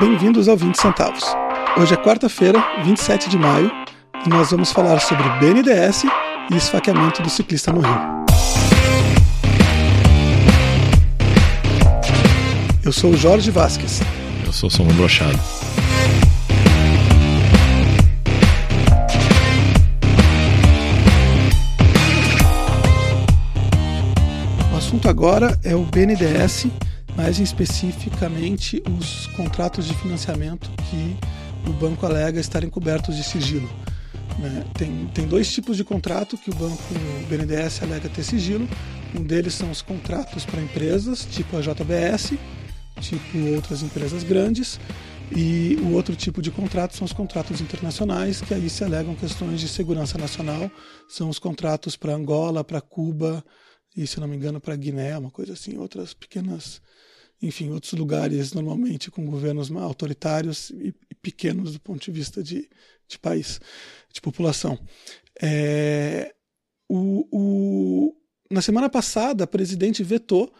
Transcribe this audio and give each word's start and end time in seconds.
Bem-vindos 0.00 0.48
ao 0.48 0.56
20 0.56 0.76
Centavos. 0.76 1.24
Hoje 1.76 1.92
é 1.92 1.96
quarta-feira, 1.96 2.64
27 2.84 3.28
de 3.28 3.36
maio, 3.36 3.68
e 4.24 4.28
nós 4.28 4.52
vamos 4.52 4.70
falar 4.70 5.00
sobre 5.00 5.28
BNDES 5.40 6.04
e 6.52 6.56
esfaqueamento 6.56 7.20
do 7.20 7.28
ciclista 7.28 7.72
no 7.72 7.80
Rio. 7.80 8.24
Eu 12.84 12.92
sou 12.92 13.10
o 13.10 13.16
Jorge 13.16 13.50
Vasques. 13.50 14.00
Eu 14.46 14.52
sou 14.52 14.68
o 14.68 14.70
Sombra 14.70 14.94
Brochado. 14.94 15.36
O 24.72 24.76
assunto 24.76 25.08
agora 25.08 25.58
é 25.64 25.74
o 25.74 25.82
BNDES 25.82 26.68
mais 27.18 27.40
especificamente 27.40 28.80
os 28.96 29.26
contratos 29.36 29.88
de 29.88 29.94
financiamento 29.94 30.70
que 30.88 31.16
o 31.68 31.72
banco 31.72 32.06
alega 32.06 32.38
estarem 32.38 32.70
cobertos 32.70 33.16
de 33.16 33.24
sigilo. 33.24 33.68
Né? 34.38 34.64
Tem, 34.74 35.10
tem 35.12 35.26
dois 35.26 35.52
tipos 35.52 35.76
de 35.76 35.82
contrato 35.82 36.38
que 36.38 36.48
o 36.48 36.54
banco 36.54 36.80
o 36.94 37.26
BNDES 37.26 37.82
alega 37.82 38.08
ter 38.08 38.22
sigilo. 38.22 38.68
Um 39.16 39.24
deles 39.24 39.54
são 39.54 39.68
os 39.68 39.82
contratos 39.82 40.44
para 40.44 40.62
empresas, 40.62 41.26
tipo 41.28 41.56
a 41.56 41.60
JBS, 41.60 42.34
tipo 43.00 43.38
outras 43.56 43.82
empresas 43.82 44.22
grandes, 44.22 44.78
e 45.34 45.76
o 45.82 45.94
outro 45.94 46.14
tipo 46.14 46.40
de 46.40 46.52
contrato 46.52 46.94
são 46.96 47.04
os 47.04 47.12
contratos 47.12 47.60
internacionais, 47.60 48.40
que 48.40 48.54
aí 48.54 48.70
se 48.70 48.84
alegam 48.84 49.16
questões 49.16 49.60
de 49.60 49.66
segurança 49.66 50.16
nacional, 50.18 50.70
são 51.08 51.28
os 51.28 51.40
contratos 51.40 51.96
para 51.96 52.14
Angola, 52.14 52.62
para 52.62 52.80
Cuba 52.80 53.44
e, 53.96 54.06
se 54.06 54.20
não 54.20 54.28
me 54.28 54.36
engano, 54.36 54.60
para 54.60 54.76
Guiné, 54.76 55.18
uma 55.18 55.32
coisa 55.32 55.54
assim, 55.54 55.76
outras 55.78 56.14
pequenas 56.14 56.80
enfim, 57.40 57.70
outros 57.70 57.92
lugares 57.92 58.52
normalmente 58.52 59.10
com 59.10 59.24
governos 59.26 59.70
autoritários 59.70 60.70
e, 60.70 60.94
pequenos 61.22 61.72
do 61.72 61.80
ponto 61.80 62.04
de 62.04 62.10
vista 62.10 62.42
de, 62.42 62.68
de 63.06 63.18
país, 63.18 63.60
de 64.12 64.20
população. 64.20 64.78
É, 65.40 66.34
o, 66.88 67.26
o, 67.30 68.16
na 68.50 68.62
semana 68.62 68.88
passada, 68.88 69.44
a 69.44 69.46
presidente 69.46 70.02
vetou 70.02 70.52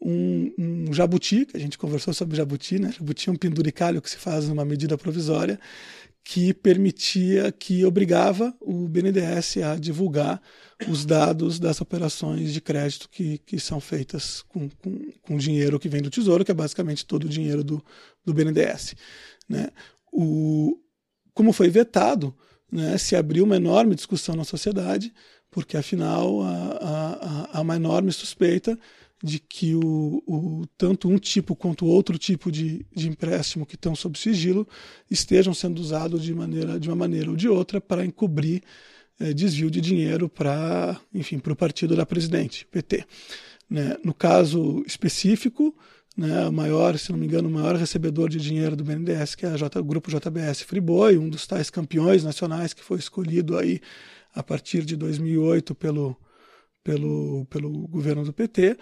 um, 0.00 0.52
um, 0.58 0.92
jabuti, 0.92 1.46
que 1.46 1.56
a 1.56 1.60
gente 1.60 1.78
conversou 1.78 2.12
sobre 2.12 2.36
jabuti, 2.36 2.78
né? 2.78 2.92
Jabuti 2.92 3.28
é 3.28 3.32
um 3.32 3.36
penduricalho 3.36 4.02
que 4.02 4.10
se 4.10 4.16
faz 4.16 4.48
numa 4.48 4.64
medida 4.64 4.98
provisória 4.98 5.58
que 6.24 6.54
permitia, 6.54 7.52
que 7.52 7.84
obrigava 7.84 8.56
o 8.58 8.88
BNDES 8.88 9.58
a 9.58 9.76
divulgar 9.76 10.40
os 10.88 11.04
dados 11.04 11.58
das 11.60 11.82
operações 11.82 12.52
de 12.52 12.62
crédito 12.62 13.10
que, 13.10 13.36
que 13.38 13.60
são 13.60 13.78
feitas 13.78 14.42
com, 14.48 14.70
com, 14.70 15.12
com 15.20 15.36
dinheiro 15.36 15.78
que 15.78 15.88
vem 15.88 16.00
do 16.00 16.08
Tesouro, 16.08 16.42
que 16.42 16.50
é 16.50 16.54
basicamente 16.54 17.04
todo 17.04 17.24
o 17.24 17.28
dinheiro 17.28 17.62
do, 17.62 17.84
do 18.24 18.32
BNDES. 18.32 18.96
Né? 19.46 19.68
O, 20.10 20.78
como 21.34 21.52
foi 21.52 21.68
vetado, 21.68 22.34
né, 22.72 22.96
se 22.96 23.14
abriu 23.14 23.44
uma 23.44 23.56
enorme 23.56 23.94
discussão 23.94 24.34
na 24.34 24.44
sociedade, 24.44 25.12
porque 25.50 25.76
afinal 25.76 26.40
há, 26.42 26.78
há, 26.80 27.58
há 27.58 27.60
uma 27.60 27.76
enorme 27.76 28.10
suspeita 28.10 28.78
de 29.22 29.38
que 29.38 29.74
o, 29.74 30.22
o, 30.26 30.66
tanto 30.76 31.08
um 31.08 31.18
tipo 31.18 31.56
quanto 31.56 31.86
outro 31.86 32.18
tipo 32.18 32.50
de, 32.52 32.84
de 32.94 33.08
empréstimo 33.08 33.64
que 33.64 33.74
estão 33.74 33.94
sob 33.94 34.18
sigilo 34.18 34.66
estejam 35.10 35.54
sendo 35.54 35.78
usados 35.78 36.22
de, 36.22 36.34
maneira, 36.34 36.78
de 36.78 36.88
uma 36.88 36.96
maneira 36.96 37.30
ou 37.30 37.36
de 37.36 37.48
outra 37.48 37.80
para 37.80 38.04
encobrir 38.04 38.62
é, 39.18 39.32
desvio 39.32 39.70
de 39.70 39.80
dinheiro 39.80 40.28
para, 40.28 41.00
enfim, 41.12 41.38
para 41.38 41.52
o 41.52 41.56
partido 41.56 41.96
da 41.96 42.04
presidente, 42.04 42.66
PT. 42.70 43.04
Né? 43.70 43.96
No 44.04 44.12
caso 44.12 44.82
específico, 44.86 45.74
né, 46.16 46.46
o 46.46 46.52
maior, 46.52 46.98
se 46.98 47.10
não 47.10 47.18
me 47.18 47.26
engano, 47.26 47.48
o 47.48 47.52
maior 47.52 47.76
recebedor 47.76 48.28
de 48.28 48.38
dinheiro 48.38 48.76
do 48.76 48.84
BNDES, 48.84 49.34
que 49.34 49.46
é 49.46 49.56
J, 49.56 49.80
o 49.80 49.84
grupo 49.84 50.10
JBS 50.10 50.62
Friboi, 50.62 51.16
um 51.16 51.28
dos 51.28 51.46
tais 51.46 51.70
campeões 51.70 52.22
nacionais 52.22 52.72
que 52.72 52.84
foi 52.84 52.98
escolhido 52.98 53.56
aí 53.58 53.80
a 54.34 54.42
partir 54.42 54.84
de 54.84 54.96
2008 54.96 55.74
pelo, 55.74 56.16
pelo, 56.84 57.46
pelo 57.46 57.70
governo 57.88 58.22
do 58.22 58.32
PT, 58.32 58.76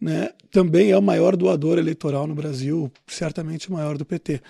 né, 0.00 0.30
também 0.50 0.90
é 0.90 0.98
o 0.98 1.02
maior 1.02 1.36
doador 1.36 1.78
eleitoral 1.78 2.26
no 2.26 2.34
Brasil, 2.34 2.90
certamente 3.06 3.68
o 3.68 3.72
maior 3.72 3.96
do 3.96 4.04
PT. 4.04 4.42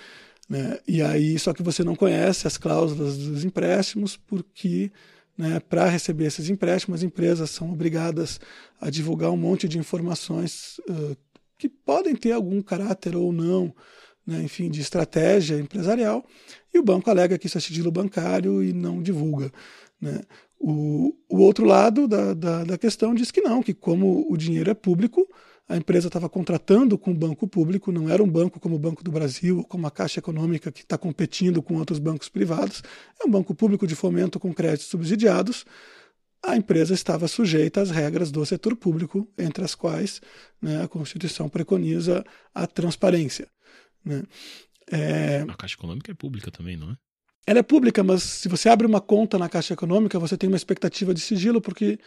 Né? 0.49 0.79
E 0.89 1.03
aí, 1.03 1.39
só 1.39 1.53
que 1.53 1.63
você 1.63 1.85
não 1.85 1.95
conhece 1.95 2.47
as 2.47 2.57
cláusulas 2.57 3.19
dos 3.19 3.45
empréstimos, 3.45 4.17
porque 4.17 4.91
né, 5.37 5.61
para 5.61 5.89
receber 5.89 6.27
esses 6.27 6.49
empréstimos, 6.49 7.01
as 7.01 7.05
empresas 7.05 7.51
são 7.51 7.73
obrigadas 7.73 8.41
a 8.81 8.89
divulgar 8.89 9.31
um 9.31 9.37
monte 9.37 9.69
de 9.69 9.79
informações 9.79 10.79
uh, 10.89 11.17
que 11.59 11.69
podem 11.69 12.15
ter 12.15 12.33
algum 12.33 12.61
caráter 12.63 13.17
ou 13.17 13.33
não, 13.33 13.75
né, 14.27 14.43
enfim, 14.43 14.71
de 14.71 14.81
estratégia 14.81 15.59
empresarial, 15.59 16.25
e 16.73 16.79
o 16.79 16.83
banco 16.83 17.11
alega 17.11 17.39
que 17.39 17.47
isso 17.47 17.59
é 17.59 17.61
sigilo 17.61 17.91
bancário 17.91 18.63
e 18.63 18.73
não 18.73 19.03
divulga. 19.03 19.51
Né? 20.01 20.21
O, 20.65 21.13
o 21.29 21.41
outro 21.41 21.65
lado 21.65 22.07
da, 22.07 22.35
da, 22.35 22.63
da 22.63 22.79
questão 22.79 23.13
diz 23.13 23.33
que 23.33 23.41
não, 23.41 23.61
que 23.61 23.75
como 23.75 24.25
o 24.33 24.37
dinheiro 24.37 24.71
é 24.71 24.75
público, 24.75 25.29
a 25.69 25.77
empresa 25.77 26.07
estava 26.07 26.29
contratando 26.29 26.97
com 26.97 27.11
o 27.11 27.15
banco 27.15 27.49
público, 27.49 27.91
não 27.91 28.09
era 28.09 28.23
um 28.23 28.29
banco 28.29 28.61
como 28.61 28.77
o 28.77 28.79
Banco 28.79 29.03
do 29.03 29.11
Brasil 29.11 29.65
como 29.65 29.89
a 29.89 29.91
Caixa 29.91 30.21
Econômica 30.21 30.71
que 30.71 30.83
está 30.83 30.97
competindo 30.97 31.61
com 31.61 31.79
outros 31.79 31.99
bancos 31.99 32.29
privados, 32.29 32.81
é 33.21 33.27
um 33.27 33.31
banco 33.31 33.57
público 33.57 33.89
de 33.89 33.97
fomento 33.97 34.39
com 34.39 34.55
créditos 34.55 34.87
subsidiados. 34.87 35.65
A 36.45 36.57
empresa 36.57 36.95
estava 36.95 37.27
sujeita 37.27 37.81
às 37.81 37.91
regras 37.91 38.31
do 38.31 38.47
setor 38.47 38.77
público, 38.77 39.29
entre 39.37 39.65
as 39.65 39.75
quais 39.75 40.21
né, 40.61 40.81
a 40.85 40.87
Constituição 40.87 41.49
preconiza 41.49 42.25
a 42.55 42.69
transparência. 42.69 43.49
Né. 44.05 44.23
É... 44.93 45.41
A 45.49 45.57
Caixa 45.57 45.75
Econômica 45.75 46.13
é 46.13 46.15
pública 46.15 46.53
também, 46.53 46.77
não 46.77 46.93
é? 46.93 46.97
Ela 47.47 47.59
é 47.59 47.63
pública, 47.63 48.05
mas 48.05 48.23
se 48.23 48.49
você 48.49 48.69
abre 48.69 48.87
uma 48.87 49.01
conta 49.01 49.39
na 49.39 49.49
Caixa 49.49 49.75
Econômica, 49.75 50.19
você 50.19 50.37
tem 50.37 50.49
uma 50.49 50.57
expectativa 50.57 51.13
de 51.13 51.21
sigilo, 51.21 51.61
porque 51.61 51.99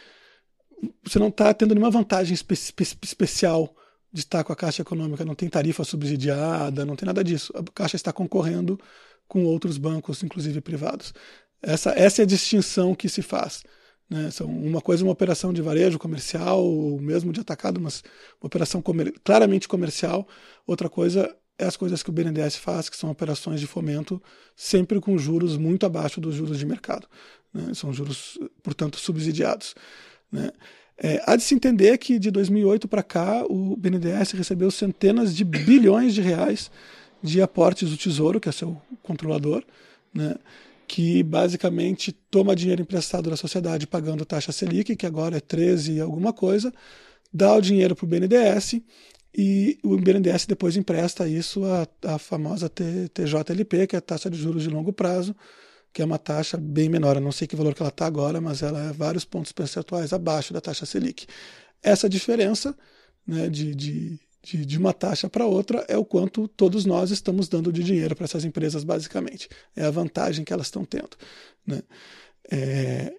você 1.03 1.19
não 1.19 1.27
está 1.27 1.53
tendo 1.53 1.73
nenhuma 1.73 1.91
vantagem 1.91 2.33
espe 2.33 2.53
espe 2.53 2.83
especial 3.03 3.75
de 4.11 4.21
estar 4.21 4.43
com 4.43 4.53
a 4.53 4.55
Caixa 4.55 4.81
Econômica. 4.81 5.25
Não 5.25 5.35
tem 5.35 5.49
tarifa 5.49 5.83
subsidiada, 5.83 6.85
não 6.85 6.95
tem 6.95 7.05
nada 7.05 7.23
disso. 7.23 7.51
A 7.55 7.63
Caixa 7.73 7.97
está 7.97 8.13
concorrendo 8.13 8.79
com 9.27 9.43
outros 9.43 9.77
bancos, 9.77 10.23
inclusive 10.23 10.61
privados. 10.61 11.13
Essa, 11.61 11.91
essa 11.91 12.21
é 12.21 12.23
a 12.23 12.27
distinção 12.27 12.95
que 12.95 13.09
se 13.09 13.21
faz. 13.21 13.63
Né? 14.09 14.29
São 14.31 14.47
uma 14.47 14.81
coisa 14.81 15.03
uma 15.03 15.11
operação 15.11 15.51
de 15.51 15.61
varejo 15.61 15.99
comercial, 15.99 16.63
ou 16.63 17.01
mesmo 17.01 17.33
de 17.33 17.41
atacado, 17.41 17.81
mas 17.81 18.03
uma 18.39 18.47
operação 18.47 18.81
comer 18.81 19.13
claramente 19.23 19.67
comercial. 19.67 20.27
Outra 20.65 20.89
coisa 20.89 21.21
é 21.21 21.35
as 21.63 21.77
coisas 21.77 22.03
que 22.03 22.09
o 22.09 22.13
BNDES 22.13 22.57
faz, 22.57 22.89
que 22.89 22.97
são 22.97 23.09
operações 23.09 23.59
de 23.59 23.67
fomento, 23.67 24.21
sempre 24.55 24.99
com 24.99 25.17
juros 25.17 25.57
muito 25.57 25.85
abaixo 25.85 26.19
dos 26.19 26.35
juros 26.35 26.59
de 26.59 26.65
mercado. 26.65 27.07
Né? 27.53 27.73
São 27.73 27.93
juros, 27.93 28.37
portanto, 28.61 28.99
subsidiados. 28.99 29.75
Né? 30.31 30.51
É, 30.97 31.21
há 31.25 31.35
de 31.35 31.43
se 31.43 31.55
entender 31.55 31.97
que 31.97 32.19
de 32.19 32.29
2008 32.31 32.87
para 32.87 33.03
cá 33.03 33.45
o 33.49 33.75
BNDES 33.75 34.31
recebeu 34.31 34.69
centenas 34.71 35.35
de 35.35 35.43
bilhões 35.43 36.13
de 36.13 36.21
reais 36.21 36.69
de 37.21 37.41
aportes 37.41 37.89
do 37.89 37.97
Tesouro, 37.97 38.39
que 38.39 38.49
é 38.49 38.51
seu 38.51 38.79
controlador, 39.01 39.63
né? 40.13 40.35
que 40.87 41.23
basicamente 41.23 42.11
toma 42.11 42.55
dinheiro 42.55 42.81
emprestado 42.81 43.29
da 43.29 43.37
sociedade 43.37 43.87
pagando 43.87 44.25
taxa 44.25 44.51
Selic, 44.51 44.95
que 44.95 45.05
agora 45.05 45.37
é 45.37 45.39
13 45.39 45.93
e 45.93 46.01
alguma 46.01 46.31
coisa, 46.31 46.71
dá 47.33 47.55
o 47.55 47.61
dinheiro 47.61 47.95
para 47.95 48.05
o 48.05 48.07
BNDES 48.07 48.81
e 49.37 49.77
o 49.83 49.97
BNDES 49.97 50.45
depois 50.45 50.77
empresta 50.77 51.27
isso 51.27 51.65
à, 51.65 51.87
à 52.13 52.17
famosa 52.17 52.69
TJLP, 52.69 53.87
que 53.87 53.95
é 53.95 53.99
a 53.99 54.01
taxa 54.01 54.29
de 54.29 54.37
juros 54.37 54.63
de 54.63 54.69
longo 54.69 54.93
prazo, 54.93 55.35
que 55.91 56.01
é 56.01 56.05
uma 56.05 56.17
taxa 56.17 56.57
bem 56.57 56.87
menor. 56.87 57.17
Eu 57.17 57.21
não 57.21 57.33
sei 57.33 57.45
que 57.45 57.55
valor 57.55 57.75
que 57.75 57.81
ela 57.81 57.89
está 57.89 58.05
agora, 58.05 58.39
mas 58.39 58.61
ela 58.61 58.89
é 58.89 58.93
vários 58.93 59.25
pontos 59.25 59.51
percentuais 59.51 60.13
abaixo 60.13 60.53
da 60.53 60.61
taxa 60.61 60.85
Selic. 60.85 61.27
Essa 61.83 62.07
diferença 62.07 62.75
né, 63.27 63.49
de, 63.49 63.75
de, 63.75 64.19
de, 64.41 64.65
de 64.65 64.77
uma 64.77 64.93
taxa 64.93 65.29
para 65.29 65.45
outra 65.45 65.83
é 65.89 65.97
o 65.97 66.05
quanto 66.05 66.47
todos 66.47 66.85
nós 66.85 67.11
estamos 67.11 67.49
dando 67.49 67.73
de 67.73 67.83
dinheiro 67.83 68.15
para 68.15 68.25
essas 68.25 68.45
empresas, 68.45 68.85
basicamente. 68.85 69.49
É 69.75 69.83
a 69.83 69.91
vantagem 69.91 70.45
que 70.45 70.53
elas 70.53 70.67
estão 70.67 70.85
tendo. 70.85 71.17
Né? 71.67 71.81
É, 72.49 73.13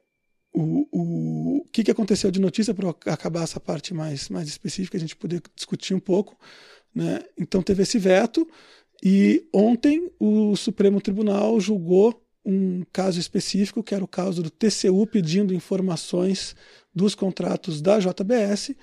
o, 0.56 0.88
o, 0.90 1.58
o 1.58 1.64
que, 1.70 1.84
que 1.84 1.90
aconteceu 1.90 2.30
de 2.30 2.40
notícia 2.40 2.72
para 2.72 2.88
acabar 3.12 3.42
essa 3.42 3.60
parte 3.60 3.92
mais, 3.92 4.30
mais 4.30 4.48
específica, 4.48 4.96
a 4.96 5.00
gente 5.00 5.14
poder 5.14 5.42
discutir 5.54 5.92
um 5.92 6.00
pouco. 6.00 6.34
Né? 6.94 7.20
Então 7.38 7.62
teve 7.62 7.82
esse 7.82 7.98
veto 7.98 8.48
e 9.04 9.46
ontem 9.52 10.10
o 10.18 10.56
Supremo 10.56 10.98
Tribunal 10.98 11.60
julgou 11.60 12.22
um 12.42 12.82
caso 12.90 13.20
específico, 13.20 13.82
que 13.82 13.94
era 13.94 14.02
o 14.02 14.08
caso 14.08 14.42
do 14.42 14.48
TCU 14.48 15.06
pedindo 15.06 15.52
informações 15.52 16.56
dos 16.94 17.14
contratos 17.14 17.82
da 17.82 17.98
JBS 17.98 18.74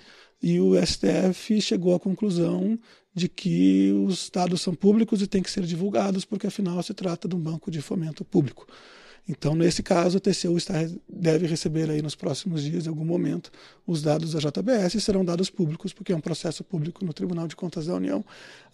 e 0.42 0.60
o 0.60 0.74
STF 0.80 1.60
chegou 1.60 1.96
à 1.96 2.00
conclusão 2.00 2.78
de 3.16 3.28
que 3.28 3.92
os 4.06 4.30
dados 4.30 4.62
são 4.62 4.76
públicos 4.76 5.22
e 5.22 5.28
têm 5.28 5.42
que 5.42 5.50
ser 5.50 5.64
divulgados, 5.64 6.26
porque 6.26 6.48
afinal 6.48 6.84
se 6.84 6.94
trata 6.94 7.28
de 7.28 7.36
um 7.36 7.40
banco 7.40 7.72
de 7.72 7.82
fomento 7.82 8.24
público. 8.24 8.68
Então, 9.28 9.56
nesse 9.56 9.82
caso, 9.82 10.18
o 10.18 10.20
TCU 10.20 10.58
está, 10.58 10.74
deve 11.08 11.48
receber 11.48 11.90
aí 11.90 12.02
nos 12.02 12.14
próximos 12.14 12.62
dias, 12.62 12.86
em 12.86 12.90
algum 12.90 13.06
momento, 13.06 13.52
os 13.88 14.02
dados 14.02 14.34
da 14.34 14.40
JBS 14.40 14.96
e 14.96 15.02
serão 15.02 15.24
dados 15.24 15.50
públicos, 15.50 15.94
porque 15.94 16.12
é 16.12 16.16
um 16.16 16.20
processo 16.20 16.62
público 16.62 17.06
no 17.06 17.14
Tribunal 17.14 17.48
de 17.48 17.56
Contas 17.56 17.86
da 17.86 17.96
União, 17.96 18.24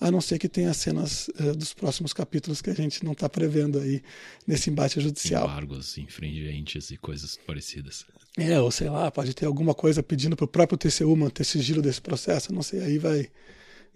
a 0.01 0.09
não 0.09 0.19
ser 0.19 0.39
que 0.39 0.49
tenha 0.49 0.73
cenas 0.73 1.27
uh, 1.39 1.55
dos 1.55 1.71
próximos 1.73 2.13
capítulos 2.13 2.63
que 2.63 2.71
a 2.71 2.73
gente 2.73 3.05
não 3.05 3.11
está 3.11 3.29
prevendo 3.29 3.77
aí 3.77 4.01
nesse 4.47 4.71
embate 4.71 4.99
judicial. 4.99 5.43
Embargos, 5.45 5.99
infringentes 5.99 6.89
e 6.89 6.97
coisas 6.97 7.37
parecidas. 7.45 8.05
É, 8.35 8.59
ou 8.59 8.71
sei 8.71 8.89
lá, 8.89 9.11
pode 9.11 9.35
ter 9.35 9.45
alguma 9.45 9.75
coisa 9.75 10.01
pedindo 10.01 10.35
para 10.35 10.45
o 10.45 10.47
próprio 10.47 10.79
TCU 10.79 11.15
manter 11.15 11.43
sigilo 11.43 11.81
desse 11.81 12.01
processo, 12.01 12.51
não 12.51 12.63
sei, 12.63 12.81
aí 12.81 12.97
vai. 12.97 13.29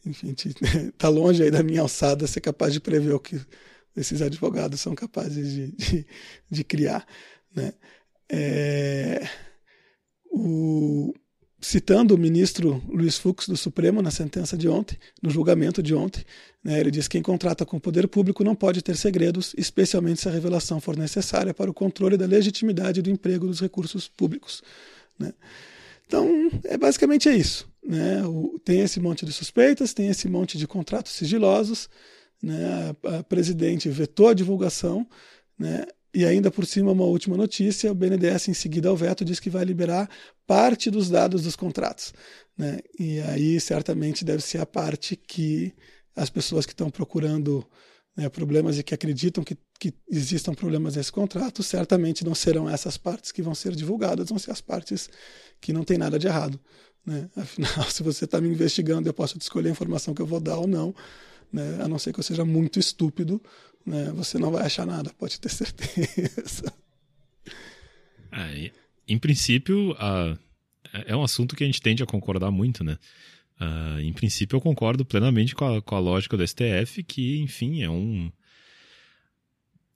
Enfim, 0.06 0.36
está 0.90 1.10
longe 1.10 1.42
aí 1.42 1.50
da 1.50 1.64
minha 1.64 1.82
alçada 1.82 2.28
ser 2.28 2.42
capaz 2.42 2.74
de 2.74 2.80
prever 2.80 3.14
o 3.14 3.20
que 3.20 3.42
esses 3.95 4.22
advogados 4.22 4.80
são 4.80 4.95
capazes 4.95 5.51
de, 5.51 5.72
de, 5.75 6.07
de 6.50 6.63
criar. 6.63 7.06
Né? 7.56 7.74
É, 8.30 9.28
o, 10.31 11.13
citando 11.63 12.16
o 12.16 12.18
ministro 12.18 12.84
Luiz 12.88 13.18
Fux 13.18 13.48
do 13.48 13.56
Supremo 13.56 14.01
na 14.01 14.12
sentença 14.12 14.57
de 14.57 14.68
ontem, 14.68 14.98
no 15.22 15.30
julgamento 15.30 15.81
de 15.81 15.95
ontem, 15.95 16.24
né, 16.63 16.80
ele 16.80 16.92
diz 16.92 17.07
que 17.07 17.18
quem 17.18 17.22
contrata 17.22 17.66
com 17.66 17.78
o 17.78 17.80
poder 17.80 18.07
público 18.07 18.44
não 18.44 18.56
pode 18.56 18.81
ter 18.81 18.98
segredos, 18.98 19.54
especialmente 19.57 20.22
se 20.22 20.28
a 20.28 20.31
revelação 20.31 20.81
for 20.81 20.98
necessária 20.98 21.54
para 21.54 21.69
o 21.69 21.74
controle 21.74 22.18
da 22.18 22.25
legitimidade 22.25 23.01
do 23.01 23.10
emprego 23.10 23.48
dos 23.48 23.62
recursos 23.62 24.07
públicos. 24.07 24.62
Né? 25.18 25.34
Então, 26.06 26.28
é 26.66 26.78
basicamente 26.78 27.30
é 27.30 27.36
isso. 27.36 27.68
Né? 27.86 28.25
O, 28.25 28.60
tem 28.63 28.81
esse 28.81 29.00
monte 29.00 29.25
de 29.25 29.31
suspeitas, 29.31 29.94
tem 29.94 30.07
esse 30.07 30.28
monte 30.28 30.57
de 30.57 30.68
contratos 30.68 31.13
sigilosos, 31.13 31.89
né? 32.44 32.94
A, 33.06 33.19
a 33.19 33.24
presidente 33.24 33.88
vetou 33.88 34.28
a 34.28 34.34
divulgação, 34.34 35.07
né? 35.57 35.86
E 36.13 36.25
ainda 36.25 36.51
por 36.51 36.66
cima, 36.66 36.92
uma 36.92 37.06
última 37.06 37.38
notícia: 37.38 37.92
o 37.92 37.95
BNDES, 37.95 38.50
em 38.50 38.54
seguida 38.54 38.90
ao 38.90 38.98
veto, 38.98 39.25
diz 39.25 39.40
que 39.40 39.50
vai 39.50 39.63
liberar 39.63 40.10
parte 40.45 40.92
dos 40.92 41.10
dados 41.10 41.44
dos 41.44 41.56
contratos. 41.56 42.13
Né? 42.56 42.80
E 43.00 43.19
aí, 43.22 43.60
certamente, 43.60 44.25
deve 44.25 44.44
ser 44.44 44.60
a 44.60 44.66
parte 44.66 45.16
que 45.16 45.74
as 46.16 46.30
pessoas 46.30 46.66
que 46.66 46.74
estão 46.74 46.92
procurando 46.92 47.66
né, 48.16 48.30
problemas 48.30 48.78
e 48.78 48.84
que 48.84 48.94
acreditam 48.94 49.44
que, 49.44 49.57
que 49.80 49.92
existam 50.12 50.54
problemas 50.54 50.96
nesse 50.96 51.12
contrato, 51.12 51.63
certamente 51.63 52.24
não 52.24 52.36
serão 52.36 52.69
essas 52.69 52.96
partes 52.96 53.31
que 53.31 53.42
vão 53.42 53.56
ser 53.56 53.75
divulgadas, 53.75 54.30
vão 54.30 54.38
ser 54.38 54.51
as 54.51 54.62
partes 54.62 55.10
que 55.60 55.74
não 55.74 55.84
tem 55.84 55.98
nada 55.98 56.19
de 56.19 56.28
errado. 56.28 56.60
Né? 57.04 57.28
Afinal, 57.36 57.84
se 57.89 58.04
você 58.04 58.25
está 58.25 58.39
me 58.39 58.50
investigando, 58.50 59.10
eu 59.10 59.13
posso 59.13 59.36
escolher 59.39 59.69
a 59.69 59.72
informação 59.72 60.13
que 60.13 60.22
eu 60.22 60.28
vou 60.28 60.39
dar 60.39 60.57
ou 60.57 60.68
não 60.68 60.94
né? 61.54 61.80
a 61.84 61.88
não 61.88 62.00
ser 62.00 62.12
que 62.12 62.20
eu 62.20 62.24
seja 62.24 62.44
muito 62.44 62.80
estúpido, 62.80 63.40
né? 63.86 64.12
você 64.16 64.40
não 64.40 64.52
vai 64.52 64.66
achar 64.66 64.86
nada, 64.86 65.14
pode 65.18 65.40
ter 65.40 65.50
certeza. 65.50 66.74
É, 68.32 68.72
em 69.08 69.20
princípio, 69.20 69.92
uh, 69.92 70.38
é 71.06 71.16
um 71.16 71.24
assunto 71.24 71.56
que 71.56 71.64
a 71.64 71.68
gente 71.68 71.82
tende 71.82 72.02
a 72.02 72.06
concordar 72.06 72.50
muito, 72.50 72.84
né? 72.84 72.98
Uh, 73.62 74.00
em 74.00 74.12
princípio, 74.12 74.58
eu 74.58 74.62
concordo 74.62 75.06
plenamente 75.06 75.54
com 75.54 75.66
a, 75.66 75.82
com 75.82 75.96
a 75.96 76.00
lógica 76.00 76.36
do 76.36 76.46
STF, 76.46 77.04
que, 77.04 77.40
enfim, 77.40 77.84
é 77.84 77.90
um. 77.90 78.32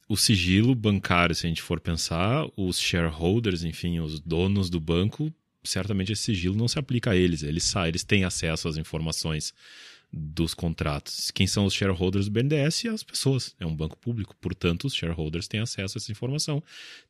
O 0.07 0.15
sigilo 0.15 0.74
bancário, 0.74 1.36
se 1.36 1.45
a 1.45 1.50
gente 1.50 1.62
for 1.62 1.80
pensar, 1.80 2.48
os 2.56 2.80
shareholders, 2.80 3.63
enfim, 3.63 4.00
os 4.00 4.21
donos 4.21 4.69
do 4.69 4.80
banco, 4.80 5.33
certamente 5.63 6.13
esse 6.13 6.24
sigilo 6.24 6.56
não 6.56 6.68
se 6.68 6.80
aplica 6.80 7.12
a 7.12 7.15
eles. 7.15 7.44
Eles, 7.44 7.75
eles 7.75 8.03
têm 8.03 8.24
acesso 8.24 8.69
às 8.69 8.77
informações 8.77 9.53
dos 10.12 10.54
contratos. 10.54 11.31
Quem 11.31 11.45
são 11.45 11.65
os 11.65 11.74
shareholders 11.74 12.25
do 12.25 12.31
BNDES? 12.31 12.86
As 12.86 13.04
pessoas. 13.04 13.56
É 13.59 13.65
um 13.65 13.75
banco 13.75 13.98
público, 13.98 14.36
portanto, 14.39 14.86
os 14.86 14.95
shareholders 14.95 15.48
têm 15.48 15.59
acesso 15.59 15.98
a 15.98 16.00
essa 16.00 16.12
informação. 16.12 16.63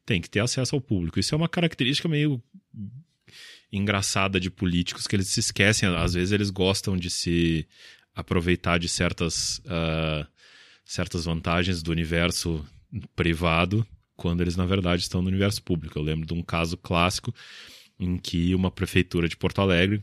Tem 0.06 0.22
que 0.22 0.30
ter 0.30 0.40
acesso 0.40 0.76
ao 0.76 0.82
público. 0.82 1.20
Isso 1.20 1.34
é 1.34 1.38
uma 1.38 1.50
característica 1.50 2.08
meio 2.08 2.42
engraçada 3.72 4.40
de 4.40 4.50
políticos 4.50 5.08
que 5.08 5.16
eles 5.16 5.28
se 5.28 5.40
esquecem. 5.40 5.90
Às 5.90 6.14
vezes 6.14 6.32
eles 6.32 6.50
gostam 6.50 6.98
de 6.98 7.10
se 7.10 7.68
aproveitar 8.16 8.80
de 8.80 8.90
certas, 8.90 9.60
uh, 9.60 10.26
certas 10.84 11.26
vantagens 11.26 11.84
do 11.84 11.92
universo 11.92 12.66
privado 13.16 13.86
quando 14.16 14.42
eles, 14.42 14.56
na 14.56 14.66
verdade, 14.66 15.04
estão 15.04 15.22
no 15.22 15.28
universo 15.28 15.62
público. 15.62 16.00
Eu 16.00 16.04
lembro 16.04 16.26
de 16.26 16.34
um 16.34 16.42
caso 16.42 16.76
clássico 16.76 17.34
em 18.00 18.18
que 18.18 18.56
uma 18.56 18.72
prefeitura 18.72 19.30
de 19.30 19.38
Porto 19.38 19.62
Alegre 19.62 20.02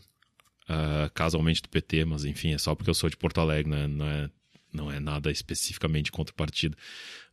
uh, 0.69 1.11
casualmente 1.15 1.63
do 1.63 1.69
PT, 1.69 2.05
mas 2.05 2.25
enfim, 2.25 2.53
é 2.53 2.59
só 2.59 2.75
porque 2.75 2.91
eu 2.91 2.95
sou 2.95 3.11
de 3.11 3.17
Porto 3.17 3.41
Alegre, 3.41 3.71
né? 3.71 3.87
não, 3.87 4.07
é, 4.07 4.31
não 4.73 4.93
é 4.93 5.01
nada 5.01 5.31
especificamente 5.31 6.11
contra 6.11 6.33
o 6.33 6.37
partido, 6.37 6.77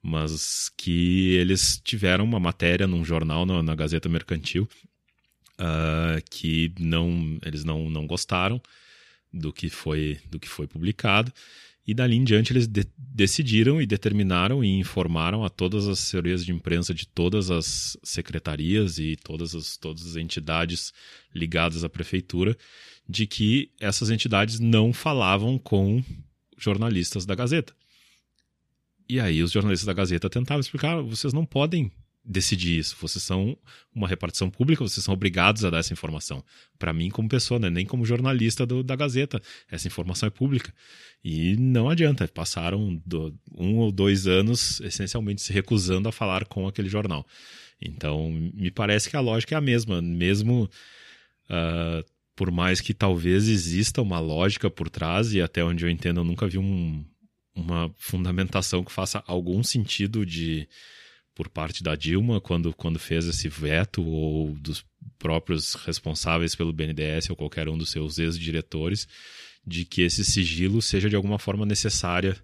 mas 0.02 0.70
que 0.78 1.34
eles 1.36 1.82
tiveram 1.84 2.24
uma 2.24 2.40
matéria 2.40 2.88
num 2.88 3.04
jornal, 3.04 3.46
na, 3.46 3.62
na 3.62 3.76
Gazeta 3.76 4.10
Mercantil, 4.10 4.68
uh, 5.60 6.22
que 6.30 6.74
não, 6.80 7.40
eles 7.46 7.64
não, 7.64 7.90
não 7.90 8.06
gostaram 8.08 8.62
do 9.32 9.54
que 9.54 9.70
foi, 9.70 10.20
do 10.30 10.40
que 10.40 10.50
foi 10.50 10.68
publicado. 10.68 11.32
E 11.86 11.96
dali 11.96 12.16
em 12.16 12.24
diante 12.24 12.54
eles 12.54 12.68
de 12.68 12.86
decidiram 12.98 13.82
e 13.82 13.88
determinaram 13.88 14.64
e 14.64 14.80
informaram 14.80 15.44
a 15.44 15.50
todas 15.50 15.88
as 15.88 16.00
assessorias 16.00 16.46
de 16.46 16.52
imprensa 16.52 16.94
de 16.94 17.08
todas 17.08 17.50
as 17.50 17.98
secretarias 18.04 19.00
e 19.00 19.18
todas 19.18 19.56
as, 19.56 19.78
todas 19.78 20.06
as 20.06 20.16
entidades 20.16 20.94
ligadas 21.34 21.84
à 21.84 21.90
prefeitura 21.90 22.56
de 23.12 23.28
que 23.28 23.70
essas 23.80 24.10
entidades 24.10 24.60
não 24.60 24.94
falavam 24.94 25.58
com 25.60 26.02
jornalistas 26.58 27.26
da 27.26 27.36
Gazeta. 27.36 27.74
E 29.08 29.20
aí 29.20 29.44
os 29.44 29.52
jornalistas 29.52 29.86
da 29.86 29.94
Gazeta 29.94 30.30
tentavam 30.30 30.62
explicar: 30.62 31.02
vocês 31.02 31.34
não 31.34 31.46
podem 31.46 31.92
decidir 32.24 32.80
isso, 32.80 32.96
vocês 33.02 33.22
são 33.22 33.58
uma 33.94 34.08
repartição 34.08 34.50
pública, 34.50 34.84
vocês 34.84 35.04
são 35.04 35.14
obrigados 35.14 35.66
a 35.66 35.70
dar 35.70 35.80
essa 35.80 35.92
informação. 35.92 36.42
Para 36.80 36.94
mim, 36.94 37.10
como 37.10 37.28
pessoa, 37.28 37.60
né? 37.60 37.70
nem 37.70 37.86
como 37.86 38.06
jornalista 38.06 38.66
do, 38.66 38.82
da 38.82 38.96
Gazeta, 38.96 39.42
essa 39.70 39.88
informação 39.88 40.28
é 40.28 40.30
pública. 40.30 40.74
E 41.22 41.58
não 41.58 41.90
adianta, 41.90 42.28
passaram 42.30 43.02
do, 43.06 43.38
um 43.54 43.78
ou 43.78 43.92
dois 43.92 44.26
anos 44.26 44.80
essencialmente 44.82 45.42
se 45.42 45.52
recusando 45.52 46.08
a 46.08 46.12
falar 46.14 46.46
com 46.46 46.66
aquele 46.66 46.88
jornal. 46.88 47.28
Então, 47.82 48.32
me 48.32 48.72
parece 48.72 49.10
que 49.10 49.18
a 49.18 49.20
lógica 49.20 49.56
é 49.56 49.58
a 49.58 49.62
mesma, 49.62 50.02
mesmo. 50.02 50.70
Uh, 51.50 52.06
por 52.42 52.50
mais 52.50 52.82
que 52.82 52.92
talvez 52.92 53.48
exista 53.48 54.02
uma 54.02 54.20
lógica 54.20 54.68
por 54.68 54.90
trás, 54.90 55.32
e 55.32 55.40
até 55.40 55.64
onde 55.64 55.86
eu 55.86 55.90
entendo, 55.92 56.22
eu 56.22 56.24
nunca 56.24 56.48
vi 56.48 56.58
um, 56.58 57.06
uma 57.54 57.94
fundamentação 58.00 58.84
que 58.84 58.92
faça 58.92 59.24
algum 59.28 59.62
sentido 59.62 60.26
de 60.26 60.68
por 61.36 61.48
parte 61.48 61.84
da 61.84 61.96
Dilma 61.96 62.42
quando, 62.42 62.74
quando 62.74 62.98
fez 62.98 63.28
esse 63.28 63.48
veto 63.48 64.04
ou 64.04 64.56
dos 64.56 64.84
próprios 65.20 65.76
responsáveis 65.76 66.56
pelo 66.56 66.74
BNDES 66.74 67.30
ou 67.30 67.36
qualquer 67.36 67.70
um 67.70 67.78
dos 67.78 67.92
seus 67.92 68.18
ex-diretores 68.18 69.08
de 69.64 69.86
que 69.86 70.02
esse 70.02 70.26
sigilo 70.26 70.82
seja 70.82 71.08
de 71.08 71.16
alguma 71.16 71.38
forma 71.38 71.64
necessária 71.64 72.36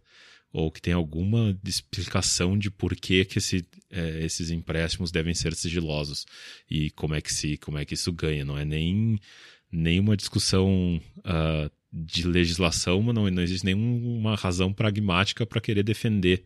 ou 0.51 0.71
que 0.71 0.81
tenha 0.81 0.95
alguma 0.95 1.57
explicação 1.63 2.57
de 2.57 2.71
por 2.71 2.95
que, 2.95 3.25
que 3.25 3.37
esse, 3.37 3.65
é, 3.91 4.23
esses 4.23 4.49
empréstimos 4.49 5.11
devem 5.11 5.33
ser 5.33 5.53
sigilosos 5.53 6.25
e 6.69 6.89
como 6.91 7.13
é 7.13 7.21
que 7.21 7.33
se 7.33 7.57
como 7.57 7.77
é 7.77 7.85
que 7.85 7.93
isso 7.93 8.11
ganha 8.11 8.45
não 8.45 8.57
é 8.57 8.65
nem 8.65 9.19
nenhuma 9.71 10.15
discussão 10.15 11.01
uh, 11.19 11.71
de 11.91 12.27
legislação, 12.27 13.01
mas 13.01 13.15
não, 13.15 13.29
não 13.29 13.41
existe 13.41 13.65
nenhuma 13.65 14.35
razão 14.35 14.71
pragmática 14.73 15.45
para 15.45 15.61
querer 15.61 15.83
defender 15.83 16.43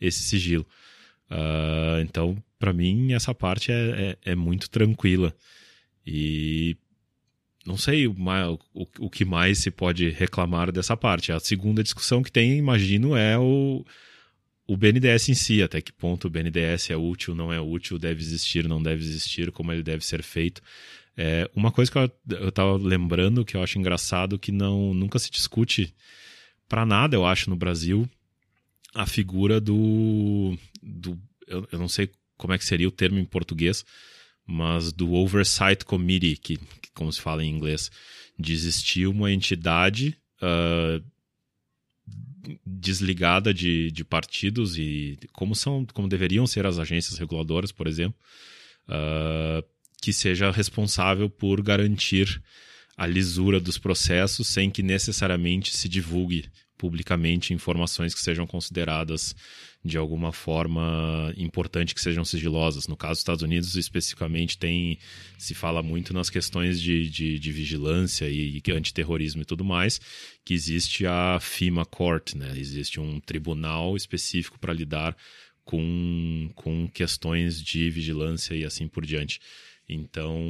esse 0.00 0.20
sigilo. 0.20 0.66
Uh, 1.30 2.00
então, 2.02 2.42
para 2.58 2.72
mim, 2.72 3.12
essa 3.12 3.34
parte 3.34 3.72
é, 3.72 4.16
é, 4.24 4.32
é, 4.32 4.34
muito 4.34 4.68
tranquila. 4.68 5.34
E 6.06 6.76
não 7.66 7.76
sei 7.76 8.06
o, 8.06 8.14
o, 8.74 8.86
o, 8.98 9.10
que 9.10 9.24
mais 9.24 9.58
se 9.58 9.70
pode 9.70 10.08
reclamar 10.10 10.72
dessa 10.72 10.96
parte. 10.96 11.30
A 11.30 11.38
segunda 11.38 11.82
discussão 11.82 12.22
que 12.22 12.32
tem, 12.32 12.58
imagino, 12.58 13.16
é 13.16 13.38
o, 13.38 13.84
o 14.66 14.76
BNDES 14.76 15.28
em 15.28 15.34
si. 15.34 15.62
Até 15.62 15.80
que 15.80 15.92
ponto 15.92 16.26
o 16.26 16.30
BNDES 16.30 16.90
é 16.90 16.96
útil, 16.96 17.34
não 17.34 17.52
é 17.52 17.60
útil, 17.60 17.98
deve 17.98 18.20
existir, 18.20 18.68
não 18.68 18.82
deve 18.82 19.02
existir, 19.02 19.52
como 19.52 19.72
ele 19.72 19.82
deve 19.82 20.04
ser 20.04 20.22
feito. 20.22 20.60
É, 21.16 21.48
uma 21.54 21.70
coisa 21.70 21.90
que 21.90 21.98
eu, 21.98 22.10
eu 22.38 22.50
tava 22.50 22.76
lembrando 22.76 23.44
que 23.44 23.56
eu 23.56 23.62
acho 23.62 23.78
engraçado 23.78 24.38
que 24.38 24.50
não 24.50 24.94
nunca 24.94 25.18
se 25.18 25.30
discute 25.30 25.94
para 26.68 26.86
nada, 26.86 27.14
eu 27.14 27.26
acho, 27.26 27.50
no 27.50 27.56
Brasil, 27.56 28.08
a 28.94 29.06
figura 29.06 29.60
do. 29.60 30.56
do 30.82 31.18
eu, 31.46 31.68
eu, 31.70 31.78
não 31.78 31.88
sei 31.88 32.10
como 32.36 32.54
é 32.54 32.58
que 32.58 32.64
seria 32.64 32.88
o 32.88 32.92
termo 32.92 33.18
em 33.18 33.24
português, 33.24 33.84
mas 34.52 34.92
do 34.92 35.14
Oversight 35.14 35.84
Committee, 35.84 36.36
que, 36.36 36.58
que 36.58 36.90
como 36.94 37.10
se 37.10 37.20
fala 37.20 37.42
em 37.42 37.50
inglês, 37.50 37.90
de 38.38 38.52
existir 38.52 39.06
uma 39.06 39.32
entidade 39.32 40.16
uh, 40.42 41.02
desligada 42.66 43.54
de, 43.54 43.90
de 43.90 44.04
partidos 44.04 44.76
e 44.76 45.18
como 45.32 45.54
são 45.54 45.86
como 45.86 46.08
deveriam 46.08 46.46
ser 46.46 46.66
as 46.66 46.78
agências 46.78 47.18
reguladoras, 47.18 47.72
por 47.72 47.86
exemplo, 47.86 48.18
uh, 48.88 49.66
que 50.02 50.12
seja 50.12 50.50
responsável 50.50 51.30
por 51.30 51.62
garantir 51.62 52.42
a 52.96 53.06
lisura 53.06 53.58
dos 53.58 53.78
processos 53.78 54.48
sem 54.48 54.70
que 54.70 54.82
necessariamente 54.82 55.74
se 55.74 55.88
divulgue 55.88 56.44
publicamente 56.76 57.54
informações 57.54 58.12
que 58.12 58.20
sejam 58.20 58.46
consideradas 58.46 59.34
de 59.84 59.98
alguma 59.98 60.32
forma 60.32 61.34
importante 61.36 61.94
que 61.94 62.00
sejam 62.00 62.24
sigilosas. 62.24 62.86
No 62.86 62.96
caso 62.96 63.14
dos 63.14 63.18
Estados 63.20 63.42
Unidos, 63.42 63.74
especificamente, 63.74 64.56
tem 64.56 64.98
se 65.36 65.54
fala 65.54 65.82
muito 65.82 66.14
nas 66.14 66.30
questões 66.30 66.80
de, 66.80 67.10
de, 67.10 67.38
de 67.38 67.52
vigilância 67.52 68.28
e, 68.28 68.62
e 68.64 68.72
antiterrorismo 68.72 69.42
e 69.42 69.44
tudo 69.44 69.64
mais, 69.64 70.00
que 70.44 70.54
existe 70.54 71.04
a 71.04 71.38
FIMA 71.40 71.84
Court, 71.84 72.34
né? 72.34 72.52
existe 72.56 73.00
um 73.00 73.18
tribunal 73.18 73.96
específico 73.96 74.58
para 74.58 74.72
lidar 74.72 75.16
com, 75.64 76.50
com 76.54 76.88
questões 76.88 77.60
de 77.60 77.90
vigilância 77.90 78.54
e 78.54 78.64
assim 78.64 78.86
por 78.86 79.04
diante. 79.04 79.40
Então, 79.88 80.40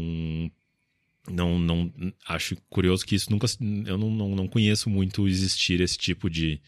não, 1.26 1.58
não 1.58 1.92
acho 2.26 2.56
curioso 2.68 3.06
que 3.06 3.14
isso 3.14 3.30
nunca 3.30 3.46
eu 3.86 3.96
não, 3.96 4.10
não, 4.10 4.34
não 4.34 4.48
conheço 4.48 4.90
muito 4.90 5.26
existir 5.26 5.80
esse 5.80 5.96
tipo 5.96 6.28
de 6.28 6.60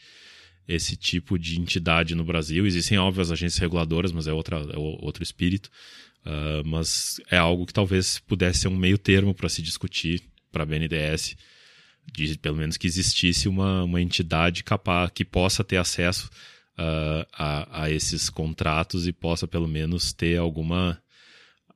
esse 0.67 0.97
tipo 0.97 1.39
de 1.39 1.61
entidade 1.61 2.15
no 2.15 2.25
Brasil. 2.25 2.67
Existem, 2.67 2.99
óbvio, 2.99 3.23
as 3.23 3.31
agências 3.31 3.59
reguladoras, 3.59 4.13
mas 4.13 4.27
é, 4.27 4.33
outra, 4.33 4.57
é 4.57 4.79
outro 4.79 5.23
espírito. 5.23 5.71
Uh, 6.25 6.67
mas 6.67 7.21
é 7.31 7.37
algo 7.37 7.67
que 7.67 7.73
talvez 7.73 8.19
pudesse 8.21 8.61
ser 8.61 8.69
um 8.69 8.77
meio 8.77 8.97
termo 8.97 9.35
para 9.35 9.49
se 9.49 9.61
discutir 9.61 10.23
para 10.51 10.63
a 10.63 10.67
BNDES, 10.67 11.37
de, 12.11 12.39
pelo 12.39 12.57
menos 12.57 12.79
que 12.79 12.87
existisse 12.87 13.47
uma, 13.49 13.85
uma 13.85 14.01
entidade 14.01 14.65
capaz 14.65 15.11
que 15.11 15.25
possa 15.25 15.63
ter 15.63 15.77
acesso 15.77 16.31
uh, 16.79 17.27
a, 17.33 17.85
a 17.85 17.91
esses 17.91 18.31
contratos 18.31 19.07
e 19.07 19.13
possa 19.13 19.47
pelo 19.47 19.69
menos 19.69 20.13
ter 20.13 20.39
alguma 20.39 21.01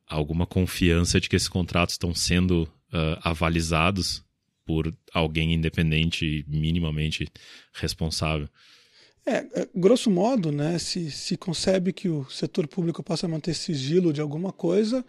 alguma 0.07 0.47
confiança 0.47 1.21
de 1.21 1.29
que 1.29 1.37
esses 1.37 1.49
contratos 1.49 1.95
estão 1.95 2.15
sendo 2.15 2.63
uh, 2.63 3.21
avalizados 3.21 4.25
por 4.65 4.95
alguém 5.13 5.53
independente 5.53 6.25
e 6.25 6.45
minimamente 6.49 7.29
responsável. 7.75 8.49
É, 9.29 9.47
é, 9.61 9.69
grosso 9.75 10.11
modo, 10.11 10.51
né, 10.51 10.79
se, 10.79 11.11
se 11.11 11.37
concebe 11.37 11.93
que 11.93 12.09
o 12.09 12.25
setor 12.31 12.67
público 12.67 13.03
possa 13.03 13.29
manter 13.29 13.53
sigilo 13.53 14.11
de 14.11 14.23
alguma 14.23 14.51
coisa, 14.53 15.05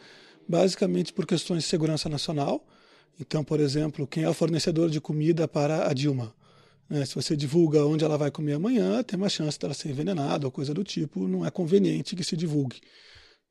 basicamente 0.46 1.14
por 1.14 1.26
questões 1.26 1.64
de 1.64 1.70
segurança 1.70 2.10
nacional. 2.10 2.68
Então, 3.18 3.46
por 3.46 3.62
exemplo, 3.62 4.06
quem 4.06 4.24
é 4.24 4.30
o 4.30 4.34
fornecedor 4.34 4.90
de 4.90 5.00
comida 5.00 5.48
para 5.48 5.90
a 5.90 5.94
Dilma? 5.94 6.36
Né, 6.90 7.06
se 7.06 7.16
você 7.16 7.34
divulga 7.34 7.86
onde 7.86 8.04
ela 8.04 8.18
vai 8.18 8.30
comer 8.30 8.54
amanhã, 8.54 9.02
tem 9.04 9.18
uma 9.18 9.30
chance 9.30 9.58
dela 9.58 9.74
ser 9.74 9.90
envenenada 9.90 10.46
ou 10.46 10.52
coisa 10.52 10.74
do 10.74 10.84
tipo, 10.84 11.26
não 11.26 11.46
é 11.46 11.52
conveniente 11.52 12.14
que 12.14 12.24
se 12.24 12.36
divulgue. 12.36 12.82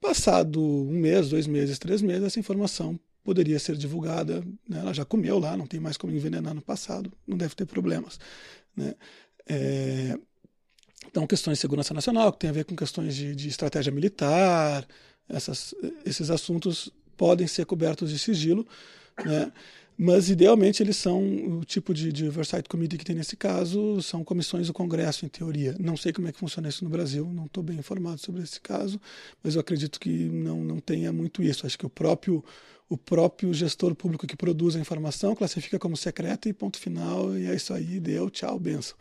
Passado 0.03 0.63
um 0.63 0.93
mês, 1.01 1.31
dois 1.31 1.47
meses, 1.47 1.79
três 1.79 2.03
meses, 2.03 2.25
essa 2.25 2.39
informação 2.39 3.01
poderia 3.25 3.59
ser 3.59 3.75
divulgada. 3.75 4.41
Né? 4.69 4.81
Ela 4.81 4.93
já 4.93 5.05
comeu 5.05 5.39
lá, 5.39 5.57
não 5.57 5.67
tem 5.67 5.81
mais 5.81 5.97
como 5.97 6.13
envenenar 6.13 6.53
no 6.53 6.61
passado, 6.61 7.11
não 7.27 7.39
deve 7.39 7.55
ter 7.55 7.65
problemas. 7.65 8.21
Né? 8.77 8.95
É... 9.49 10.19
Então, 11.11 11.27
questões 11.27 11.59
de 11.59 11.61
segurança 11.61 11.95
nacional, 11.95 12.33
que 12.33 12.39
tem 12.39 12.51
a 12.51 12.53
ver 12.53 12.65
com 12.65 12.77
questões 12.77 13.15
de, 13.15 13.35
de 13.35 13.49
estratégia 13.49 13.91
militar, 13.91 14.87
essas, 15.29 15.75
esses 16.05 16.31
assuntos 16.31 16.91
podem 17.17 17.47
ser 17.47 17.67
cobertos 17.67 18.11
de 18.11 18.19
sigilo. 18.19 18.67
Né? 19.25 19.53
Mas, 20.01 20.31
idealmente, 20.31 20.81
eles 20.81 20.97
são 20.97 21.21
o 21.59 21.65
tipo 21.65 21.93
de, 21.93 22.13
de 22.13 22.29
oversight 22.29 22.69
committee 22.69 22.97
que 22.97 23.05
tem 23.05 23.17
nesse 23.17 23.37
caso, 23.37 24.01
são 24.01 24.23
comissões 24.23 24.69
do 24.69 24.73
Congresso, 24.73 25.27
em 25.27 25.29
teoria. 25.29 25.75
Não 25.81 25.97
sei 25.97 26.13
como 26.13 26.29
é 26.29 26.33
que 26.33 26.39
funciona 26.39 26.69
isso 26.69 26.85
no 26.85 26.91
Brasil, 26.91 27.29
não 27.35 27.47
estou 27.47 27.65
bem 27.65 27.79
informado 27.79 28.21
sobre 28.21 28.43
esse 28.43 28.61
caso, 28.61 29.01
mas 29.43 29.57
eu 29.57 29.61
acredito 29.61 29.99
que 29.99 30.09
não, 30.09 30.63
não 30.63 30.79
tenha 30.79 31.13
muito 31.13 31.43
isso. 31.43 31.67
Acho 31.67 31.77
que 31.77 31.85
o 31.85 31.91
próprio, 31.91 32.45
o 32.89 32.97
próprio 32.97 33.53
gestor 33.53 33.93
público 33.93 34.25
que 34.25 34.37
produz 34.37 34.77
a 34.77 34.79
informação 34.79 35.35
classifica 35.35 35.81
como 35.81 35.97
secreta 35.97 36.49
e 36.49 36.53
ponto 36.53 36.79
final, 36.79 37.37
e 37.37 37.47
é 37.47 37.57
isso 37.57 37.75
aí, 37.75 37.99
deu, 37.99 38.31
tchau, 38.31 38.57
benção. 38.57 38.97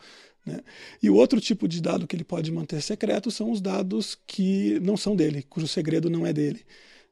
Né? 0.48 0.62
E 1.04 1.10
o 1.10 1.16
outro 1.16 1.42
tipo 1.42 1.68
de 1.68 1.82
dado 1.82 2.08
que 2.08 2.16
ele 2.16 2.24
pode 2.24 2.50
manter 2.54 2.82
secreto 2.82 3.30
são 3.30 3.52
os 3.52 3.60
dados 3.60 4.18
que 4.26 4.80
não 4.80 4.96
são 4.96 5.14
dele, 5.14 5.44
cujo 5.44 5.68
segredo 5.68 6.10
não 6.10 6.26
é 6.26 6.32
dele. 6.32 6.62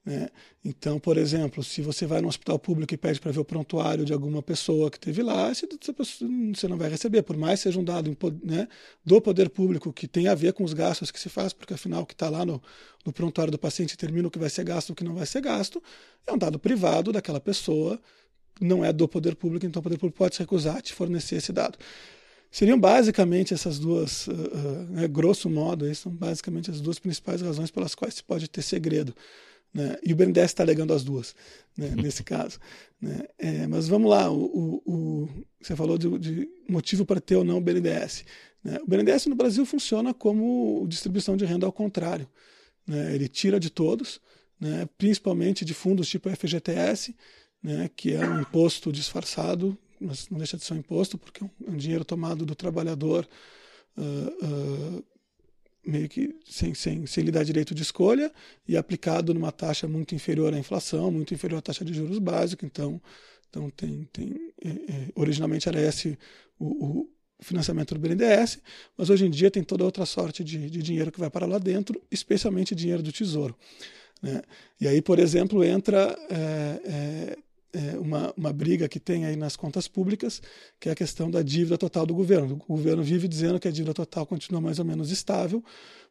Né? 0.05 0.29
Então, 0.63 0.99
por 0.99 1.17
exemplo, 1.17 1.61
se 1.61 1.81
você 1.81 2.05
vai 2.05 2.21
no 2.21 2.29
hospital 2.29 2.57
público 2.57 2.93
e 2.93 2.97
pede 2.97 3.19
para 3.19 3.31
ver 3.31 3.39
o 3.39 3.45
prontuário 3.45 4.05
de 4.05 4.13
alguma 4.13 4.41
pessoa 4.41 4.89
que 4.89 4.95
esteve 4.97 5.21
lá, 5.21 5.51
você 5.53 6.67
não 6.69 6.77
vai 6.77 6.89
receber, 6.89 7.23
por 7.23 7.35
mais 7.35 7.59
seja 7.59 7.77
um 7.77 7.83
dado 7.83 8.15
né, 8.41 8.69
do 9.03 9.19
poder 9.19 9.49
público 9.49 9.91
que 9.91 10.07
tem 10.07 10.29
a 10.29 10.35
ver 10.35 10.53
com 10.53 10.63
os 10.63 10.71
gastos 10.71 11.11
que 11.11 11.19
se 11.19 11.27
faz, 11.27 11.51
porque 11.51 11.73
afinal 11.73 12.03
o 12.03 12.05
que 12.05 12.13
está 12.13 12.29
lá 12.29 12.45
no, 12.45 12.61
no 13.05 13.11
prontuário 13.11 13.51
do 13.51 13.59
paciente 13.59 13.97
termina 13.97 14.29
o 14.29 14.31
que 14.31 14.39
vai 14.39 14.49
ser 14.49 14.63
gasto 14.63 14.91
o 14.91 14.95
que 14.95 15.03
não 15.03 15.13
vai 15.13 15.25
ser 15.25 15.41
gasto, 15.41 15.83
é 16.25 16.31
um 16.31 16.37
dado 16.37 16.57
privado 16.57 17.11
daquela 17.11 17.41
pessoa, 17.41 17.99
não 18.61 18.85
é 18.85 18.93
do 18.93 19.07
poder 19.09 19.35
público, 19.35 19.65
então 19.65 19.81
o 19.81 19.83
poder 19.83 19.97
público 19.97 20.17
pode 20.17 20.35
se 20.35 20.41
recusar 20.41 20.77
a 20.77 20.81
te 20.81 20.93
fornecer 20.93 21.35
esse 21.35 21.51
dado. 21.51 21.77
Seriam 22.55 22.79
basicamente 22.79 23.53
essas 23.53 23.77
duas, 23.77 24.27
uh, 24.27 24.31
uh, 24.31 24.83
né, 24.89 25.09
grosso 25.09 25.49
modo, 25.49 25.93
são 25.93 26.09
basicamente 26.09 26.71
as 26.71 26.79
duas 26.79 26.97
principais 26.97 27.41
razões 27.41 27.69
pelas 27.69 27.93
quais 27.93 28.13
se 28.13 28.23
pode 28.23 28.49
ter 28.49 28.61
segredo. 28.61 29.13
Né? 29.73 29.97
E 30.01 30.13
o 30.13 30.15
BNDES 30.15 30.45
está 30.51 30.63
alegando 30.63 30.93
as 30.93 31.03
duas, 31.03 31.35
né, 31.77 31.89
nesse 32.01 32.23
caso. 32.23 32.57
Né? 33.01 33.25
É, 33.37 33.67
mas 33.67 33.89
vamos 33.89 34.09
lá, 34.09 34.31
o, 34.31 34.45
o, 34.45 34.81
o 34.85 35.29
você 35.61 35.75
falou 35.75 35.97
de, 35.97 36.17
de, 36.17 36.49
motivo 36.65 37.05
para 37.05 37.19
ter 37.19 37.35
ou 37.35 37.43
não 37.43 37.57
o 37.57 37.61
BNDES. 37.61 38.23
Né? 38.63 38.79
O 38.81 38.87
BNDES 38.87 39.25
no 39.25 39.35
Brasil 39.35 39.65
funciona 39.65 40.13
como 40.13 40.85
distribuição 40.87 41.35
de 41.35 41.43
renda 41.43 41.65
ao 41.65 41.73
contrário. 41.73 42.25
Né? 42.87 43.15
Ele 43.15 43.27
tira 43.27 43.59
de 43.59 43.69
todos, 43.69 44.21
né? 44.57 44.87
principalmente 44.97 45.65
de 45.65 45.73
fundos 45.73 46.07
tipo 46.07 46.29
FGTS, 46.29 47.13
né? 47.61 47.89
que 47.93 48.13
é 48.13 48.25
um 48.25 48.39
imposto 48.39 48.93
disfarçado, 48.93 49.77
mas 50.05 50.29
não 50.29 50.37
deixa 50.37 50.57
de 50.57 50.63
ser 50.63 50.73
um 50.73 50.77
imposto, 50.77 51.17
porque 51.17 51.43
é 51.43 51.47
um, 51.47 51.73
é 51.73 51.77
dinheiro 51.77 52.05
tomado 52.05 52.45
do 52.45 52.55
trabalhador. 52.55 53.27
Uh, 53.97 54.45
uh, 54.99 55.03
meio 55.85 56.09
que 56.09 56.35
sem, 56.45 56.73
sem, 56.73 57.05
sem 57.05 57.23
lhe 57.23 57.31
dar 57.31 57.43
direito 57.43 57.75
de 57.75 57.83
escolha 57.83 58.31
e 58.67 58.75
aplicado 58.75 59.33
numa 59.33 59.51
taxa 59.51 59.87
muito 59.87 60.15
inferior 60.15 60.53
à 60.53 60.57
inflação, 60.57 61.11
muito 61.11 61.33
inferior 61.33 61.59
à 61.59 61.61
taxa 61.61 61.85
de 61.85 61.93
juros 61.93 62.19
básica. 62.19 62.65
Então, 62.65 62.99
então 63.49 63.69
tem, 63.69 64.07
tem 64.11 64.53
é, 64.63 64.69
é, 64.69 65.07
originalmente 65.15 65.69
era 65.69 65.79
esse 65.79 66.17
o, 66.59 66.65
o, 66.65 67.09
financiamento 67.39 67.93
do 67.93 67.99
BNDES, 67.99 68.59
mas 68.97 69.09
hoje 69.09 69.25
em 69.25 69.29
dia 69.29 69.51
tem 69.51 69.61
toda 69.61 69.83
outra 69.83 70.05
sorte 70.05 70.43
de, 70.43 70.69
de 70.69 70.81
dinheiro 70.81 71.11
que 71.11 71.19
vai 71.19 71.29
para 71.29 71.45
lá 71.45 71.57
dentro, 71.57 72.01
especialmente 72.09 72.73
dinheiro 72.73 73.03
do 73.03 73.11
Tesouro. 73.11 73.55
Né? 74.21 74.41
E 74.79 74.87
aí, 74.87 75.01
por 75.01 75.19
exemplo, 75.19 75.63
entra 75.63 76.17
é, 76.29 77.37
é, 77.75 77.99
uma, 77.99 78.33
uma 78.37 78.53
briga 78.53 78.87
que 78.87 78.99
tem 78.99 79.25
aí 79.25 79.35
nas 79.35 79.57
contas 79.57 79.87
públicas, 79.87 80.41
que 80.79 80.87
é 80.87 80.93
a 80.93 80.95
questão 80.95 81.29
da 81.29 81.41
dívida 81.41 81.77
total 81.77 82.05
do 82.05 82.15
governo. 82.15 82.61
O 82.67 82.73
governo 82.75 83.03
vive 83.03 83.27
dizendo 83.27 83.59
que 83.59 83.67
a 83.67 83.71
dívida 83.71 83.93
total 83.93 84.25
continua 84.25 84.61
mais 84.61 84.79
ou 84.79 84.85
menos 84.85 85.11
estável, 85.11 85.61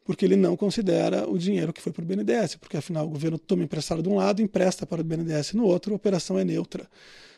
porque 0.03 0.23
ele 0.23 0.35
não 0.35 0.55
considera 0.55 1.27
o 1.27 1.37
dinheiro 1.37 1.73
que 1.73 1.81
foi 1.81 1.91
para 1.91 2.03
o 2.03 2.05
BNDES, 2.05 2.55
porque 2.57 2.77
afinal 2.77 3.07
o 3.07 3.09
governo 3.09 3.39
toma 3.39 3.63
emprestado 3.63 4.03
de 4.03 4.09
um 4.09 4.15
lado, 4.15 4.41
empresta 4.41 4.85
para 4.85 5.01
o 5.01 5.03
BNDES 5.03 5.53
no 5.53 5.65
outro, 5.65 5.93
a 5.93 5.95
operação 5.95 6.37
é 6.37 6.43
neutra. 6.43 6.87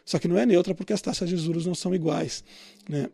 Só 0.03 0.19
que 0.19 0.27
não 0.27 0.37
é 0.37 0.45
neutra 0.45 0.75
porque 0.75 0.91
as 0.91 1.01
taxas 1.01 1.29
de 1.29 1.37
juros 1.37 1.65
não 1.65 1.75
são 1.75 1.95
iguais. 1.95 2.43
Né? 2.89 3.09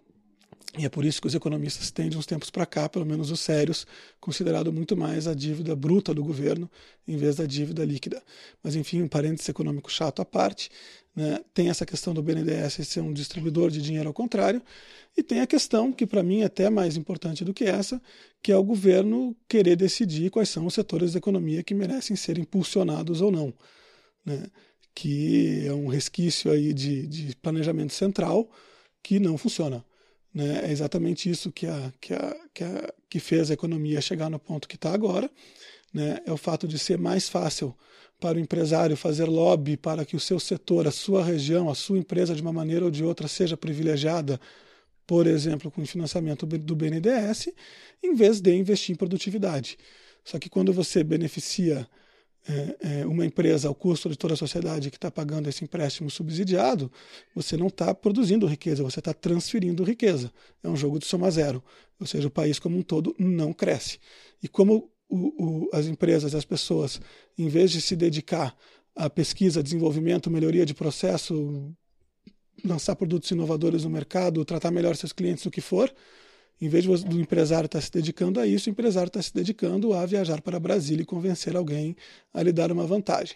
E 0.78 0.86
é 0.86 0.90
por 0.90 1.06
isso 1.06 1.22
que 1.22 1.28
os 1.28 1.36
economistas 1.36 1.92
têm 1.92 2.10
de 2.10 2.18
uns 2.18 2.26
tempos 2.26 2.50
para 2.50 2.66
cá, 2.66 2.90
pelo 2.90 3.06
menos 3.06 3.30
os 3.30 3.40
sérios, 3.40 3.86
considerado 4.20 4.74
muito 4.74 4.98
mais 4.98 5.28
a 5.28 5.36
dívida 5.36 5.76
bruta 5.76 6.16
do 6.16 6.24
governo 6.24 6.70
em 7.08 7.16
vez 7.16 7.36
da 7.36 7.46
dívida 7.46 7.86
líquida. 7.86 8.24
Mas 8.64 8.76
enfim, 8.76 9.04
um 9.04 9.08
parênteses 9.08 9.48
econômico 9.50 9.92
chato 9.92 10.20
à 10.20 10.26
parte, 10.26 10.72
né? 11.16 11.40
tem 11.54 11.70
essa 11.70 11.86
questão 11.86 12.14
do 12.14 12.24
BNDES 12.24 12.88
ser 12.88 13.02
um 13.02 13.14
distribuidor 13.14 13.70
de 13.70 13.82
dinheiro 13.82 14.08
ao 14.08 14.14
contrário, 14.14 14.62
e 15.16 15.22
tem 15.22 15.42
a 15.42 15.48
questão, 15.48 15.92
que 15.92 16.08
para 16.08 16.24
mim 16.24 16.42
é 16.42 16.46
até 16.46 16.70
mais 16.70 16.98
importante 16.98 17.46
do 17.46 17.54
que 17.54 17.66
essa, 17.66 18.02
que 18.42 18.52
é 18.52 18.58
o 18.58 18.64
governo 18.64 19.36
querer 19.48 19.76
decidir 19.76 20.32
quais 20.32 20.50
são 20.50 20.66
os 20.66 20.74
setores 20.74 21.14
da 21.14 21.20
economia 21.20 21.64
que 21.64 21.76
merecem 21.76 22.16
ser 22.16 22.40
impulsionados 22.40 23.22
ou 23.22 23.32
não. 23.32 23.54
Né? 24.26 24.48
Que 24.96 25.68
é 25.68 25.74
um 25.74 25.88
resquício 25.88 26.52
aí 26.52 26.74
de, 26.74 27.06
de 27.08 27.36
planejamento 27.36 27.94
central 27.94 28.50
que 29.04 29.20
não 29.20 29.38
funciona. 29.38 29.86
Né? 30.34 30.66
É 30.66 30.72
exatamente 30.72 31.30
isso 31.30 31.52
que, 31.52 31.68
a, 31.68 31.94
que, 32.02 32.14
a, 32.14 32.36
que, 32.52 32.64
a, 32.64 32.94
que 33.08 33.20
fez 33.20 33.52
a 33.52 33.54
economia 33.54 34.02
chegar 34.02 34.30
no 34.32 34.40
ponto 34.40 34.68
que 34.68 34.76
está 34.76 34.94
agora. 34.94 35.30
Né? 35.94 36.20
É 36.26 36.32
o 36.32 36.38
fato 36.38 36.68
de 36.68 36.80
ser 36.80 36.98
mais 36.98 37.30
fácil 37.30 37.76
para 38.20 38.38
o 38.38 38.42
empresário 38.42 38.96
fazer 38.96 39.26
lobby 39.26 39.76
para 39.76 40.06
que 40.06 40.16
o 40.16 40.20
seu 40.20 40.40
setor, 40.40 40.88
a 40.88 40.92
sua 40.92 41.24
região, 41.24 41.70
a 41.70 41.76
sua 41.76 41.98
empresa, 41.98 42.34
de 42.34 42.42
uma 42.42 42.54
maneira 42.54 42.86
ou 42.86 42.92
de 42.92 43.04
outra, 43.04 43.28
seja 43.28 43.58
privilegiada, 43.58 44.40
por 45.06 45.28
exemplo, 45.28 45.70
com 45.70 45.82
o 45.82 45.86
financiamento 45.86 46.46
do 46.46 46.76
BNDES, 46.76 47.50
em 48.02 48.16
vez 48.16 48.40
de 48.40 48.56
investir 48.56 48.94
em 48.94 48.98
produtividade. 48.98 49.78
Só 50.24 50.40
que 50.40 50.50
quando 50.50 50.72
você 50.72 51.04
beneficia 51.04 51.86
é, 52.48 53.02
é, 53.02 53.06
uma 53.06 53.26
empresa 53.26 53.68
ao 53.68 53.76
custo 53.76 54.10
de 54.10 54.18
toda 54.18 54.34
a 54.34 54.38
sociedade 54.38 54.90
que 54.90 54.98
está 54.98 55.12
pagando 55.12 55.50
esse 55.50 55.64
empréstimo 55.64 56.10
subsidiado, 56.10 56.92
você 57.36 57.58
não 57.58 57.68
está 57.68 57.94
produzindo 57.94 58.48
riqueza, 58.48 58.84
você 58.84 59.00
está 59.00 59.14
transferindo 59.14 59.84
riqueza. 59.84 60.32
É 60.62 60.70
um 60.70 60.76
jogo 60.76 61.00
de 61.00 61.06
soma 61.06 61.30
zero. 61.30 61.64
Ou 62.00 62.08
seja, 62.08 62.28
o 62.28 62.32
país 62.32 62.60
como 62.60 62.78
um 62.78 62.82
todo 62.82 63.16
não 63.20 63.52
cresce. 63.54 64.00
E 64.42 64.48
como 64.48 64.93
o, 65.14 65.66
o, 65.66 65.70
as 65.72 65.86
empresas, 65.86 66.34
as 66.34 66.44
pessoas, 66.44 67.00
em 67.38 67.48
vez 67.48 67.70
de 67.72 67.80
se 67.80 67.96
dedicar 67.96 68.56
à 68.96 69.10
pesquisa, 69.10 69.62
desenvolvimento, 69.62 70.30
melhoria 70.30 70.66
de 70.66 70.74
processo, 70.74 71.72
lançar 72.66 72.96
produtos 72.96 73.30
inovadores 73.30 73.84
no 73.84 73.90
mercado, 73.92 74.44
tratar 74.44 74.72
melhor 74.72 74.96
seus 74.96 75.14
clientes, 75.14 75.46
o 75.46 75.52
que 75.52 75.62
for, 75.62 75.94
Em 76.62 76.70
vez 76.70 76.86
do 76.86 77.20
empresário 77.20 77.66
estar 77.66 77.80
tá 77.80 77.86
se 77.86 77.92
dedicando 77.92 78.40
a 78.40 78.48
isso, 78.48 78.70
o 78.70 78.72
empresário 78.72 79.08
está 79.08 79.22
se 79.22 79.34
dedicando 79.34 79.94
a 79.94 80.06
viajar 80.06 80.42
para 80.42 80.60
Brasília 80.60 81.04
e 81.04 81.06
convencer 81.06 81.56
alguém 81.56 81.96
a 82.34 82.42
lhe 82.42 82.52
dar 82.52 82.72
uma 82.72 82.88
vantagem. 82.88 83.36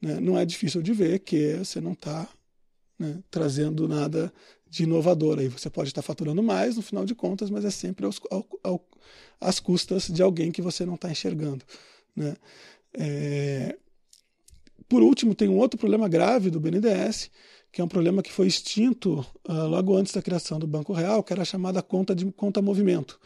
Né? 0.00 0.18
Não 0.20 0.38
é 0.38 0.44
difícil 0.44 0.82
de 0.82 0.92
ver 0.92 1.20
que 1.20 1.58
você 1.58 1.80
não 1.80 1.92
está 1.92 2.28
né, 2.98 3.22
trazendo 3.30 3.86
nada 3.86 4.32
de 4.68 4.84
inovador. 4.84 5.38
Aí 5.38 5.48
você 5.48 5.68
pode 5.68 5.90
estar 5.90 6.02
faturando 6.02 6.42
mais, 6.42 6.76
no 6.76 6.82
final 6.82 7.04
de 7.04 7.14
contas, 7.14 7.50
mas 7.50 7.64
é 7.64 7.70
sempre 7.70 8.06
aos, 8.06 8.20
ao, 8.30 8.46
ao, 8.62 8.88
às 9.42 9.60
custas 9.60 10.08
de 10.08 10.22
alguém 10.22 10.50
que 10.50 10.62
você 10.62 10.84
não 10.84 10.94
está 10.94 11.10
enxergando. 11.10 11.64
Né? 12.14 12.36
É... 12.94 13.76
Por 14.88 15.02
último, 15.02 15.34
tem 15.34 15.48
um 15.48 15.58
outro 15.58 15.78
problema 15.78 16.08
grave 16.08 16.50
do 16.50 16.60
BNDES, 16.60 17.30
que 17.70 17.80
é 17.80 17.84
um 17.84 17.88
problema 17.88 18.22
que 18.22 18.30
foi 18.30 18.46
extinto 18.46 19.26
uh, 19.48 19.66
logo 19.66 19.96
antes 19.96 20.12
da 20.12 20.20
criação 20.20 20.58
do 20.58 20.66
Banco 20.66 20.92
Real, 20.92 21.22
que 21.22 21.32
era 21.32 21.42
a 21.42 21.46
chamada 21.46 21.80
conta 21.82 22.14
de 22.14 22.30
conta 22.32 22.60
movimento, 22.60 23.18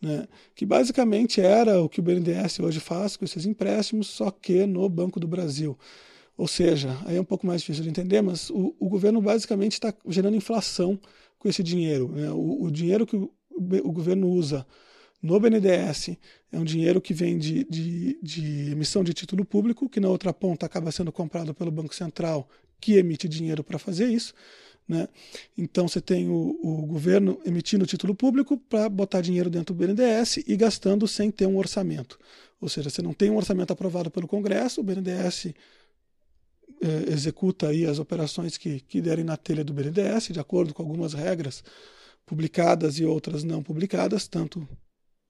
né? 0.00 0.26
que 0.54 0.64
basicamente 0.64 1.42
era 1.42 1.82
o 1.82 1.88
que 1.88 2.00
o 2.00 2.02
BNDES 2.02 2.60
hoje 2.60 2.80
faz 2.80 3.16
com 3.16 3.26
esses 3.26 3.44
empréstimos, 3.44 4.06
só 4.06 4.30
que 4.30 4.64
no 4.64 4.88
Banco 4.88 5.20
do 5.20 5.28
Brasil. 5.28 5.78
Ou 6.36 6.48
seja, 6.48 6.98
aí 7.04 7.16
é 7.16 7.20
um 7.20 7.24
pouco 7.24 7.46
mais 7.46 7.60
difícil 7.60 7.84
de 7.84 7.90
entender, 7.90 8.20
mas 8.20 8.50
o, 8.50 8.74
o 8.80 8.88
governo 8.88 9.20
basicamente 9.20 9.72
está 9.74 9.94
gerando 10.08 10.36
inflação 10.36 10.98
com 11.38 11.48
esse 11.48 11.62
dinheiro. 11.62 12.08
Né? 12.08 12.30
O, 12.30 12.64
o, 12.64 12.70
dinheiro 12.70 13.06
que 13.06 13.16
o, 13.16 13.30
o, 13.50 13.92
governo 13.92 14.28
usa 14.28 14.66
no 15.24 15.40
BNDES 15.40 16.18
é 16.52 16.58
um 16.58 16.64
dinheiro 16.64 17.00
que 17.00 17.14
vem 17.14 17.38
de, 17.38 17.64
de, 17.64 18.18
de, 18.22 18.72
emissão 18.72 19.02
de 19.02 19.14
título 19.14 19.42
público, 19.42 19.88
que 19.88 19.98
na 19.98 20.10
outra 20.10 20.34
ponta 20.34 20.66
acaba 20.66 20.92
sendo 20.92 21.10
comprado 21.10 21.54
pelo 21.54 21.70
Banco 21.70 21.94
Central, 21.94 22.46
que 22.78 22.98
emite 22.98 23.26
dinheiro 23.26 23.64
para 23.64 23.78
fazer 23.78 24.06
isso. 24.06 24.34
Né? 24.86 25.08
Então 25.56 25.88
você 25.88 25.98
tem 25.98 26.28
o, 26.28 26.60
o 26.62 26.84
governo 26.84 27.40
emitindo 27.42 27.86
título 27.86 28.14
público 28.14 28.58
para 28.58 28.86
botar 28.90 29.22
dinheiro 29.22 29.48
dentro 29.48 29.74
do 29.74 29.78
BNDES 29.78 30.44
e 30.46 30.54
gastando 30.58 31.08
sem 31.08 31.30
ter 31.30 31.46
um 31.46 31.56
orçamento. 31.56 32.18
Ou 32.60 32.68
seja, 32.68 32.90
você 32.90 33.00
não 33.00 33.14
tem 33.14 33.30
um 33.30 33.36
orçamento 33.36 33.72
aprovado 33.72 34.10
pelo 34.10 34.28
Congresso, 34.28 34.82
o 34.82 34.84
BNDES 34.84 35.54
é, 36.82 37.10
executa 37.10 37.68
aí 37.68 37.86
as 37.86 37.98
operações 37.98 38.58
que, 38.58 38.80
que 38.80 39.00
derem 39.00 39.24
na 39.24 39.38
telha 39.38 39.64
do 39.64 39.72
BNDES, 39.72 40.28
de 40.32 40.38
acordo 40.38 40.74
com 40.74 40.82
algumas 40.82 41.14
regras 41.14 41.64
publicadas 42.26 42.98
e 42.98 43.06
outras 43.06 43.42
não 43.42 43.62
publicadas, 43.62 44.28
tanto 44.28 44.68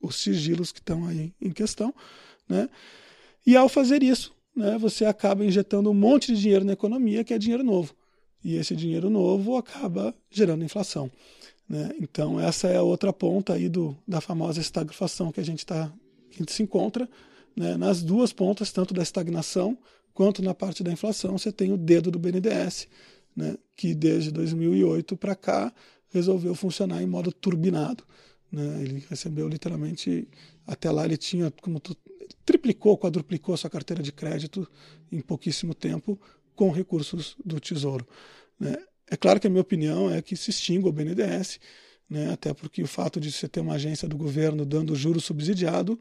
os 0.04 0.16
sigilos 0.16 0.72
que 0.72 0.80
estão 0.80 1.06
aí 1.06 1.32
em 1.40 1.50
questão. 1.50 1.94
Né? 2.48 2.68
E 3.46 3.56
ao 3.56 3.68
fazer 3.68 4.02
isso, 4.02 4.32
né, 4.54 4.78
você 4.78 5.04
acaba 5.04 5.44
injetando 5.44 5.90
um 5.90 5.94
monte 5.94 6.34
de 6.34 6.40
dinheiro 6.40 6.64
na 6.64 6.72
economia, 6.72 7.24
que 7.24 7.34
é 7.34 7.38
dinheiro 7.38 7.64
novo. 7.64 7.94
E 8.42 8.56
esse 8.56 8.76
dinheiro 8.76 9.08
novo 9.08 9.56
acaba 9.56 10.14
gerando 10.30 10.64
inflação. 10.64 11.10
Né? 11.68 11.92
Então, 12.00 12.38
essa 12.38 12.68
é 12.68 12.76
a 12.76 12.82
outra 12.82 13.12
ponta 13.12 13.54
aí 13.54 13.68
do, 13.68 13.96
da 14.06 14.20
famosa 14.20 14.60
estagflação 14.60 15.32
que 15.32 15.40
a 15.40 15.44
gente, 15.44 15.64
tá, 15.64 15.90
que 16.30 16.36
a 16.36 16.38
gente 16.38 16.52
se 16.52 16.62
encontra. 16.62 17.08
Né? 17.56 17.76
Nas 17.76 18.02
duas 18.02 18.32
pontas, 18.32 18.70
tanto 18.70 18.92
da 18.92 19.02
estagnação 19.02 19.78
quanto 20.14 20.40
na 20.42 20.54
parte 20.54 20.82
da 20.82 20.92
inflação, 20.92 21.36
você 21.36 21.50
tem 21.50 21.72
o 21.72 21.76
dedo 21.76 22.10
do 22.10 22.18
BNDES, 22.18 22.86
né, 23.36 23.56
que 23.76 23.94
desde 23.94 24.30
2008 24.30 25.16
para 25.16 25.34
cá 25.34 25.72
resolveu 26.10 26.54
funcionar 26.54 27.02
em 27.02 27.06
modo 27.06 27.32
turbinado. 27.32 28.04
Né? 28.54 28.82
Ele 28.82 29.04
recebeu 29.10 29.48
literalmente, 29.48 30.28
até 30.64 30.88
lá 30.88 31.04
ele 31.04 31.16
tinha, 31.16 31.50
como 31.60 31.80
tu, 31.80 31.96
triplicou, 32.44 32.96
quadruplicou 32.96 33.52
a 33.54 33.58
sua 33.58 33.68
carteira 33.68 34.00
de 34.00 34.12
crédito 34.12 34.68
em 35.10 35.20
pouquíssimo 35.20 35.74
tempo 35.74 36.18
com 36.54 36.70
recursos 36.70 37.36
do 37.44 37.58
Tesouro. 37.58 38.06
Né? 38.58 38.76
É 39.10 39.16
claro 39.16 39.40
que 39.40 39.48
a 39.48 39.50
minha 39.50 39.60
opinião 39.60 40.08
é 40.08 40.22
que 40.22 40.36
se 40.36 40.50
extinga 40.50 40.88
o 40.88 40.92
BNDES, 40.92 41.58
né? 42.08 42.32
até 42.32 42.54
porque 42.54 42.80
o 42.80 42.86
fato 42.86 43.18
de 43.18 43.32
você 43.32 43.48
ter 43.48 43.58
uma 43.58 43.74
agência 43.74 44.06
do 44.06 44.16
governo 44.16 44.64
dando 44.64 44.94
juro 44.94 45.20
subsidiado, 45.20 45.98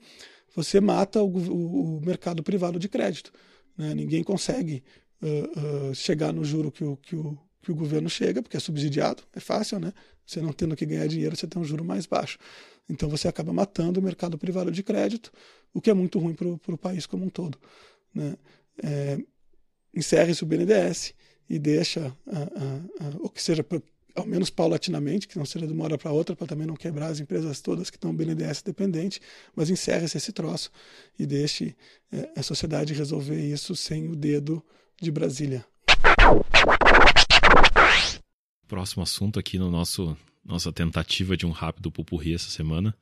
você 0.56 0.80
mata 0.80 1.24
o, 1.24 1.28
o, 1.28 1.98
o 1.98 2.02
mercado 2.06 2.44
privado 2.44 2.78
de 2.78 2.88
crédito. 2.88 3.34
Né? 3.76 3.96
Ninguém 3.96 4.24
consegue 4.24 4.84
uh, 5.24 5.90
uh, 5.90 5.96
chegar 5.96 6.32
no 6.32 6.46
juro 6.46 6.72
que 6.72 6.84
o, 6.84 6.96
que, 6.98 7.16
o, 7.16 7.36
que 7.64 7.72
o 7.72 7.76
governo 7.76 8.10
chega, 8.10 8.42
porque 8.42 8.58
é 8.58 8.60
subsidiado, 8.60 9.24
é 9.34 9.40
fácil, 9.40 9.80
né? 9.80 9.94
Você 10.26 10.42
não 10.42 10.54
tendo 10.54 10.76
que 10.76 10.86
ganhar 10.86 11.08
dinheiro, 11.08 11.36
você 11.36 11.48
tem 11.48 11.62
um 11.62 11.66
juro 11.66 11.84
mais 11.84 12.06
baixo. 12.06 12.38
Então 12.90 13.10
você 13.10 13.28
acaba 13.28 13.52
matando 13.54 14.00
o 14.00 14.04
mercado 14.04 14.38
privado 14.38 14.72
de 14.72 14.84
crédito, 14.84 15.32
o 15.74 15.82
que 15.82 15.90
é 15.90 15.94
muito 15.94 16.20
ruim 16.20 16.34
para 16.34 16.74
o 16.74 16.78
país 16.78 17.06
como 17.06 17.26
um 17.26 17.30
todo. 17.30 17.58
Né? 18.14 18.36
É, 18.84 19.18
Encerre-se 19.94 20.44
o 20.44 20.48
BNDES 20.48 21.14
e 21.48 21.60
deixa, 21.60 22.16
ou 23.20 23.30
que 23.30 23.42
seja 23.42 23.64
ao 24.16 24.26
menos 24.26 24.50
paulatinamente, 24.50 25.28
que 25.28 25.38
não 25.38 25.46
seja 25.46 25.68
de 25.68 25.74
uma 25.74 25.84
hora 25.84 25.98
para 25.98 26.12
outra, 26.12 26.36
para 26.36 26.48
também 26.48 26.66
não 26.66 26.76
quebrar 26.76 27.08
as 27.08 27.20
empresas 27.20 27.62
todas 27.62 27.90
que 27.92 27.98
estão 27.98 28.14
BNDES 28.14 28.64
dependente, 28.64 29.22
mas 29.56 29.70
encerre-se 29.70 30.18
esse 30.18 30.32
troço 30.32 30.72
e 31.18 31.26
deixe 31.26 31.76
é, 32.12 32.32
a 32.36 32.42
sociedade 32.42 32.94
resolver 32.94 33.40
isso 33.40 33.76
sem 33.76 34.08
o 34.08 34.16
dedo 34.16 34.64
de 35.00 35.12
Brasília. 35.12 35.66
Próximo 38.74 39.04
assunto 39.04 39.38
aqui 39.38 39.60
no 39.60 39.70
nosso 39.70 40.18
nossa 40.44 40.74
tentativa 40.74 41.38
de 41.38 41.46
um 41.46 41.52
rápido 41.52 41.92
pupurri 41.92 42.34
essa 42.34 42.50
semana. 42.50 42.98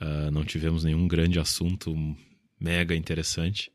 Uh, 0.00 0.28
não 0.32 0.44
tivemos 0.44 0.82
nenhum 0.82 1.06
grande 1.06 1.38
assunto 1.38 1.94
mega 2.58 2.96
interessante. 2.96 3.70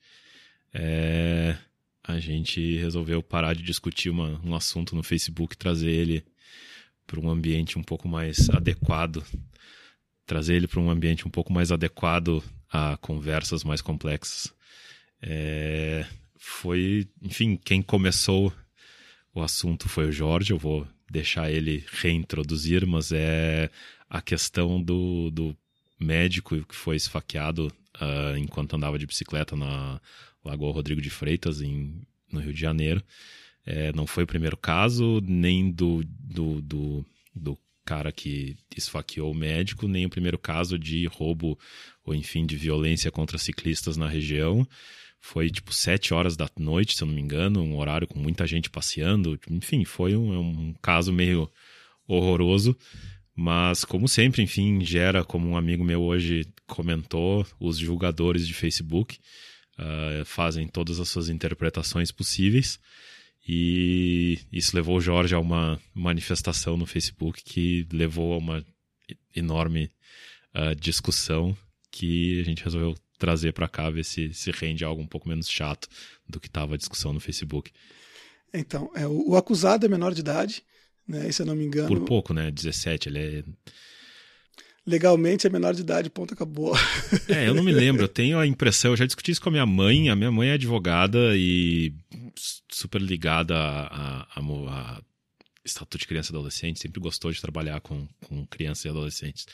É, 0.73 1.55
a 2.03 2.19
gente 2.19 2.75
resolveu 2.75 3.23
parar 3.23 3.55
de 3.55 3.63
discutir 3.63 4.09
uma, 4.09 4.37
um 4.43 4.53
assunto 4.53 4.93
no 4.97 5.01
Facebook, 5.01 5.55
trazer 5.55 5.89
ele 5.89 6.25
para 7.07 7.21
um 7.21 7.29
ambiente 7.29 7.79
um 7.79 7.83
pouco 7.83 8.05
mais 8.05 8.49
adequado, 8.49 9.23
trazer 10.25 10.55
ele 10.55 10.67
para 10.67 10.81
um 10.81 10.89
ambiente 10.89 11.25
um 11.25 11.31
pouco 11.31 11.53
mais 11.53 11.71
adequado 11.71 12.43
a 12.69 12.97
conversas 12.97 13.63
mais 13.63 13.81
complexas. 13.81 14.53
É, 15.21 16.05
foi, 16.37 17.07
enfim, 17.21 17.55
quem 17.55 17.81
começou 17.81 18.53
o 19.33 19.41
assunto 19.41 19.87
foi 19.87 20.09
o 20.09 20.11
Jorge, 20.11 20.51
eu 20.51 20.57
vou 20.57 20.85
deixar 21.09 21.51
ele 21.51 21.83
reintroduzir, 21.91 22.85
mas 22.85 23.11
é 23.11 23.69
a 24.09 24.21
questão 24.21 24.81
do, 24.81 25.29
do 25.31 25.55
médico 25.99 26.63
que 26.65 26.75
foi 26.75 26.95
esfaqueado 26.95 27.67
uh, 28.01 28.37
enquanto 28.37 28.75
andava 28.75 28.97
de 28.97 29.05
bicicleta 29.05 29.55
na 29.55 29.99
Lagoa 30.43 30.73
Rodrigo 30.73 31.01
de 31.01 31.09
Freitas, 31.09 31.61
em, 31.61 32.01
no 32.31 32.39
Rio 32.39 32.53
de 32.53 32.59
Janeiro. 32.59 33.03
É, 33.65 33.91
não 33.93 34.07
foi 34.07 34.23
o 34.23 34.27
primeiro 34.27 34.57
caso, 34.57 35.21
nem 35.23 35.69
do, 35.69 36.03
do, 36.05 36.61
do, 36.61 37.05
do 37.35 37.57
cara 37.85 38.11
que 38.11 38.55
esfaqueou 38.75 39.31
o 39.31 39.35
médico, 39.35 39.87
nem 39.87 40.05
o 40.05 40.09
primeiro 40.09 40.37
caso 40.37 40.79
de 40.79 41.05
roubo 41.07 41.59
ou, 42.03 42.15
enfim, 42.15 42.45
de 42.45 42.55
violência 42.55 43.11
contra 43.11 43.37
ciclistas 43.37 43.97
na 43.97 44.07
região. 44.07 44.67
Foi 45.21 45.49
tipo 45.49 45.73
sete 45.73 46.13
horas 46.13 46.37
da 46.37 46.49
noite, 46.57 46.95
se 46.95 47.03
eu 47.03 47.07
não 47.07 47.13
me 47.13 47.21
engano, 47.21 47.61
um 47.61 47.77
horário 47.77 48.07
com 48.07 48.17
muita 48.17 48.47
gente 48.47 48.69
passeando. 48.69 49.39
Enfim, 49.49 49.83
foi 49.83 50.15
um, 50.15 50.39
um 50.39 50.73
caso 50.81 51.11
meio 51.11 51.49
horroroso. 52.07 52.75
Mas, 53.35 53.85
como 53.85 54.07
sempre, 54.07 54.41
enfim, 54.41 54.83
gera, 54.83 55.23
como 55.23 55.47
um 55.47 55.57
amigo 55.57 55.83
meu 55.83 56.01
hoje 56.01 56.45
comentou, 56.67 57.45
os 57.59 57.77
julgadores 57.77 58.45
de 58.45 58.53
Facebook 58.53 59.17
uh, 59.77 60.25
fazem 60.25 60.67
todas 60.67 60.99
as 60.99 61.07
suas 61.07 61.29
interpretações 61.29 62.11
possíveis. 62.11 62.79
E 63.47 64.39
isso 64.51 64.75
levou 64.75 64.97
o 64.97 65.01
Jorge 65.01 65.33
a 65.33 65.39
uma 65.39 65.79
manifestação 65.93 66.77
no 66.77 66.85
Facebook 66.85 67.41
que 67.43 67.87
levou 67.91 68.33
a 68.33 68.37
uma 68.37 68.65
enorme 69.35 69.89
uh, 70.53 70.75
discussão 70.75 71.57
que 71.91 72.39
a 72.41 72.43
gente 72.43 72.63
resolveu 72.63 72.95
trazer 73.19 73.51
para 73.51 73.67
cá, 73.67 73.89
ver 73.89 74.05
se, 74.05 74.33
se 74.33 74.49
rende 74.49 74.83
algo 74.83 75.01
um 75.01 75.07
pouco 75.07 75.27
menos 75.27 75.47
chato 75.47 75.87
do 76.27 76.39
que 76.39 76.47
estava 76.47 76.73
a 76.73 76.77
discussão 76.77 77.13
no 77.13 77.19
Facebook. 77.19 77.71
Então, 78.53 78.89
é, 78.95 79.05
o, 79.05 79.31
o, 79.31 79.35
acusado 79.35 79.85
é 79.85 79.89
menor 79.89 80.13
de 80.13 80.21
idade, 80.21 80.63
né? 81.07 81.27
E, 81.27 81.33
se 81.33 81.41
eu 81.41 81.45
não 81.45 81.55
me 81.55 81.65
engano. 81.65 81.87
Por 81.87 82.01
pouco, 82.05 82.33
né? 82.33 82.49
17, 82.49 83.09
ele 83.09 83.19
é. 83.19 83.43
Legalmente 84.87 85.45
é 85.45 85.49
menor 85.51 85.75
de 85.75 85.81
idade, 85.81 86.09
ponto, 86.09 86.33
acabou. 86.33 86.73
É, 87.27 87.47
eu 87.47 87.53
não 87.53 87.63
me 87.63 87.71
lembro, 87.71 88.03
eu 88.03 88.07
tenho 88.07 88.39
a 88.39 88.47
impressão, 88.47 88.91
eu 88.91 88.97
já 88.97 89.05
discuti 89.05 89.31
isso 89.31 89.41
com 89.41 89.49
a 89.49 89.51
minha 89.51 89.65
mãe, 89.65 90.09
a 90.09 90.15
minha 90.15 90.31
mãe 90.31 90.49
é 90.49 90.53
advogada 90.53 91.35
e 91.35 91.93
super 92.71 92.99
ligada 92.99 93.55
a, 93.55 94.27
a, 94.35 94.39
a 94.39 95.01
Estatuto 95.69 95.97
de 95.97 96.07
Criança 96.07 96.31
e 96.31 96.35
Adolescente, 96.35 96.79
sempre 96.79 96.99
gostou 96.99 97.31
de 97.31 97.41
trabalhar 97.41 97.79
com, 97.81 98.07
com 98.25 98.45
crianças 98.47 98.85
e 98.85 98.89
adolescentes. 98.89 99.45